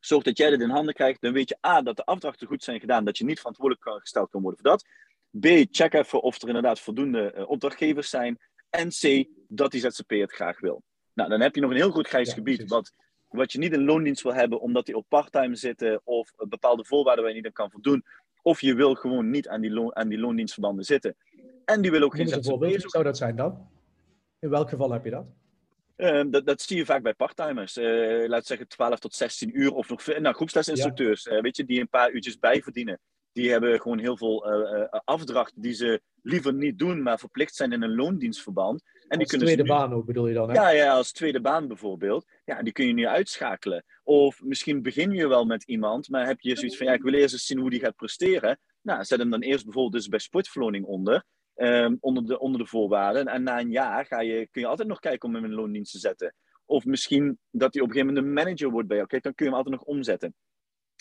zorg 0.00 0.22
dat 0.22 0.38
jij 0.38 0.50
het 0.50 0.60
in 0.60 0.70
handen 0.70 0.94
krijgt, 0.94 1.20
dan 1.20 1.32
weet 1.32 1.48
je 1.48 1.66
A, 1.66 1.82
dat 1.82 1.96
de 1.96 2.04
afdrachten 2.04 2.46
goed 2.46 2.62
zijn 2.62 2.80
gedaan, 2.80 3.04
dat 3.04 3.18
je 3.18 3.24
niet 3.24 3.38
verantwoordelijk 3.38 4.00
gesteld 4.00 4.30
kan 4.30 4.42
worden 4.42 4.60
voor 4.60 4.70
dat. 4.70 4.86
B, 5.40 5.46
check 5.70 5.94
even 5.94 6.22
of 6.22 6.42
er 6.42 6.48
inderdaad 6.48 6.80
voldoende 6.80 7.34
uh, 7.36 7.48
opdrachtgevers 7.48 8.10
zijn. 8.10 8.38
En 8.70 8.88
C, 8.88 9.26
dat 9.48 9.70
die 9.70 9.80
ZZP 9.80 10.10
het 10.10 10.32
graag 10.32 10.60
wil. 10.60 10.82
Nou, 11.12 11.28
dan 11.28 11.40
heb 11.40 11.54
je 11.54 11.60
nog 11.60 11.70
een 11.70 11.76
heel 11.76 11.90
goed 11.90 12.08
grijs 12.08 12.28
ja, 12.28 12.34
gebied, 12.34 12.68
wat, 12.68 12.92
wat 13.28 13.52
je 13.52 13.58
niet 13.58 13.72
in 13.72 13.84
loondienst 13.84 14.22
wil 14.22 14.34
hebben, 14.34 14.60
omdat 14.60 14.86
die 14.86 14.96
op 14.96 15.04
parttime 15.08 15.56
zitten, 15.56 16.00
of 16.04 16.32
bepaalde 16.36 16.84
voorwaarden 16.84 17.24
waar 17.24 17.32
je 17.32 17.38
niet 17.38 17.46
aan 17.46 17.52
kan 17.52 17.70
voldoen. 17.70 18.04
Of 18.42 18.60
je 18.60 18.74
wil 18.74 18.94
gewoon 18.94 19.30
niet 19.30 19.48
aan 19.48 19.60
die, 19.60 19.70
loon, 19.70 19.96
aan 19.96 20.08
die 20.08 20.18
loondienstverbanden 20.18 20.84
zitten. 20.84 21.16
En 21.64 21.82
die 21.82 21.90
wil 21.90 22.02
ook 22.02 22.16
geen 22.16 22.28
ZZP. 22.28 22.58
Wat 22.58 22.90
zou 22.90 23.04
dat 23.04 23.16
zijn 23.16 23.36
dan? 23.36 23.68
In 24.38 24.50
welk 24.50 24.68
geval 24.68 24.90
heb 24.90 25.04
je 25.04 25.10
dat? 25.10 25.26
Uh, 25.96 26.22
dat, 26.26 26.46
dat, 26.46 26.62
zie 26.62 26.76
je 26.76 26.84
vaak 26.84 27.02
bij 27.02 27.14
parttimers. 27.14 27.76
Uh, 27.76 28.28
laat 28.28 28.46
zeggen 28.46 28.68
12 28.68 28.98
tot 28.98 29.14
16 29.14 29.60
uur 29.60 29.74
of 29.74 29.88
nog 29.88 30.06
nou, 30.06 30.34
groepslesinstructeurs. 30.34 31.24
Ja. 31.24 31.32
Uh, 31.32 31.42
weet 31.42 31.56
je, 31.56 31.64
die 31.64 31.80
een 31.80 31.88
paar 31.88 32.10
uurtjes 32.10 32.38
bijverdienen 32.38 33.00
die 33.34 33.50
hebben 33.50 33.80
gewoon 33.80 33.98
heel 33.98 34.16
veel 34.16 34.52
uh, 34.52 34.78
uh, 34.78 35.00
afdrachten 35.04 35.62
die 35.62 35.72
ze 35.72 36.00
liever 36.22 36.54
niet 36.54 36.78
doen, 36.78 37.02
maar 37.02 37.18
verplicht 37.18 37.54
zijn 37.54 37.72
in 37.72 37.82
een 37.82 37.94
loondienstverband. 37.94 38.82
En 38.82 39.08
als 39.08 39.18
die 39.18 39.26
kunnen 39.26 39.46
tweede 39.46 39.62
nu... 39.62 39.68
baan 39.68 39.92
ook 39.92 40.06
bedoel 40.06 40.26
je 40.26 40.34
dan? 40.34 40.48
Hè? 40.48 40.54
Ja, 40.54 40.68
ja, 40.68 40.94
als 40.94 41.12
tweede 41.12 41.40
baan 41.40 41.68
bijvoorbeeld. 41.68 42.26
Ja, 42.44 42.62
die 42.62 42.72
kun 42.72 42.86
je 42.86 42.92
nu 42.92 43.06
uitschakelen. 43.06 43.84
Of 44.02 44.42
misschien 44.42 44.82
begin 44.82 45.10
je 45.10 45.28
wel 45.28 45.44
met 45.44 45.62
iemand, 45.62 46.08
maar 46.08 46.26
heb 46.26 46.40
je 46.40 46.56
zoiets 46.56 46.76
van, 46.76 46.86
ja, 46.86 46.92
ik 46.92 47.02
wil 47.02 47.12
eerst 47.12 47.32
eens 47.32 47.46
zien 47.46 47.58
hoe 47.58 47.70
die 47.70 47.80
gaat 47.80 47.96
presteren. 47.96 48.58
Nou, 48.82 49.04
zet 49.04 49.18
hem 49.18 49.30
dan 49.30 49.40
eerst 49.40 49.64
bijvoorbeeld 49.64 49.94
dus 49.94 50.08
bij 50.08 50.18
sportverloning 50.18 50.84
onder. 50.84 51.24
Um, 51.56 51.96
onder, 52.00 52.26
de, 52.26 52.38
onder 52.38 52.60
de 52.60 52.66
voorwaarden. 52.66 53.26
En 53.26 53.42
na 53.42 53.60
een 53.60 53.70
jaar 53.70 54.06
ga 54.06 54.20
je, 54.20 54.48
kun 54.50 54.60
je 54.60 54.66
altijd 54.66 54.88
nog 54.88 54.98
kijken 55.00 55.28
om 55.28 55.34
hem 55.34 55.44
in 55.44 55.54
loondienst 55.54 55.92
te 55.92 55.98
zetten. 55.98 56.34
Of 56.64 56.84
misschien 56.84 57.38
dat 57.50 57.74
hij 57.74 57.82
op 57.82 57.88
een 57.88 57.94
gegeven 57.94 58.14
moment 58.14 58.26
een 58.26 58.44
manager 58.44 58.70
wordt 58.70 58.88
bij 58.88 58.96
jou. 58.96 59.08
Kijk, 59.08 59.22
dan 59.22 59.34
kun 59.34 59.44
je 59.44 59.50
hem 59.50 59.60
altijd 59.60 59.80
nog 59.80 59.88
omzetten. 59.88 60.34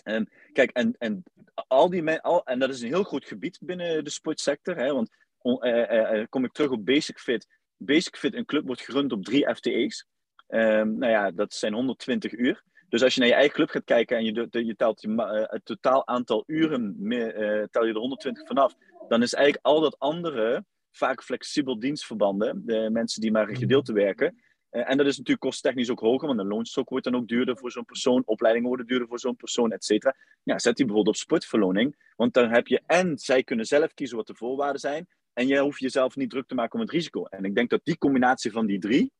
En 0.04 0.30
kijk, 0.54 0.72
en, 0.72 0.96
en, 0.98 1.24
al 1.68 1.89
die 1.89 2.20
al, 2.20 2.46
en 2.46 2.60
dat 2.60 2.70
is 2.70 2.82
een 2.82 2.88
heel 2.88 3.04
groot 3.04 3.26
gebied 3.26 3.60
binnen 3.62 4.04
de 4.04 4.10
sportsector. 4.10 4.76
Hè, 4.76 4.94
want 4.94 5.10
uh, 5.44 6.20
uh, 6.20 6.26
kom 6.30 6.46
ik 6.46 6.52
terug 6.52 6.72
op 6.72 6.86
Basic 6.86 7.20
Fit. 7.20 7.48
Basic 7.78 8.16
Fit, 8.16 8.34
een 8.34 8.46
club 8.46 8.66
wordt 8.66 8.82
gerund 8.82 9.12
op 9.12 9.24
drie 9.24 9.56
FTE's. 9.56 10.08
Um, 10.48 10.98
nou 10.98 11.12
ja, 11.12 11.32
dat 11.32 11.54
zijn 11.54 11.74
120 11.74 12.32
uur. 12.32 12.63
Dus 12.89 13.04
als 13.04 13.13
je 13.13 13.20
naar 13.20 13.30
je 13.30 13.36
eigen 13.36 13.54
club 13.54 13.70
gaat 13.70 13.84
kijken 13.84 14.18
en 14.18 14.24
je, 14.24 14.48
je 14.50 14.76
telt 14.76 15.02
je, 15.02 15.08
uh, 15.08 15.44
het 15.50 15.66
totaal 15.66 16.08
aantal 16.08 16.44
uren, 16.48 16.96
meer, 16.98 17.34
tel 17.72 17.86
je 17.86 17.94
er 17.94 18.00
120 18.00 18.48
vanaf, 18.48 18.76
dan 19.08 19.22
is 19.22 19.34
eigenlijk 19.34 19.66
al 19.66 19.82
dat 19.82 20.00
andere 20.00 20.66
vaak 20.92 21.24
flexibel 21.24 21.80
dienstverbanden, 21.80 22.66
de 22.66 22.89
mensen 22.92 23.22
die 23.22 23.32
maar 23.32 23.50
een 23.50 23.56
gedeelte 23.56 23.94
werken, 23.94 24.44
en 24.73 24.97
dat 24.97 25.05
is 25.05 25.17
natuurlijk 25.17 25.39
kosttechnisch 25.39 25.89
ook 25.89 25.99
hoger, 25.99 26.27
want 26.27 26.39
de 26.39 26.45
loonstok 26.45 26.89
wordt 26.89 27.05
dan 27.05 27.15
ook 27.15 27.27
duurder 27.27 27.57
voor 27.57 27.71
zo'n 27.71 27.86
persoon, 27.86 28.21
opleidingen 28.25 28.67
worden 28.67 28.88
duurder 28.88 29.07
voor 29.07 29.19
zo'n 29.19 29.36
persoon, 29.36 29.71
et 29.71 29.86
cetera. 29.86 30.15
Ja, 30.43 30.59
zet 30.59 30.75
die 30.75 30.86
bijvoorbeeld 30.86 31.15
op 31.15 31.21
sportverloning, 31.21 32.12
want 32.15 32.33
dan 32.33 32.49
heb 32.49 32.67
je 32.67 32.81
en 32.86 33.17
zij 33.17 33.43
kunnen 33.43 33.65
zelf 33.65 33.93
kiezen 33.93 34.17
wat 34.17 34.27
de 34.27 34.36
voorwaarden 34.36 34.79
zijn, 34.79 35.07
en 35.33 35.47
jij 35.47 35.59
hoeft 35.59 35.79
jezelf 35.79 36.15
niet 36.15 36.29
druk 36.29 36.47
te 36.47 36.55
maken 36.55 36.73
om 36.73 36.79
het 36.79 36.91
risico. 36.91 37.25
En 37.25 37.43
ik 37.43 37.55
denk 37.55 37.69
dat 37.69 37.81
die 37.83 37.97
combinatie 37.97 38.51
van 38.51 38.65
die 38.65 38.79
drie, 38.79 39.12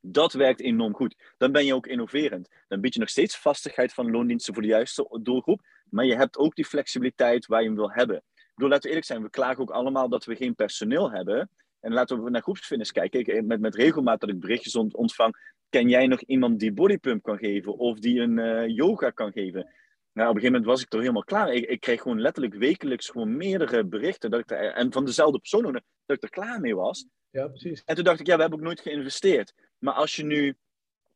dat 0.00 0.32
werkt 0.32 0.60
enorm 0.60 0.94
goed. 0.94 1.34
Dan 1.38 1.52
ben 1.52 1.64
je 1.64 1.74
ook 1.74 1.86
innoverend. 1.86 2.48
Dan 2.68 2.80
bied 2.80 2.94
je 2.94 3.00
nog 3.00 3.08
steeds 3.08 3.38
vastigheid 3.38 3.92
van 3.92 4.10
loondiensten 4.10 4.54
voor 4.54 4.62
de 4.62 4.68
juiste 4.68 5.18
doelgroep, 5.22 5.60
maar 5.90 6.04
je 6.04 6.16
hebt 6.16 6.36
ook 6.36 6.54
die 6.54 6.64
flexibiliteit 6.64 7.46
waar 7.46 7.60
je 7.60 7.66
hem 7.66 7.76
wil 7.76 7.90
hebben. 7.90 8.16
Ik 8.16 8.52
bedoel, 8.54 8.68
laten 8.68 8.82
we 8.82 8.88
eerlijk 8.88 9.06
zijn, 9.06 9.22
we 9.22 9.30
klagen 9.30 9.62
ook 9.62 9.70
allemaal 9.70 10.08
dat 10.08 10.24
we 10.24 10.36
geen 10.36 10.54
personeel 10.54 11.10
hebben. 11.10 11.50
En 11.80 11.92
laten 11.92 12.22
we 12.22 12.30
naar 12.30 12.42
groepsfitness 12.42 12.92
kijken. 12.92 13.20
Ik, 13.20 13.44
met, 13.44 13.60
met 13.60 13.74
regelmaat 13.74 14.20
dat 14.20 14.28
ik 14.28 14.40
berichtjes 14.40 14.76
ontvang. 14.76 15.58
Ken 15.68 15.88
jij 15.88 16.06
nog 16.06 16.20
iemand 16.20 16.58
die 16.58 16.72
bodypump 16.72 17.22
kan 17.22 17.38
geven? 17.38 17.78
Of 17.78 17.98
die 17.98 18.20
een 18.20 18.38
uh, 18.38 18.68
yoga 18.68 19.10
kan 19.10 19.32
geven? 19.32 19.68
Nou, 20.12 20.28
op 20.28 20.34
een 20.34 20.40
gegeven 20.40 20.52
moment 20.52 20.64
was 20.64 20.82
ik 20.82 20.92
er 20.92 20.98
helemaal 21.00 21.24
klaar. 21.24 21.52
Ik, 21.52 21.68
ik 21.68 21.80
kreeg 21.80 22.02
gewoon 22.02 22.20
letterlijk 22.20 22.54
wekelijks 22.54 23.08
gewoon 23.08 23.36
meerdere 23.36 23.84
berichten. 23.84 24.30
Dat 24.30 24.40
ik 24.40 24.50
er, 24.50 24.72
en 24.72 24.92
van 24.92 25.04
dezelfde 25.04 25.38
persoon 25.38 25.72
dat 26.06 26.16
ik 26.16 26.22
er 26.22 26.30
klaar 26.30 26.60
mee 26.60 26.76
was. 26.76 27.06
Ja, 27.30 27.48
precies. 27.48 27.82
En 27.84 27.94
toen 27.94 28.04
dacht 28.04 28.20
ik, 28.20 28.26
ja, 28.26 28.34
we 28.34 28.40
hebben 28.40 28.58
ook 28.58 28.64
nooit 28.64 28.80
geïnvesteerd. 28.80 29.54
Maar 29.78 29.94
als 29.94 30.16
je 30.16 30.24
nu... 30.24 30.56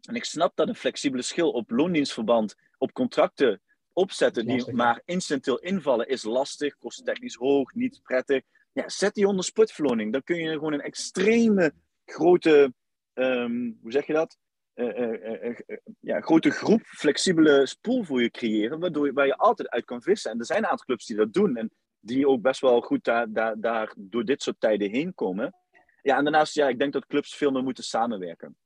En 0.01 0.15
ik 0.15 0.25
snap 0.25 0.57
dat 0.57 0.69
een 0.69 0.75
flexibele 0.75 1.23
schil 1.23 1.51
op 1.51 1.71
loondienstverband, 1.71 2.55
op 2.79 2.93
contracten 2.93 3.61
opzetten 3.93 4.47
die 4.47 4.73
maar 4.73 5.03
incidenteel 5.05 5.59
invallen, 5.59 6.09
is 6.09 6.23
lastig, 6.23 6.79
kost 6.79 7.05
technisch 7.05 7.35
hoog, 7.35 7.75
niet 7.75 8.01
prettig. 8.03 8.43
Ja, 8.75 8.89
zet 8.89 9.15
die 9.15 9.27
onder 9.27 9.45
sportverloning. 9.45 10.13
Dan 10.13 10.23
kun 10.23 10.37
je 10.37 10.53
gewoon 10.53 10.73
een 10.73 10.81
extreme 10.81 11.73
grote, 12.05 12.75
um, 13.15 13.79
hoe 13.83 13.93
zeg 13.93 14.07
je 14.07 14.13
dat? 14.13 14.39
Uh, 14.75 14.99
uh, 14.99 15.45
uh, 15.45 15.77
ja, 16.01 16.21
grote 16.21 16.51
groep 16.51 16.81
flexibele 16.83 17.67
spoel 17.67 18.05
voor 18.05 18.23
je 18.23 18.31
creëren, 18.31 18.81
waardoor 18.81 19.07
je, 19.07 19.13
waar 19.13 19.27
je 19.27 19.37
altijd 19.37 19.69
uit 19.69 19.85
kan 19.85 20.03
vissen. 20.03 20.31
En 20.31 20.39
er 20.39 20.45
zijn 20.45 20.59
een 20.59 20.69
aantal 20.69 20.87
clubs 20.87 21.07
die 21.07 21.17
dat 21.17 21.33
doen 21.33 21.57
en 21.57 21.71
die 22.01 22.29
ook 22.29 22.43
best 22.43 22.61
wel 22.61 22.81
goed 22.81 23.05
daar, 23.05 23.33
daar, 23.33 23.61
daar 23.61 23.95
door 23.97 24.25
dit 24.25 24.43
soort 24.43 24.61
tijden 24.61 24.91
heen 24.91 25.15
komen. 25.15 25.55
Ja, 26.03 26.17
en 26.17 26.25
daarnaast, 26.25 26.55
ja, 26.55 26.69
ik 26.69 26.79
denk 26.79 26.93
dat 26.93 27.07
clubs 27.07 27.37
veel 27.37 27.51
meer 27.51 27.63
moeten 27.63 27.85
samenwerken. 27.85 28.57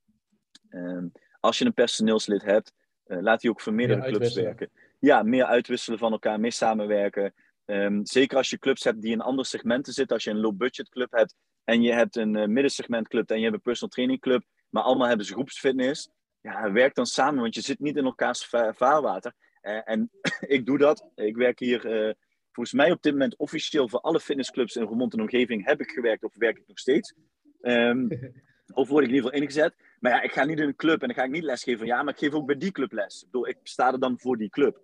Ehm, 0.69 1.07
als 1.39 1.57
je 1.57 1.65
een 1.65 1.73
personeelslid 1.73 2.43
hebt, 2.43 2.73
laat 3.05 3.41
die 3.41 3.49
ook 3.49 3.61
voor 3.61 3.73
meerdere 3.73 4.01
clubs 4.01 4.33
werken. 4.33 4.69
Ja, 4.99 5.23
meer 5.23 5.45
uitwisselen 5.45 5.99
van 5.99 6.11
elkaar, 6.11 6.39
meer 6.39 6.51
samenwerken. 6.51 7.33
Um, 7.69 8.05
zeker 8.05 8.37
als 8.37 8.49
je 8.49 8.59
clubs 8.59 8.83
hebt 8.83 9.01
die 9.01 9.11
in 9.11 9.21
andere 9.21 9.47
segmenten 9.47 9.93
zitten. 9.93 10.15
Als 10.15 10.23
je 10.23 10.29
een 10.29 10.39
low-budget 10.39 10.89
club 10.89 11.11
hebt 11.11 11.35
en 11.63 11.81
je 11.81 11.93
hebt 11.93 12.15
een 12.15 12.35
uh, 12.35 12.45
middensegment 12.45 13.07
club 13.07 13.29
en 13.29 13.37
je 13.37 13.43
hebt 13.43 13.55
een 13.55 13.61
personal 13.61 13.89
training 13.89 14.19
club. 14.19 14.43
Maar 14.69 14.83
allemaal 14.83 15.07
hebben 15.07 15.25
ze 15.25 15.33
groepsfitness. 15.33 16.09
Ja, 16.41 16.71
werk 16.71 16.95
dan 16.95 17.05
samen, 17.05 17.41
want 17.41 17.55
je 17.55 17.61
zit 17.61 17.79
niet 17.79 17.97
in 17.97 18.05
elkaars 18.05 18.45
va 18.45 18.73
vaarwater. 18.73 19.33
Uh, 19.61 19.89
en 19.89 20.09
ik 20.55 20.65
doe 20.65 20.77
dat. 20.77 21.09
Ik 21.15 21.35
werk 21.35 21.59
hier 21.59 21.85
uh, 21.85 22.13
volgens 22.51 22.75
mij 22.75 22.91
op 22.91 23.01
dit 23.01 23.11
moment 23.11 23.37
officieel 23.37 23.89
voor 23.89 23.99
alle 23.99 24.19
fitnessclubs 24.19 24.75
in 24.75 24.83
Roermond 24.83 25.13
en 25.13 25.21
omgeving 25.21 25.65
heb 25.65 25.81
ik 25.81 25.91
gewerkt 25.91 26.23
of 26.23 26.35
werk 26.35 26.57
ik 26.57 26.67
nog 26.67 26.79
steeds. 26.79 27.13
Um, 27.61 28.07
of 28.73 28.87
word 28.87 29.03
ik 29.03 29.09
in 29.09 29.15
ieder 29.15 29.29
geval 29.29 29.41
ingezet. 29.41 29.75
Maar 29.99 30.11
ja, 30.11 30.21
ik 30.21 30.31
ga 30.31 30.43
niet 30.43 30.59
in 30.59 30.67
een 30.67 30.75
club 30.75 31.01
en 31.01 31.07
dan 31.07 31.17
ga 31.17 31.23
ik 31.23 31.31
niet 31.31 31.43
lesgeven 31.43 31.79
van 31.79 31.87
ja, 31.87 32.03
maar 32.03 32.13
ik 32.13 32.19
geef 32.19 32.33
ook 32.33 32.45
bij 32.45 32.57
die 32.57 32.71
club 32.71 32.91
les. 32.91 33.21
Ik 33.21 33.31
bedoel, 33.31 33.47
ik 33.47 33.57
sta 33.63 33.91
er 33.91 33.99
dan 33.99 34.19
voor 34.19 34.37
die 34.37 34.49
club. 34.49 34.81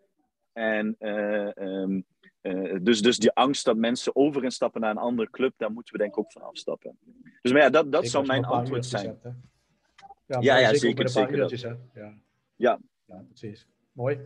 En 0.54 0.96
um, 1.00 2.06
uh, 2.46 2.80
dus, 2.82 3.02
dus 3.02 3.18
die 3.18 3.32
angst 3.32 3.66
dat 3.66 3.78
mensen 3.78 4.16
overinstappen 4.16 4.82
naar 4.82 4.92
een 4.92 4.98
andere 4.98 5.30
club, 5.30 5.54
daar 5.58 5.72
moeten 5.72 5.94
we 5.94 6.00
denk 6.00 6.12
ik 6.12 6.20
ook 6.20 6.32
van 6.32 6.42
afstappen. 6.42 6.98
Dus 7.42 7.52
maar 7.52 7.62
ja, 7.62 7.70
dat, 7.70 7.92
dat 7.92 8.08
zou 8.08 8.26
mijn 8.26 8.46
antwoord 8.46 8.86
zijn. 8.86 9.06
Hebt, 9.06 9.36
ja, 10.26 10.40
ja, 10.40 10.58
ja, 10.58 10.74
zeker. 10.74 11.10
zeker 11.10 11.38
uurtjes, 11.38 11.62
hè? 11.62 11.74
Ja. 11.94 12.14
Ja. 12.56 12.80
ja, 13.06 13.26
precies. 13.28 13.68
Mooi. 13.92 14.20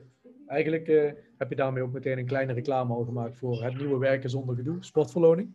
Eigenlijk 0.47 0.88
uh, 0.88 1.12
heb 1.38 1.49
je 1.49 1.55
daarmee 1.55 1.84
ook 1.84 1.91
meteen 1.91 2.17
een 2.17 2.25
kleine 2.25 2.53
reclame 2.53 2.93
al 2.93 3.03
gemaakt 3.03 3.38
voor 3.38 3.63
het 3.63 3.77
nieuwe 3.77 3.97
werken 3.97 4.29
zonder 4.29 4.55
gedoe, 4.55 4.77
sportverloning. 4.79 5.53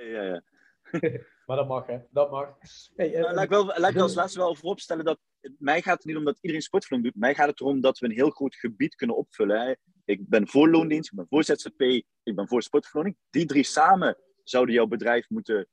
Ja, 0.00 0.22
ja. 0.22 0.42
Maar 1.46 1.56
dat 1.56 1.68
mag, 1.68 1.86
hè? 1.86 1.98
Dat 2.10 2.30
mag. 2.30 2.56
Hey, 2.96 3.14
uh, 3.14 3.32
laat 3.32 3.44
ik, 3.44 3.50
wel, 3.50 3.66
laat 3.66 3.90
ik 3.90 3.96
als 3.96 4.14
laatste 4.14 4.38
wel 4.38 4.54
vooropstellen 4.54 5.04
dat 5.04 5.18
mij 5.58 5.82
gaat 5.82 5.96
het 5.96 6.04
niet 6.04 6.16
om 6.16 6.24
dat 6.24 6.38
iedereen 6.40 6.62
sportverloning 6.62 7.12
doet. 7.12 7.22
Mij 7.22 7.34
gaat 7.34 7.48
het 7.48 7.60
erom 7.60 7.80
dat 7.80 7.98
we 7.98 8.06
een 8.06 8.12
heel 8.12 8.30
groot 8.30 8.54
gebied 8.54 8.94
kunnen 8.94 9.16
opvullen. 9.16 9.60
Hè. 9.60 9.74
Ik 10.06 10.28
ben 10.28 10.48
voor 10.48 10.70
loondienst, 10.70 11.10
ik 11.10 11.16
ben 11.16 11.26
voor 11.28 11.44
ZZP, 11.44 11.80
ik 12.22 12.34
ben 12.34 12.48
voor 12.48 12.62
sportverloning. 12.62 13.16
Die 13.30 13.46
drie 13.46 13.64
samen 13.64 14.16
zouden 14.44 14.74
jouw 14.74 14.86
bedrijf 14.86 15.30
moeten... 15.30 15.68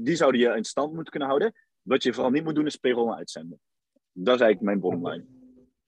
Die 0.00 0.16
zouden 0.16 0.40
je 0.40 0.56
in 0.56 0.64
stand 0.64 0.92
moeten 0.92 1.10
kunnen 1.10 1.28
houden. 1.28 1.52
Wat 1.82 2.02
je 2.02 2.12
vooral 2.12 2.30
niet 2.30 2.44
moet 2.44 2.54
doen, 2.54 2.66
is 2.66 2.76
payroll 2.76 3.12
uitzenden. 3.12 3.60
Dat 4.12 4.34
is 4.34 4.40
eigenlijk 4.40 4.60
mijn 4.60 4.80
bottomline. 4.80 5.24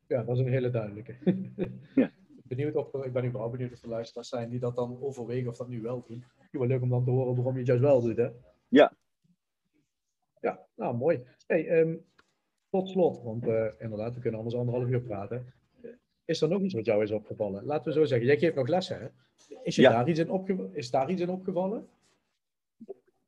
Ja, 0.07 0.22
dat 0.22 0.37
is 0.37 0.42
een 0.42 0.53
hele 0.53 0.70
duidelijke. 0.70 1.16
ja. 1.94 2.11
Benieuwd 2.44 2.74
of, 2.74 2.94
ik 2.94 3.12
ben 3.12 3.24
überhaupt 3.24 3.57
benieuwd 3.57 3.72
of 3.72 3.83
er 3.83 3.88
luisteraars 3.88 4.29
zijn 4.29 4.51
die 4.51 4.59
dat 4.59 4.77
dan 4.77 5.03
overwegen 5.03 5.51
of 5.51 5.57
dat 5.57 5.68
nu 5.68 5.81
wel 5.81 6.05
doen. 6.07 6.24
Het 6.37 6.48
wel 6.51 6.66
leuk 6.66 6.83
om 6.83 6.88
dan 6.88 7.05
te 7.05 7.11
horen 7.11 7.35
waarom 7.35 7.53
je 7.53 7.59
het 7.59 7.66
juist 7.66 7.83
wel 7.83 8.01
doet, 8.01 8.16
hè? 8.16 8.29
Ja. 8.68 8.96
Ja, 10.40 10.66
nou 10.74 10.96
mooi. 10.96 11.24
Hey, 11.46 11.81
um, 11.81 12.05
tot 12.70 12.88
slot, 12.88 13.22
want 13.22 13.46
uh, 13.46 13.66
inderdaad, 13.79 14.14
we 14.14 14.20
kunnen 14.20 14.40
anders 14.40 14.57
anderhalf 14.57 14.88
uur 14.88 15.01
praten. 15.01 15.53
Is 16.28 16.40
er 16.40 16.48
nog 16.48 16.62
iets 16.62 16.74
wat 16.74 16.84
jou 16.84 17.02
is 17.02 17.10
opgevallen? 17.10 17.64
Laten 17.64 17.84
we 17.84 17.98
zo 17.98 18.04
zeggen, 18.04 18.26
jij 18.26 18.38
geeft 18.38 18.54
nog 18.54 18.68
lessen, 18.68 19.00
hè? 19.00 19.08
Is, 19.62 19.76
je 19.76 19.82
daar, 19.82 20.08
iets 20.08 20.18
in 20.18 20.30
opge 20.30 20.68
is 20.72 20.90
daar 20.90 21.10
iets 21.10 21.20
in 21.20 21.30
opgevallen? 21.30 21.88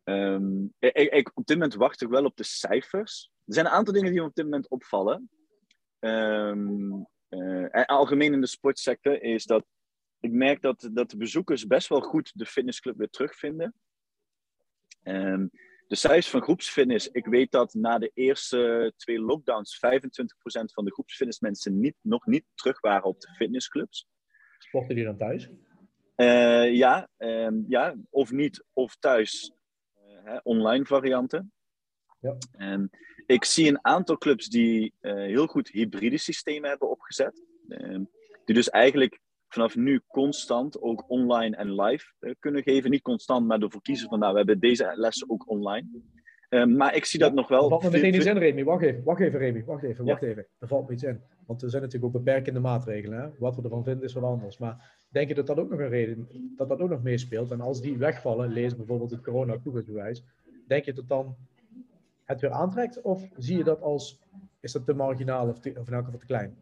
Um, 0.05 0.75
ik, 0.79 1.13
ik, 1.13 1.31
op 1.35 1.47
dit 1.47 1.57
moment 1.57 1.75
wacht 1.75 2.03
ik 2.03 2.09
wel 2.09 2.25
op 2.25 2.37
de 2.37 2.45
cijfers. 2.45 3.31
Er 3.47 3.55
zijn 3.55 3.67
een 3.67 3.73
aantal 3.73 3.95
dingen 3.95 4.11
die 4.11 4.21
me 4.21 4.27
op 4.27 4.35
dit 4.35 4.45
moment 4.45 4.69
opvallen. 4.69 5.31
Um, 6.01 7.07
uh, 7.29 7.85
algemeen 7.85 8.33
in 8.33 8.41
de 8.41 8.47
sportsector 8.47 9.23
is 9.23 9.45
dat 9.45 9.65
ik 10.21 10.33
merk 10.33 10.63
dat, 10.63 10.89
dat 10.93 11.11
de 11.11 11.17
bezoekers 11.17 11.67
best 11.67 11.89
wel 11.89 12.01
goed 12.01 12.33
de 12.35 12.47
fitnessclub 12.47 12.97
weer 12.97 13.11
terugvinden. 13.11 13.75
Um, 15.03 15.51
de 15.91 15.97
cijfers 15.97 16.29
van 16.29 16.43
groepsfitness, 16.43 17.09
ik 17.09 17.27
weet 17.27 17.51
dat 17.51 17.75
na 17.75 17.99
de 17.99 18.11
eerste 18.15 18.93
twee 18.97 19.21
lockdowns 19.21 19.77
25% 19.77 19.81
van 20.73 20.85
de 20.85 20.93
groepsfitnessmensen 20.93 21.81
niet, 21.81 21.95
nog 22.01 22.27
niet 22.27 22.45
terug 22.55 22.81
waren 22.81 23.05
op 23.05 23.21
de 23.21 23.29
fitnessclubs. 23.35 24.09
Sporten 24.59 24.95
die 24.95 25.05
dan 25.05 25.17
thuis? 25.17 25.51
Uh, 26.17 26.75
ja, 26.75 27.09
um, 27.19 27.65
ja, 27.69 27.95
of 28.11 28.33
niet, 28.33 28.65
of 28.73 28.97
thuis. 28.97 29.53
Uh, 30.25 30.39
online 30.43 30.85
varianten. 30.85 31.53
Ja. 32.21 32.37
En 32.53 32.91
ik 33.27 33.45
zie 33.45 33.69
een 33.69 33.85
aantal 33.85 34.19
clubs 34.19 34.49
die 34.49 34.95
uh, 35.01 35.15
heel 35.15 35.47
goed 35.47 35.69
hybride 35.69 36.19
systemen 36.19 36.69
hebben 36.69 36.91
opgezet. 36.91 37.45
Ehm, 37.69 38.05
die 38.45 38.55
dus 38.55 38.69
eigenlijk 38.69 39.21
vanaf 39.53 39.77
nu 39.77 40.01
constant 40.09 40.83
ook 40.83 41.05
online 41.11 41.57
en 41.57 41.75
live 41.75 42.13
uh, 42.21 42.35
kunnen 42.39 42.63
geven. 42.63 42.91
Niet 42.91 43.03
constant, 43.03 43.47
maar 43.47 43.61
ervoor 43.61 43.83
kiezen 43.83 44.09
van 44.09 44.19
nou, 44.19 44.33
we 44.33 44.39
hebben 44.39 44.61
deze 44.61 44.93
lessen 44.95 45.31
ook 45.31 45.51
online. 45.51 45.87
Uh, 46.51 46.65
maar 46.65 46.95
ik 46.95 47.05
zie 47.05 47.19
dat 47.19 47.35
nog 47.35 47.49
wel. 47.49 47.63
Er 47.63 47.69
valt 47.69 47.83
me 47.83 47.91
meteen 47.91 48.15
iets 48.15 48.27
in, 48.27 48.39
Remy. 48.39 48.65
Wacht 48.65 48.83
even, 48.83 49.05
wacht 49.05 49.21
even, 49.21 49.39
Remy. 49.39 49.65
Wacht 49.65 49.83
even, 49.83 50.05
wacht 50.05 50.21
ja. 50.21 50.27
even. 50.27 50.47
Er 50.59 50.69
valt 50.69 50.89
me 50.89 50.95
iets 50.95 51.03
in. 51.03 51.21
Want 51.47 51.63
er 51.63 51.71
zijn 51.71 51.83
natuurlijk 51.83 52.15
ook 52.15 52.25
beperkende 52.25 52.61
maatregelen. 52.61 53.21
Hè? 53.21 53.29
Wat 53.39 53.57
we 53.57 53.63
ervan 53.63 53.85
vinden 53.85 54.05
is 54.05 54.13
wat 54.13 54.23
anders. 54.23 54.59
Maar 54.59 54.99
denk 55.09 55.29
je 55.29 55.35
dat 55.35 55.47
dat 55.47 55.59
ook 55.59 55.71
nog 55.71 55.79
een 55.79 55.89
reden 55.89 56.29
dat 56.57 56.69
dat 56.69 56.81
ook 56.81 56.91
nog 56.91 57.03
meespeelt? 57.03 57.51
En 57.51 57.61
als 57.61 57.81
die 57.81 57.99
wegvallen, 57.99 58.53
lees 58.53 58.77
bijvoorbeeld 58.77 59.11
het 59.11 59.23
corona-toegangsbewijs, 59.23 60.25
denk 60.67 60.85
je 60.85 60.93
dat 60.93 61.09
dan 61.09 61.37
het 62.25 62.41
weer 62.41 62.51
aantrekt? 62.51 63.01
Of 63.01 63.29
zie 63.37 63.57
je 63.57 63.65
dat 63.65 63.83
als, 63.83 64.21
is 64.61 64.73
dat 64.73 64.87
te 64.87 64.95
marginaal 64.95 65.49
of, 65.49 65.61
te, 65.61 65.75
of 65.79 65.89
in 65.89 65.95
elk 65.95 66.05
geval 66.05 66.21
te 66.21 66.27
klein? 66.27 66.57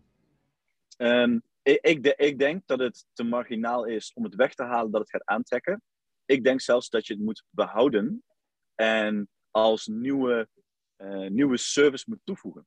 Um, 0.98 1.42
ik, 1.76 2.06
ik, 2.06 2.38
denk 2.38 2.62
dat 2.66 2.78
het 2.78 3.06
te 3.12 3.24
marginaal 3.24 3.84
is 3.84 4.12
om 4.14 4.24
het 4.24 4.34
weg 4.34 4.54
te 4.54 4.62
halen 4.62 4.90
dat 4.90 5.00
het 5.00 5.10
gaat 5.10 5.24
aantrekken. 5.24 5.82
Ik 6.24 6.44
denk 6.44 6.60
zelfs 6.60 6.88
dat 6.90 7.06
je 7.06 7.14
het 7.14 7.22
moet 7.22 7.44
behouden 7.50 8.24
en 8.74 9.28
als 9.50 9.86
nieuwe, 9.86 10.48
uh, 10.98 11.28
nieuwe 11.28 11.56
service 11.56 12.04
moet 12.08 12.20
toevoegen. 12.24 12.66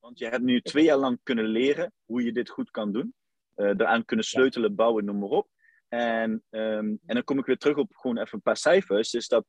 Want 0.00 0.18
je 0.18 0.26
hebt 0.26 0.42
nu 0.42 0.60
twee 0.60 0.84
jaar 0.84 0.96
lang 0.96 1.18
kunnen 1.22 1.44
leren 1.44 1.92
hoe 2.04 2.24
je 2.24 2.32
dit 2.32 2.48
goed 2.48 2.70
kan 2.70 2.92
doen. 2.92 3.14
Uh, 3.56 3.76
daaraan 3.76 4.04
kunnen 4.04 4.26
sleutelen, 4.26 4.74
bouwen, 4.74 5.04
noem 5.04 5.18
maar 5.18 5.28
op. 5.28 5.48
En, 5.88 6.30
um, 6.50 7.00
en 7.06 7.14
dan 7.14 7.24
kom 7.24 7.38
ik 7.38 7.46
weer 7.46 7.58
terug 7.58 7.76
op 7.76 7.94
gewoon 7.94 8.18
even 8.18 8.34
een 8.34 8.42
paar 8.42 8.56
cijfers. 8.56 9.14
Is 9.14 9.28
dat 9.28 9.46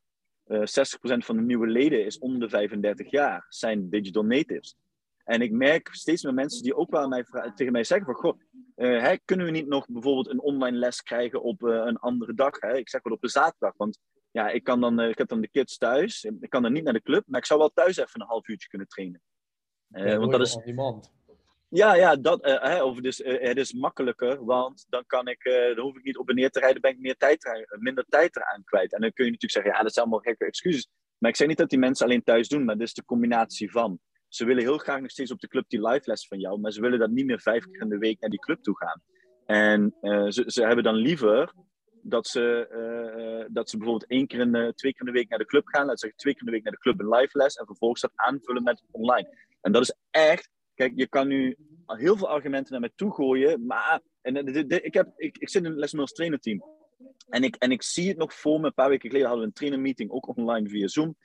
uh, 0.48 0.60
60% 0.60 0.64
van 1.02 1.36
de 1.36 1.42
nieuwe 1.42 1.68
leden 1.68 2.06
is 2.06 2.20
onder 2.20 2.40
de 2.40 2.50
35 2.50 3.12
jaar, 3.12 3.46
zijn 3.50 3.90
digital 3.90 4.24
natives. 4.24 4.78
En 5.24 5.42
ik 5.42 5.52
merk 5.52 5.90
steeds 5.92 6.24
meer 6.24 6.34
mensen 6.34 6.64
die 6.64 6.76
ook 6.76 6.92
wel 6.92 7.08
mij, 7.08 7.26
tegen 7.56 7.74
mij 7.74 7.84
zeggen 7.84 8.06
van, 8.06 8.16
goh, 8.16 8.40
uh, 8.78 9.02
hè, 9.02 9.18
kunnen 9.26 9.46
we 9.46 9.52
niet 9.52 9.68
nog 9.68 9.86
bijvoorbeeld 9.88 10.30
een 10.30 10.42
online 10.42 10.78
les 10.78 11.02
krijgen 11.02 11.42
op 11.42 11.62
uh, 11.62 11.76
een 11.86 11.98
andere 11.98 12.34
dag? 12.34 12.60
Hè? 12.60 12.78
Ik 12.78 12.90
zeg 12.90 13.04
wel 13.04 13.14
op 13.14 13.24
een 13.24 13.30
zaterdag, 13.30 13.74
want 13.78 14.00
ja, 14.32 14.50
ik, 14.50 14.64
kan 14.64 14.82
dan, 14.82 15.02
uh, 15.02 15.10
ik 15.10 15.18
heb 15.18 15.28
dan 15.28 15.42
de 15.42 15.50
kids 15.50 15.78
thuis. 15.78 16.24
Ik 16.40 16.50
kan 16.50 16.62
dan 16.62 16.74
niet 16.74 16.84
naar 16.84 16.94
de 16.94 17.02
club, 17.02 17.24
maar 17.28 17.40
ik 17.40 17.46
zou 17.46 17.60
wel 17.60 17.72
thuis 17.74 17.98
even 17.98 18.22
een 18.22 18.28
half 18.28 18.48
uurtje 18.48 18.68
kunnen 18.68 18.88
trainen. 18.88 19.22
Ja, 19.88 20.18
want 20.18 20.32
dat 20.32 20.42
is... 20.42 20.60
Iemand. 20.66 21.16
Ja, 21.70 21.96
ja 21.96 22.16
dat, 22.16 22.40
hè, 22.44 22.84
of 22.84 23.00
dus, 23.00 23.18
het 23.24 23.58
is 23.58 23.74
makkelijker, 23.74 24.46
want 24.46 24.86
dan, 24.90 25.04
kan 25.06 25.28
ik, 25.28 25.44
dan 25.76 25.86
hoef 25.86 25.96
ik 25.96 26.04
niet 26.04 26.18
op 26.18 26.30
en 26.30 26.36
neer 26.36 26.50
te 26.50 26.60
rijden, 26.60 26.82
ben 26.82 26.92
ik 26.92 27.00
meer 27.00 27.18
tijd, 27.18 27.68
minder 27.80 28.06
tijd 28.10 28.36
eraan 28.36 28.64
kwijt. 28.64 28.94
En 28.94 29.02
dan 29.02 29.12
kun 29.14 29.26
je 29.26 29.32
natuurlijk 29.32 29.52
zeggen, 29.52 29.72
ja, 29.72 29.84
dat 29.84 29.94
zijn 29.94 30.06
allemaal 30.06 30.24
gekke 30.24 30.46
excuses. 30.46 30.90
Maar 31.18 31.30
ik 31.30 31.36
zeg 31.36 31.48
niet 31.48 31.58
dat 31.58 31.70
die 31.70 31.80
mensen 31.80 32.06
alleen 32.06 32.24
thuis 32.24 32.48
doen, 32.48 32.66
maar 32.66 32.78
dit 32.78 32.88
is 32.88 32.94
de 32.94 33.06
combinatie 33.06 33.72
van. 33.72 34.00
Ze 34.38 34.46
willen 34.46 34.64
heel 34.64 34.78
graag 34.78 35.02
nog 35.02 35.12
steeds 35.12 35.32
op 35.32 35.40
de 35.40 35.48
club 35.48 35.66
die 35.68 35.88
live 35.88 36.10
les 36.10 36.28
van 36.28 36.40
jou, 36.40 36.60
maar 36.60 36.72
ze 36.72 36.82
willen 36.82 37.00
dat 37.00 37.10
niet 37.10 37.26
meer 37.26 37.40
vijf 37.40 37.66
keer 37.66 37.82
in 37.82 37.90
de 37.90 37.98
week 37.98 38.20
naar 38.20 38.30
die 38.30 38.40
club 38.40 38.64
toe 38.64 38.78
gaan. 38.78 39.02
En 39.46 39.96
uh, 40.02 40.30
ze, 40.30 40.44
ze 40.48 40.66
hebben 40.66 40.84
dan 40.84 40.96
liever 40.96 41.54
dat 42.02 42.28
ze, 42.28 42.68
uh, 42.72 43.46
dat 43.50 43.70
ze 43.70 43.78
bijvoorbeeld 43.78 44.10
één 44.10 44.28
keer 44.28 44.40
in 44.40 44.52
de, 44.52 44.74
twee 44.76 44.92
keer 44.92 45.08
in 45.08 45.14
de 45.14 45.20
week 45.20 45.30
naar 45.30 45.40
de 45.40 45.46
club 45.46 45.68
gaan, 45.68 45.86
laten 45.86 45.98
zeggen 45.98 46.20
twee 46.20 46.34
keer 46.34 46.42
in 46.42 46.48
de 46.48 46.54
week 46.54 46.64
naar 46.64 46.74
de 46.74 46.80
club 46.80 47.00
een 47.00 47.10
live 47.10 47.38
les 47.38 47.56
en 47.56 47.66
vervolgens 47.66 48.02
dat 48.02 48.12
aanvullen 48.16 48.64
met 48.64 48.84
online. 48.92 49.38
En 49.62 49.72
dat 49.72 49.82
is 49.82 49.96
echt, 50.10 50.50
kijk, 50.76 50.92
je 50.96 51.08
kan 51.08 51.28
nu 51.28 51.58
heel 51.86 52.18
veel 52.18 52.30
argumenten 52.30 52.72
naar 52.72 52.82
mij 52.82 52.92
toe 52.96 53.14
gooien, 53.14 53.66
maar 53.66 54.02
en, 54.22 54.48
ik, 54.84 54.94
heb, 54.94 55.14
ik, 55.16 55.38
ik 55.38 55.50
zit 55.50 55.64
in 55.64 55.72
een 55.72 55.78
lesmiddels 55.78 56.14
trainerteam. 56.14 56.64
En 57.30 57.44
ik, 57.44 57.56
en 57.56 57.72
ik 57.72 57.84
zie 57.84 58.08
het 58.08 58.18
nog 58.18 58.34
voor 58.34 58.60
me, 58.60 58.66
een 58.66 58.74
paar 58.74 58.90
weken 58.90 59.10
geleden 59.10 59.28
hadden 59.28 59.46
we 59.46 59.52
een 59.52 59.58
trainermeeting, 59.58 60.12
ook 60.12 60.38
online 60.38 60.70
via 60.70 60.88
Zoom. 60.88 61.16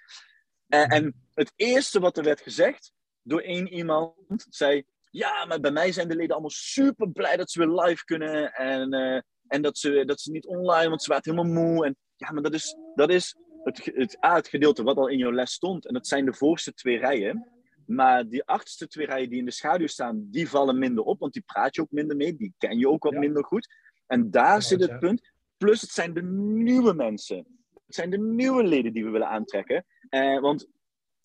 En 0.68 1.14
het 1.34 1.52
eerste 1.56 2.00
wat 2.00 2.16
er 2.16 2.24
werd 2.24 2.40
gezegd 2.40 2.92
door 3.22 3.40
één 3.40 3.68
iemand, 3.68 4.46
zei: 4.48 4.84
Ja, 5.10 5.44
maar 5.44 5.60
bij 5.60 5.70
mij 5.70 5.92
zijn 5.92 6.08
de 6.08 6.16
leden 6.16 6.32
allemaal 6.32 6.50
super 6.50 7.10
blij 7.10 7.36
dat 7.36 7.50
ze 7.50 7.58
weer 7.58 7.80
live 7.80 8.04
kunnen. 8.04 8.52
En, 8.52 8.94
uh, 8.94 9.20
en 9.46 9.62
dat, 9.62 9.78
ze, 9.78 10.04
dat 10.04 10.20
ze 10.20 10.30
niet 10.30 10.46
online, 10.46 10.88
want 10.88 11.02
ze 11.02 11.08
waren 11.08 11.34
helemaal 11.34 11.62
moe. 11.64 11.86
En 11.86 11.96
ja, 12.16 12.32
maar 12.32 12.42
dat 12.42 12.54
is, 12.54 12.76
dat 12.94 13.10
is 13.10 13.36
het, 13.64 13.90
het, 13.94 14.24
A, 14.24 14.34
het 14.34 14.48
gedeelte 14.48 14.82
wat 14.82 14.96
al 14.96 15.08
in 15.08 15.18
jouw 15.18 15.32
les 15.32 15.52
stond. 15.52 15.86
En 15.86 15.94
dat 15.94 16.06
zijn 16.06 16.24
de 16.24 16.34
voorste 16.34 16.74
twee 16.74 16.98
rijen. 16.98 17.46
Maar 17.86 18.28
die 18.28 18.44
achterste 18.44 18.86
twee 18.86 19.06
rijen 19.06 19.28
die 19.28 19.38
in 19.38 19.44
de 19.44 19.50
schaduw 19.50 19.86
staan, 19.86 20.26
die 20.30 20.48
vallen 20.48 20.78
minder 20.78 21.04
op, 21.04 21.20
want 21.20 21.32
die 21.32 21.42
praat 21.46 21.74
je 21.74 21.80
ook 21.80 21.90
minder 21.90 22.16
mee. 22.16 22.36
Die 22.36 22.54
ken 22.58 22.78
je 22.78 22.88
ook 22.88 23.02
wat 23.02 23.12
minder 23.12 23.44
goed. 23.44 23.74
En 24.06 24.30
daar 24.30 24.62
zit 24.62 24.80
het 24.80 24.98
punt. 24.98 25.30
Plus, 25.56 25.80
het 25.80 25.90
zijn 25.90 26.14
de 26.14 26.22
nieuwe 26.22 26.94
mensen. 26.94 27.36
Het 27.86 27.94
zijn 27.94 28.10
de 28.10 28.18
nieuwe 28.18 28.64
leden 28.64 28.92
die 28.92 29.04
we 29.04 29.10
willen 29.10 29.28
aantrekken. 29.28 29.84
Uh, 30.10 30.40
want 30.40 30.68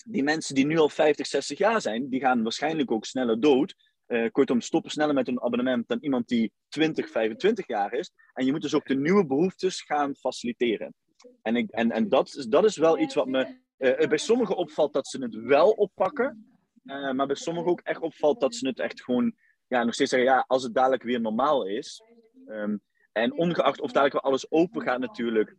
die 0.10 0.24
mensen 0.24 0.56
die 0.56 0.66
nu 0.66 0.78
al 0.78 0.90
50, 0.90 1.28
60 1.28 1.58
jaar 1.58 1.82
zijn, 1.82 2.10
die 2.10 2.20
gaan 2.20 2.44
waarschijnlijk 2.44 2.92
ook 2.92 3.06
sneller 3.06 3.40
dood. 3.40 3.76
Uh, 4.08 4.30
kortom, 4.32 4.62
stoppen 4.62 4.92
sneller 4.92 5.14
met 5.14 5.28
een 5.28 5.42
abonnement 5.42 5.88
dan 5.88 5.98
iemand 6.02 6.28
die 6.28 6.52
20, 6.68 7.10
25 7.10 7.68
jaar 7.68 7.94
is. 7.94 8.12
En 8.34 8.46
je 8.46 8.52
moet 8.52 8.62
dus 8.62 8.74
ook 8.74 8.88
de 8.88 8.96
nieuwe 8.96 9.26
behoeftes 9.26 9.82
gaan 9.82 10.16
faciliteren. 10.16 10.94
En, 11.42 11.56
ik, 11.56 11.70
en, 11.70 11.92
en 11.92 12.10
dat, 12.10 12.28
is, 12.28 12.46
dat 12.46 12.64
is 12.64 12.78
wel 12.78 13.00
iets 13.00 13.16
wat 13.16 13.28
me 13.28 13.58
uh, 13.78 14.08
bij 14.08 14.18
sommigen 14.18 14.56
opvalt 14.56 14.94
dat 14.94 15.08
ze 15.08 15.22
het 15.22 15.36
wel 15.36 15.70
oppakken. 15.70 16.52
Maar 16.84 17.28
bij 17.28 17.36
sommigen 17.36 17.72
ook 17.72 17.82
echt 17.82 18.02
opvalt 18.02 18.40
dat 18.40 18.56
ze 18.56 18.68
het 18.68 18.80
echt 18.80 19.04
gewoon 19.04 19.36
ja, 19.68 19.84
nog 19.84 19.94
steeds 19.94 20.10
zeggen, 20.10 20.30
ja, 20.30 20.44
als 20.48 20.64
het 20.64 20.74
dadelijk 20.74 21.04
weer 21.04 21.22
normaal 21.22 21.66
is. 21.66 22.02
Um, 22.46 22.82
en 23.12 23.34
ongeacht 23.34 23.82
of 23.82 23.92
dadelijk 23.92 24.14
weer 24.14 24.32
alles 24.32 24.52
open 24.52 24.82
gaat 24.82 25.00
natuurlijk. 25.00 25.56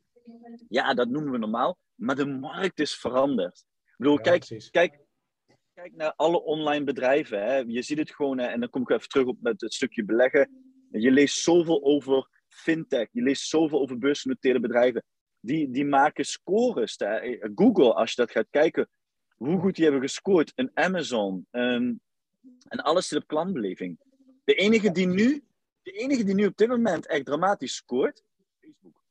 Ja, 0.68 0.94
dat 0.94 1.08
noemen 1.08 1.32
we 1.32 1.38
normaal. 1.38 1.78
Maar 1.94 2.16
de 2.16 2.26
markt 2.26 2.80
is 2.80 2.94
veranderd. 2.94 3.64
Ik 3.98 4.04
bedoel, 4.04 4.20
kijk, 4.20 4.70
kijk, 4.70 5.00
kijk 5.74 5.94
naar 5.94 6.12
alle 6.16 6.42
online 6.42 6.84
bedrijven. 6.84 7.42
Hè. 7.42 7.56
Je 7.56 7.82
ziet 7.82 7.98
het 7.98 8.14
gewoon, 8.14 8.38
en 8.38 8.60
dan 8.60 8.70
kom 8.70 8.82
ik 8.82 8.90
even 8.90 9.08
terug 9.08 9.26
op 9.26 9.36
met 9.40 9.60
het 9.60 9.74
stukje 9.74 10.04
beleggen. 10.04 10.50
Je 10.90 11.10
leest 11.10 11.38
zoveel 11.38 11.84
over 11.84 12.28
fintech, 12.48 13.08
je 13.12 13.22
leest 13.22 13.48
zoveel 13.48 13.80
over 13.80 13.98
beursgenoteerde 13.98 14.60
bedrijven. 14.60 15.04
Die, 15.40 15.70
die 15.70 15.84
maken 15.84 16.24
scores. 16.24 16.94
Hè. 16.98 17.38
Google, 17.54 17.94
als 17.94 18.10
je 18.10 18.16
dat 18.16 18.30
gaat 18.30 18.46
kijken, 18.50 18.88
hoe 19.36 19.60
goed 19.60 19.74
die 19.74 19.84
hebben 19.84 20.02
gescoord. 20.02 20.52
Een 20.54 20.70
Amazon. 20.74 21.46
Een, 21.50 22.00
en 22.68 22.78
alles 22.80 23.08
zit 23.08 23.18
op 23.18 23.26
klantbeleving. 23.26 23.98
De 24.44 24.54
enige 24.54 24.90
die 24.90 25.06
nu, 25.06 25.44
de 25.82 25.92
enige 25.92 26.24
die 26.24 26.34
nu 26.34 26.46
op 26.46 26.56
dit 26.56 26.68
moment 26.68 27.06
echt 27.06 27.24
dramatisch 27.24 27.74
scoort, 27.74 28.22
Facebook. 28.60 29.02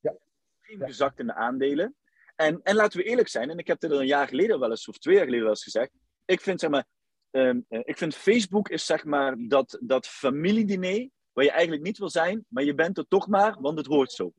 Ja. 0.00 0.16
Gezakt 0.60 1.18
in 1.18 1.26
de 1.26 1.34
aandelen. 1.34 1.94
En, 2.36 2.60
en 2.62 2.74
laten 2.74 2.98
we 2.98 3.04
eerlijk 3.04 3.28
zijn, 3.28 3.50
en 3.50 3.58
ik 3.58 3.66
heb 3.66 3.80
dit 3.80 3.90
al 3.90 4.00
een 4.00 4.06
jaar 4.06 4.28
geleden 4.28 4.60
wel 4.60 4.70
eens, 4.70 4.88
of 4.88 4.98
twee 4.98 5.14
jaar 5.14 5.24
geleden 5.24 5.44
wel 5.44 5.54
eens 5.54 5.64
gezegd. 5.64 5.90
Ik 6.24 6.40
vind, 6.40 6.60
zeg 6.60 6.70
maar, 6.70 6.86
um, 7.30 7.64
ik 7.68 7.98
vind 7.98 8.14
Facebook 8.14 8.68
is 8.68 8.86
zeg 8.86 9.04
maar 9.04 9.36
dat, 9.38 9.78
dat 9.82 10.06
familiediner 10.06 11.08
waar 11.32 11.44
je 11.44 11.50
eigenlijk 11.50 11.82
niet 11.82 11.98
wil 11.98 12.10
zijn, 12.10 12.44
maar 12.48 12.64
je 12.64 12.74
bent 12.74 12.98
er 12.98 13.08
toch 13.08 13.26
maar, 13.26 13.56
want 13.60 13.78
het 13.78 13.86
hoort 13.86 14.12
zo. 14.12 14.32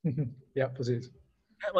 Ja, 0.52 0.68
precies. 0.68 1.10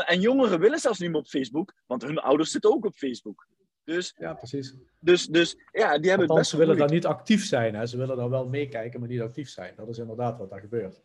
En 0.07 0.21
jongeren 0.21 0.61
willen 0.61 0.79
zelfs 0.79 0.99
niet 0.99 1.11
meer 1.11 1.19
op 1.19 1.27
Facebook, 1.27 1.75
want 1.87 2.03
hun 2.03 2.19
ouders 2.19 2.51
zitten 2.51 2.71
ook 2.71 2.85
op 2.85 2.95
Facebook. 2.95 3.49
Dus, 3.85 4.15
ja, 4.19 4.35
precies. 4.35 4.75
Dus, 5.01 5.27
dus 5.27 5.57
ja, 5.73 5.99
die 5.99 6.09
hebben 6.09 6.27
het 6.29 6.37
best 6.37 6.51
Ze 6.51 6.57
willen 6.57 6.77
daar 6.77 6.91
niet 6.91 7.07
actief 7.07 7.45
zijn. 7.45 7.75
Hè? 7.75 7.87
Ze 7.87 7.97
willen 7.97 8.17
daar 8.17 8.31
wel 8.31 8.49
meekijken, 8.49 9.01
maar 9.01 9.09
niet 9.09 9.21
actief 9.21 9.49
zijn. 9.49 9.75
Dat 9.77 9.89
is 9.89 9.99
inderdaad 9.99 10.39
wat 10.39 10.51
daar 10.51 10.61
gebeurt. 10.61 11.01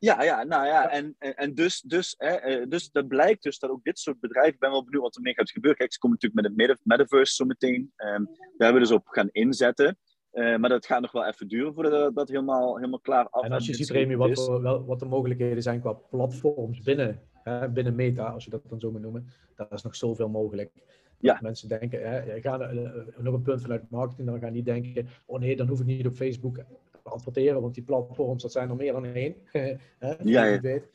Ja, 0.00 0.22
ja, 0.22 0.44
nou 0.44 0.66
ja, 0.66 0.90
en, 0.90 1.14
en, 1.18 1.36
en 1.36 1.54
dus, 1.54 1.80
dus, 1.80 2.14
hè, 2.18 2.28
eh, 2.28 2.68
dus 2.68 2.90
dat 2.90 3.08
blijkt 3.08 3.42
dus 3.42 3.58
dat 3.58 3.70
ook 3.70 3.84
dit 3.84 3.98
soort 3.98 4.20
bedrijven, 4.20 4.52
ik 4.52 4.58
ben 4.58 4.70
wel 4.70 4.84
benieuwd 4.84 5.02
wat 5.02 5.16
er 5.16 5.22
mee 5.22 5.34
gaat 5.34 5.50
gebeuren. 5.50 5.78
Kijk, 5.78 5.92
ze 5.92 5.98
komen 5.98 6.18
natuurlijk 6.20 6.56
met 6.56 6.68
het 6.68 6.80
metaverse 6.84 7.34
zo 7.34 7.44
meteen. 7.44 7.92
Um, 7.96 8.24
daar 8.26 8.46
hebben 8.56 8.82
we 8.82 8.88
dus 8.88 8.96
op 8.96 9.06
gaan 9.06 9.28
inzetten. 9.30 9.98
Uh, 10.32 10.56
maar 10.56 10.70
dat 10.70 10.86
gaat 10.86 11.00
nog 11.00 11.12
wel 11.12 11.26
even 11.26 11.48
duren 11.48 11.74
voordat 11.74 11.92
dat, 11.92 12.14
dat 12.14 12.28
helemaal, 12.28 12.76
helemaal 12.76 13.00
klaar 13.00 13.28
af 13.28 13.44
En 13.44 13.52
als 13.52 13.66
je 13.66 13.74
ziet, 13.74 13.90
Remy, 13.90 14.16
wat, 14.16 14.60
wel, 14.60 14.84
wat 14.84 14.98
de 14.98 15.04
mogelijkheden 15.04 15.62
zijn 15.62 15.80
qua 15.80 15.92
platforms 15.92 16.80
binnen, 16.80 17.20
hè, 17.32 17.68
binnen 17.68 17.94
Meta, 17.94 18.28
als 18.28 18.44
je 18.44 18.50
dat 18.50 18.68
dan 18.68 18.80
zo 18.80 18.90
moet 18.90 19.00
noemen, 19.00 19.26
daar 19.56 19.72
is 19.72 19.82
nog 19.82 19.96
zoveel 19.96 20.28
mogelijk. 20.28 20.70
Ja. 21.18 21.38
Mensen 21.42 21.68
denken, 21.68 22.10
hè, 22.10 22.40
gaan, 22.40 22.76
uh, 22.76 22.90
nog 23.16 23.34
een 23.34 23.42
punt 23.42 23.60
vanuit 23.60 23.90
marketing, 23.90 24.28
dan 24.28 24.40
gaan 24.40 24.52
die 24.52 24.62
denken, 24.62 25.08
oh 25.26 25.38
nee, 25.38 25.56
dan 25.56 25.68
hoef 25.68 25.80
ik 25.80 25.86
niet 25.86 26.06
op 26.06 26.16
Facebook 26.16 26.58
adverteren, 27.02 27.60
want 27.60 27.74
die 27.74 27.82
platforms, 27.82 28.42
dat 28.42 28.52
zijn 28.52 28.70
er 28.70 28.76
meer 28.76 28.92
dan 28.92 29.04
één. 29.04 29.34
ja, 30.22 30.44
ja. 30.44 30.60
Weet. 30.60 30.88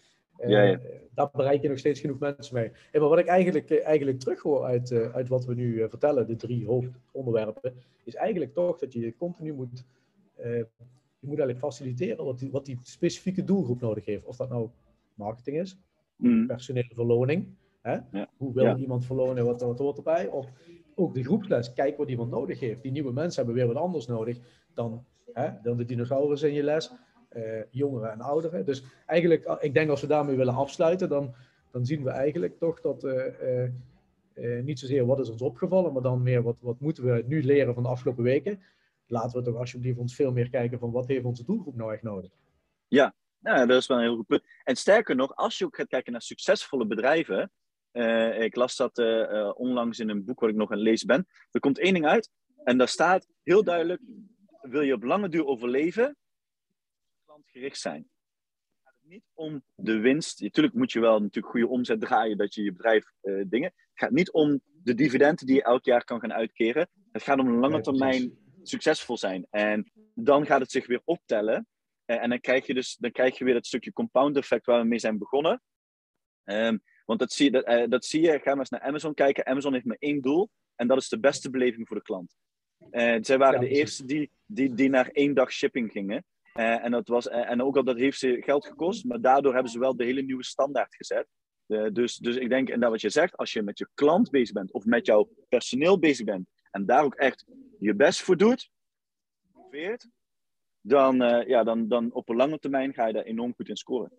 Ja, 0.47 0.61
ja. 0.61 0.79
Daar 1.13 1.29
bereik 1.31 1.61
je 1.61 1.69
nog 1.69 1.77
steeds 1.77 1.99
genoeg 1.99 2.19
mensen 2.19 2.55
mee. 2.55 2.71
En 2.91 2.99
maar 2.99 3.09
wat 3.09 3.19
ik 3.19 3.25
eigenlijk, 3.25 3.71
eigenlijk 3.71 4.19
terughoor 4.19 4.63
uit, 4.63 4.91
uh, 4.91 5.15
uit 5.15 5.27
wat 5.27 5.45
we 5.45 5.53
nu 5.53 5.89
vertellen, 5.89 6.27
de 6.27 6.35
drie 6.35 6.65
hoofdonderwerpen, 6.65 7.73
is 8.03 8.15
eigenlijk 8.15 8.53
toch 8.53 8.79
dat 8.79 8.93
je 8.93 9.15
continu 9.17 9.53
moet, 9.53 9.85
je 10.35 10.67
moet 11.19 11.39
eigenlijk 11.39 11.59
faciliteren 11.59 12.25
wat 12.25 12.39
die, 12.39 12.51
wat 12.51 12.65
die 12.65 12.79
specifieke 12.81 13.43
doelgroep 13.43 13.81
nodig 13.81 14.05
heeft. 14.05 14.25
Of 14.25 14.35
dat 14.35 14.49
nou 14.49 14.69
marketing 15.13 15.59
is, 15.59 15.77
mm. 16.15 16.47
personele 16.47 16.93
verloning, 16.93 17.47
Hè? 17.85 17.97
Ja. 18.11 18.29
Hoe 18.37 18.53
wil 18.53 18.77
iemand 18.77 19.05
verlonen, 19.05 19.45
wat, 19.45 19.61
wat 19.61 19.79
hoort 19.79 19.97
erbij? 19.97 20.27
Of 20.27 20.47
ook 20.95 21.13
de 21.13 21.23
groepsles, 21.23 21.73
kijk 21.73 21.97
wat 21.97 22.09
iemand 22.09 22.31
nodig 22.31 22.59
heeft. 22.59 22.81
Die 22.81 22.91
nieuwe 22.91 23.11
mensen 23.11 23.45
hebben 23.45 23.63
weer 23.63 23.73
wat 23.73 23.83
anders 23.83 24.07
nodig 24.07 24.39
dan, 24.73 25.05
hè, 25.33 25.49
dan 25.63 25.77
de 25.77 25.85
dinosaurus 25.85 26.41
in 26.43 26.53
je 26.53 26.63
les. 26.63 26.91
Uh, 27.35 27.61
jongeren 27.69 28.11
en 28.11 28.21
ouderen. 28.21 28.65
Dus 28.65 28.83
eigenlijk, 29.05 29.57
ik 29.59 29.73
denk 29.73 29.89
als 29.89 30.01
we 30.01 30.07
daarmee 30.07 30.35
willen 30.35 30.53
afsluiten, 30.53 31.09
dan, 31.09 31.33
dan 31.71 31.85
zien 31.85 32.03
we 32.03 32.09
eigenlijk 32.09 32.59
toch 32.59 32.81
dat 32.81 33.03
uh, 33.03 33.23
uh, 34.35 34.63
niet 34.63 34.79
zozeer 34.79 35.05
wat 35.05 35.19
is 35.19 35.29
ons 35.29 35.41
opgevallen, 35.41 35.93
maar 35.93 36.01
dan 36.01 36.23
meer 36.23 36.41
wat, 36.41 36.55
wat 36.59 36.79
moeten 36.79 37.03
we 37.03 37.23
nu 37.27 37.43
leren 37.43 37.73
van 37.73 37.83
de 37.83 37.89
afgelopen 37.89 38.23
weken. 38.23 38.63
Laten 39.07 39.39
we 39.39 39.45
toch 39.45 39.55
alsjeblieft 39.55 39.97
ons 39.97 40.15
veel 40.15 40.31
meer 40.31 40.49
kijken 40.49 40.79
van 40.79 40.91
wat 40.91 41.07
heeft 41.07 41.25
onze 41.25 41.45
doelgroep 41.45 41.75
nou 41.75 41.93
echt 41.93 42.03
nodig. 42.03 42.31
Ja, 42.87 43.13
nou, 43.39 43.67
dat 43.67 43.81
is 43.81 43.87
wel 43.87 43.97
een 43.97 44.03
heel 44.03 44.15
goed 44.15 44.27
punt. 44.27 44.43
En 44.63 44.75
sterker 44.75 45.15
nog, 45.15 45.35
als 45.35 45.57
je 45.57 45.65
ook 45.65 45.75
gaat 45.75 45.87
kijken 45.87 46.11
naar 46.11 46.21
succesvolle 46.21 46.85
bedrijven, 46.85 47.51
uh, 47.91 48.41
ik 48.41 48.55
las 48.55 48.75
dat 48.75 48.97
onlangs 49.55 49.99
in 49.99 50.09
een 50.09 50.25
boek 50.25 50.39
waar 50.39 50.49
ik 50.49 50.55
nog 50.55 50.71
aan 50.71 50.77
lees 50.77 51.05
ben. 51.05 51.27
Er 51.51 51.59
komt 51.59 51.79
één 51.79 51.93
ding 51.93 52.05
uit 52.05 52.29
en 52.63 52.77
daar 52.77 52.87
staat 52.87 53.27
heel 53.43 53.63
duidelijk: 53.63 54.01
wil 54.69 54.81
je 54.81 54.93
op 54.93 55.03
lange 55.03 55.29
duur 55.29 55.45
overleven, 55.45 56.17
klantgericht 57.25 57.79
zijn. 57.79 58.01
Het 58.01 58.93
gaat 58.93 58.99
niet 59.01 59.23
om 59.33 59.63
de 59.75 59.99
winst. 59.99 60.41
Natuurlijk 60.41 60.75
moet 60.75 60.91
je 60.91 60.99
wel 60.99 61.19
natuurlijk 61.19 61.53
goede 61.53 61.67
omzet 61.67 61.99
draaien 61.99 62.37
dat 62.37 62.53
je 62.53 62.63
je 62.63 62.71
bedrijf 62.71 63.05
dingen. 63.21 63.73
Het 63.75 64.03
gaat 64.03 64.11
niet 64.11 64.31
om 64.31 64.61
de 64.63 64.93
dividenden 64.93 65.45
die 65.45 65.55
je 65.55 65.63
elk 65.63 65.85
jaar 65.85 66.03
kan 66.03 66.19
gaan 66.19 66.33
uitkeren. 66.33 66.89
Het 67.11 67.23
gaat 67.23 67.39
om 67.39 67.59
lange 67.59 67.81
termijn 67.81 68.37
succesvol 68.63 69.17
zijn. 69.17 69.47
En 69.49 69.91
dan 70.13 70.45
gaat 70.45 70.59
het 70.59 70.71
zich 70.71 70.87
weer 70.87 71.01
optellen. 71.03 71.67
en 72.05 72.29
dan 72.29 72.39
krijg 72.39 72.65
je 72.65 72.73
dus 72.73 72.95
dan 72.95 73.11
krijg 73.11 73.37
je 73.37 73.45
weer 73.45 73.53
dat 73.53 73.65
stukje 73.65 73.93
compound 73.93 74.37
effect 74.37 74.65
waar 74.65 74.81
we 74.81 74.87
mee 74.87 74.99
zijn 74.99 75.17
begonnen. 75.17 75.61
Um, 76.43 76.83
want 77.05 77.19
dat 77.19 77.31
zie, 77.31 77.51
dat, 77.51 77.67
uh, 77.67 77.83
dat 77.87 78.05
zie 78.05 78.21
je, 78.21 78.39
ga 78.39 78.49
maar 78.49 78.59
eens 78.59 78.69
naar 78.69 78.81
Amazon 78.81 79.13
kijken. 79.13 79.45
Amazon 79.45 79.73
heeft 79.73 79.85
maar 79.85 79.97
één 79.99 80.21
doel 80.21 80.49
en 80.75 80.87
dat 80.87 80.97
is 80.97 81.09
de 81.09 81.19
beste 81.19 81.49
beleving 81.49 81.87
voor 81.87 81.97
de 81.97 82.03
klant. 82.03 82.35
Uh, 82.91 83.17
zij 83.21 83.37
waren 83.37 83.59
de 83.59 83.67
eerste 83.67 84.05
die, 84.05 84.31
die, 84.45 84.73
die 84.73 84.89
naar 84.89 85.07
één 85.07 85.33
dag 85.33 85.51
shipping 85.51 85.91
gingen. 85.91 86.25
Uh, 86.55 86.83
en, 86.83 86.91
dat 86.91 87.07
was, 87.07 87.27
en 87.27 87.61
ook 87.61 87.77
al 87.77 87.83
dat 87.83 87.97
heeft 87.97 88.19
ze 88.19 88.41
geld 88.41 88.65
gekost, 88.65 89.05
maar 89.05 89.21
daardoor 89.21 89.53
hebben 89.53 89.71
ze 89.71 89.79
wel 89.79 89.95
de 89.95 90.03
hele 90.03 90.21
nieuwe 90.21 90.43
standaard 90.43 90.95
gezet. 90.95 91.27
dus, 91.93 92.17
dus 92.17 92.35
ik 92.35 92.49
denk, 92.49 92.69
en 92.69 92.79
dat 92.79 92.89
wat 92.89 93.01
je 93.01 93.09
zegt, 93.09 93.37
als 93.37 93.53
je 93.53 93.61
met 93.61 93.77
je 93.77 93.87
klant 93.93 94.29
bezig 94.29 94.53
bent 94.53 94.71
of 94.71 94.85
met 94.85 95.05
jouw 95.05 95.29
personeel 95.49 95.99
bezig 95.99 96.25
bent 96.25 96.47
en 96.71 96.85
daar 96.85 97.03
ook 97.03 97.15
echt 97.15 97.45
je 97.79 97.95
best 97.95 98.21
voor 98.21 98.37
doet, 98.37 98.69
dan, 100.81 101.15
ja, 101.47 101.63
dan, 101.63 101.87
dan 101.87 102.13
op 102.13 102.29
een 102.29 102.35
lange 102.35 102.59
termijn 102.59 102.93
ga 102.93 103.07
je 103.07 103.13
daar 103.13 103.23
enorm 103.23 103.53
goed 103.55 103.69
in 103.69 103.77
scoren. 103.77 104.11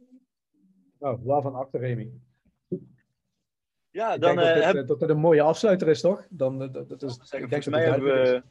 Nou, 0.99 1.19
waarvan 1.23 1.55
achter, 1.55 1.81
Remy? 1.81 2.11
Ja, 3.91 4.15
ik 4.15 4.21
dan 4.21 4.37
denk 4.37 4.63
dat, 4.63 4.75
het, 4.75 4.89
dat 4.89 5.11
een 5.11 5.19
mooie 5.19 5.43
afsluiter 5.43 5.89
is, 5.89 6.01
toch? 6.01 6.27
Dan, 6.31 6.59
dat, 6.59 6.89
dat 6.89 7.03
is, 7.03 7.33
ik 7.33 7.51
denk 7.51 7.67
mij 7.67 7.85
hebben 7.85 8.23
we, 8.23 8.43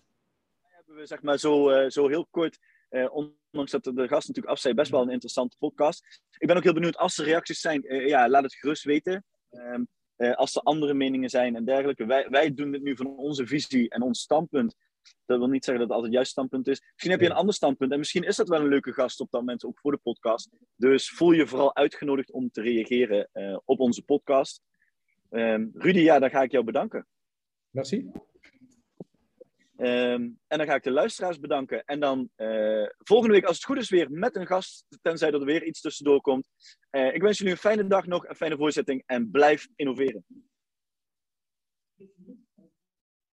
hebben 0.95 1.17
we 1.17 1.21
zeg 1.21 1.21
maar 1.21 1.37
zo, 1.37 1.71
uh, 1.71 1.89
zo 1.89 2.07
heel 2.07 2.27
kort, 2.31 2.59
uh, 2.89 3.15
ondanks 3.15 3.71
dat 3.71 3.83
de 3.83 4.07
gast 4.07 4.27
natuurlijk 4.27 4.53
af 4.55 4.59
zei, 4.59 4.73
best 4.73 4.91
wel 4.91 5.01
een 5.01 5.09
interessante 5.09 5.57
podcast. 5.57 6.21
Ik 6.37 6.47
ben 6.47 6.57
ook 6.57 6.63
heel 6.63 6.73
benieuwd 6.73 6.97
als 6.97 7.17
er 7.17 7.25
reacties 7.25 7.59
zijn, 7.59 7.93
uh, 7.93 8.07
ja, 8.07 8.29
laat 8.29 8.43
het 8.43 8.53
gerust 8.53 8.83
weten. 8.83 9.25
Um, 9.51 9.87
als 10.17 10.55
er 10.55 10.61
andere 10.61 10.93
meningen 10.93 11.29
zijn 11.29 11.55
en 11.55 11.65
dergelijke. 11.65 12.05
Wij, 12.05 12.29
wij 12.29 12.53
doen 12.53 12.71
dit 12.71 12.81
nu 12.81 12.95
van 12.95 13.17
onze 13.17 13.47
visie 13.47 13.89
en 13.89 14.01
ons 14.01 14.21
standpunt. 14.21 14.75
Dat 15.25 15.37
wil 15.37 15.47
niet 15.47 15.65
zeggen 15.65 15.79
dat 15.79 15.87
het 15.87 15.97
altijd 15.97 16.13
juist 16.13 16.31
standpunt 16.31 16.67
is. 16.67 16.81
Misschien 16.91 17.11
heb 17.11 17.19
je 17.19 17.25
een 17.25 17.35
ander 17.35 17.53
standpunt 17.53 17.91
en 17.91 17.97
misschien 17.97 18.23
is 18.23 18.35
dat 18.35 18.49
wel 18.49 18.59
een 18.59 18.67
leuke 18.67 18.93
gast 18.93 19.19
op 19.19 19.31
dat 19.31 19.41
moment 19.41 19.65
ook 19.65 19.79
voor 19.79 19.91
de 19.91 19.97
podcast. 19.97 20.49
Dus 20.75 21.09
voel 21.09 21.31
je 21.31 21.47
vooral 21.47 21.75
uitgenodigd 21.75 22.31
om 22.31 22.51
te 22.51 22.61
reageren 22.61 23.29
op 23.65 23.79
onze 23.79 24.03
podcast. 24.03 24.61
Um, 25.29 25.71
Rudy, 25.73 25.99
ja, 25.99 26.19
dan 26.19 26.29
ga 26.29 26.41
ik 26.41 26.51
jou 26.51 26.63
bedanken. 26.63 27.07
Merci. 27.69 28.11
Um, 29.77 30.39
en 30.47 30.57
dan 30.57 30.65
ga 30.65 30.75
ik 30.75 30.83
de 30.83 30.91
luisteraars 30.91 31.39
bedanken. 31.39 31.83
En 31.85 31.99
dan 31.99 32.29
uh, 32.37 32.87
volgende 32.97 33.33
week, 33.33 33.45
als 33.45 33.55
het 33.55 33.65
goed 33.65 33.77
is, 33.77 33.89
weer 33.89 34.11
met 34.11 34.35
een 34.35 34.47
gast. 34.47 34.85
Tenzij 35.01 35.31
er 35.31 35.45
weer 35.45 35.63
iets 35.63 35.81
tussendoor 35.81 36.21
komt. 36.21 36.49
Uh, 36.91 37.13
ik 37.13 37.21
wens 37.21 37.37
jullie 37.37 37.53
een 37.53 37.59
fijne 37.59 37.87
dag 37.87 38.05
nog, 38.05 38.27
een 38.27 38.35
fijne 38.35 38.57
voorzetting. 38.57 39.03
En 39.05 39.31
blijf 39.31 39.67
innoveren. 39.75 40.25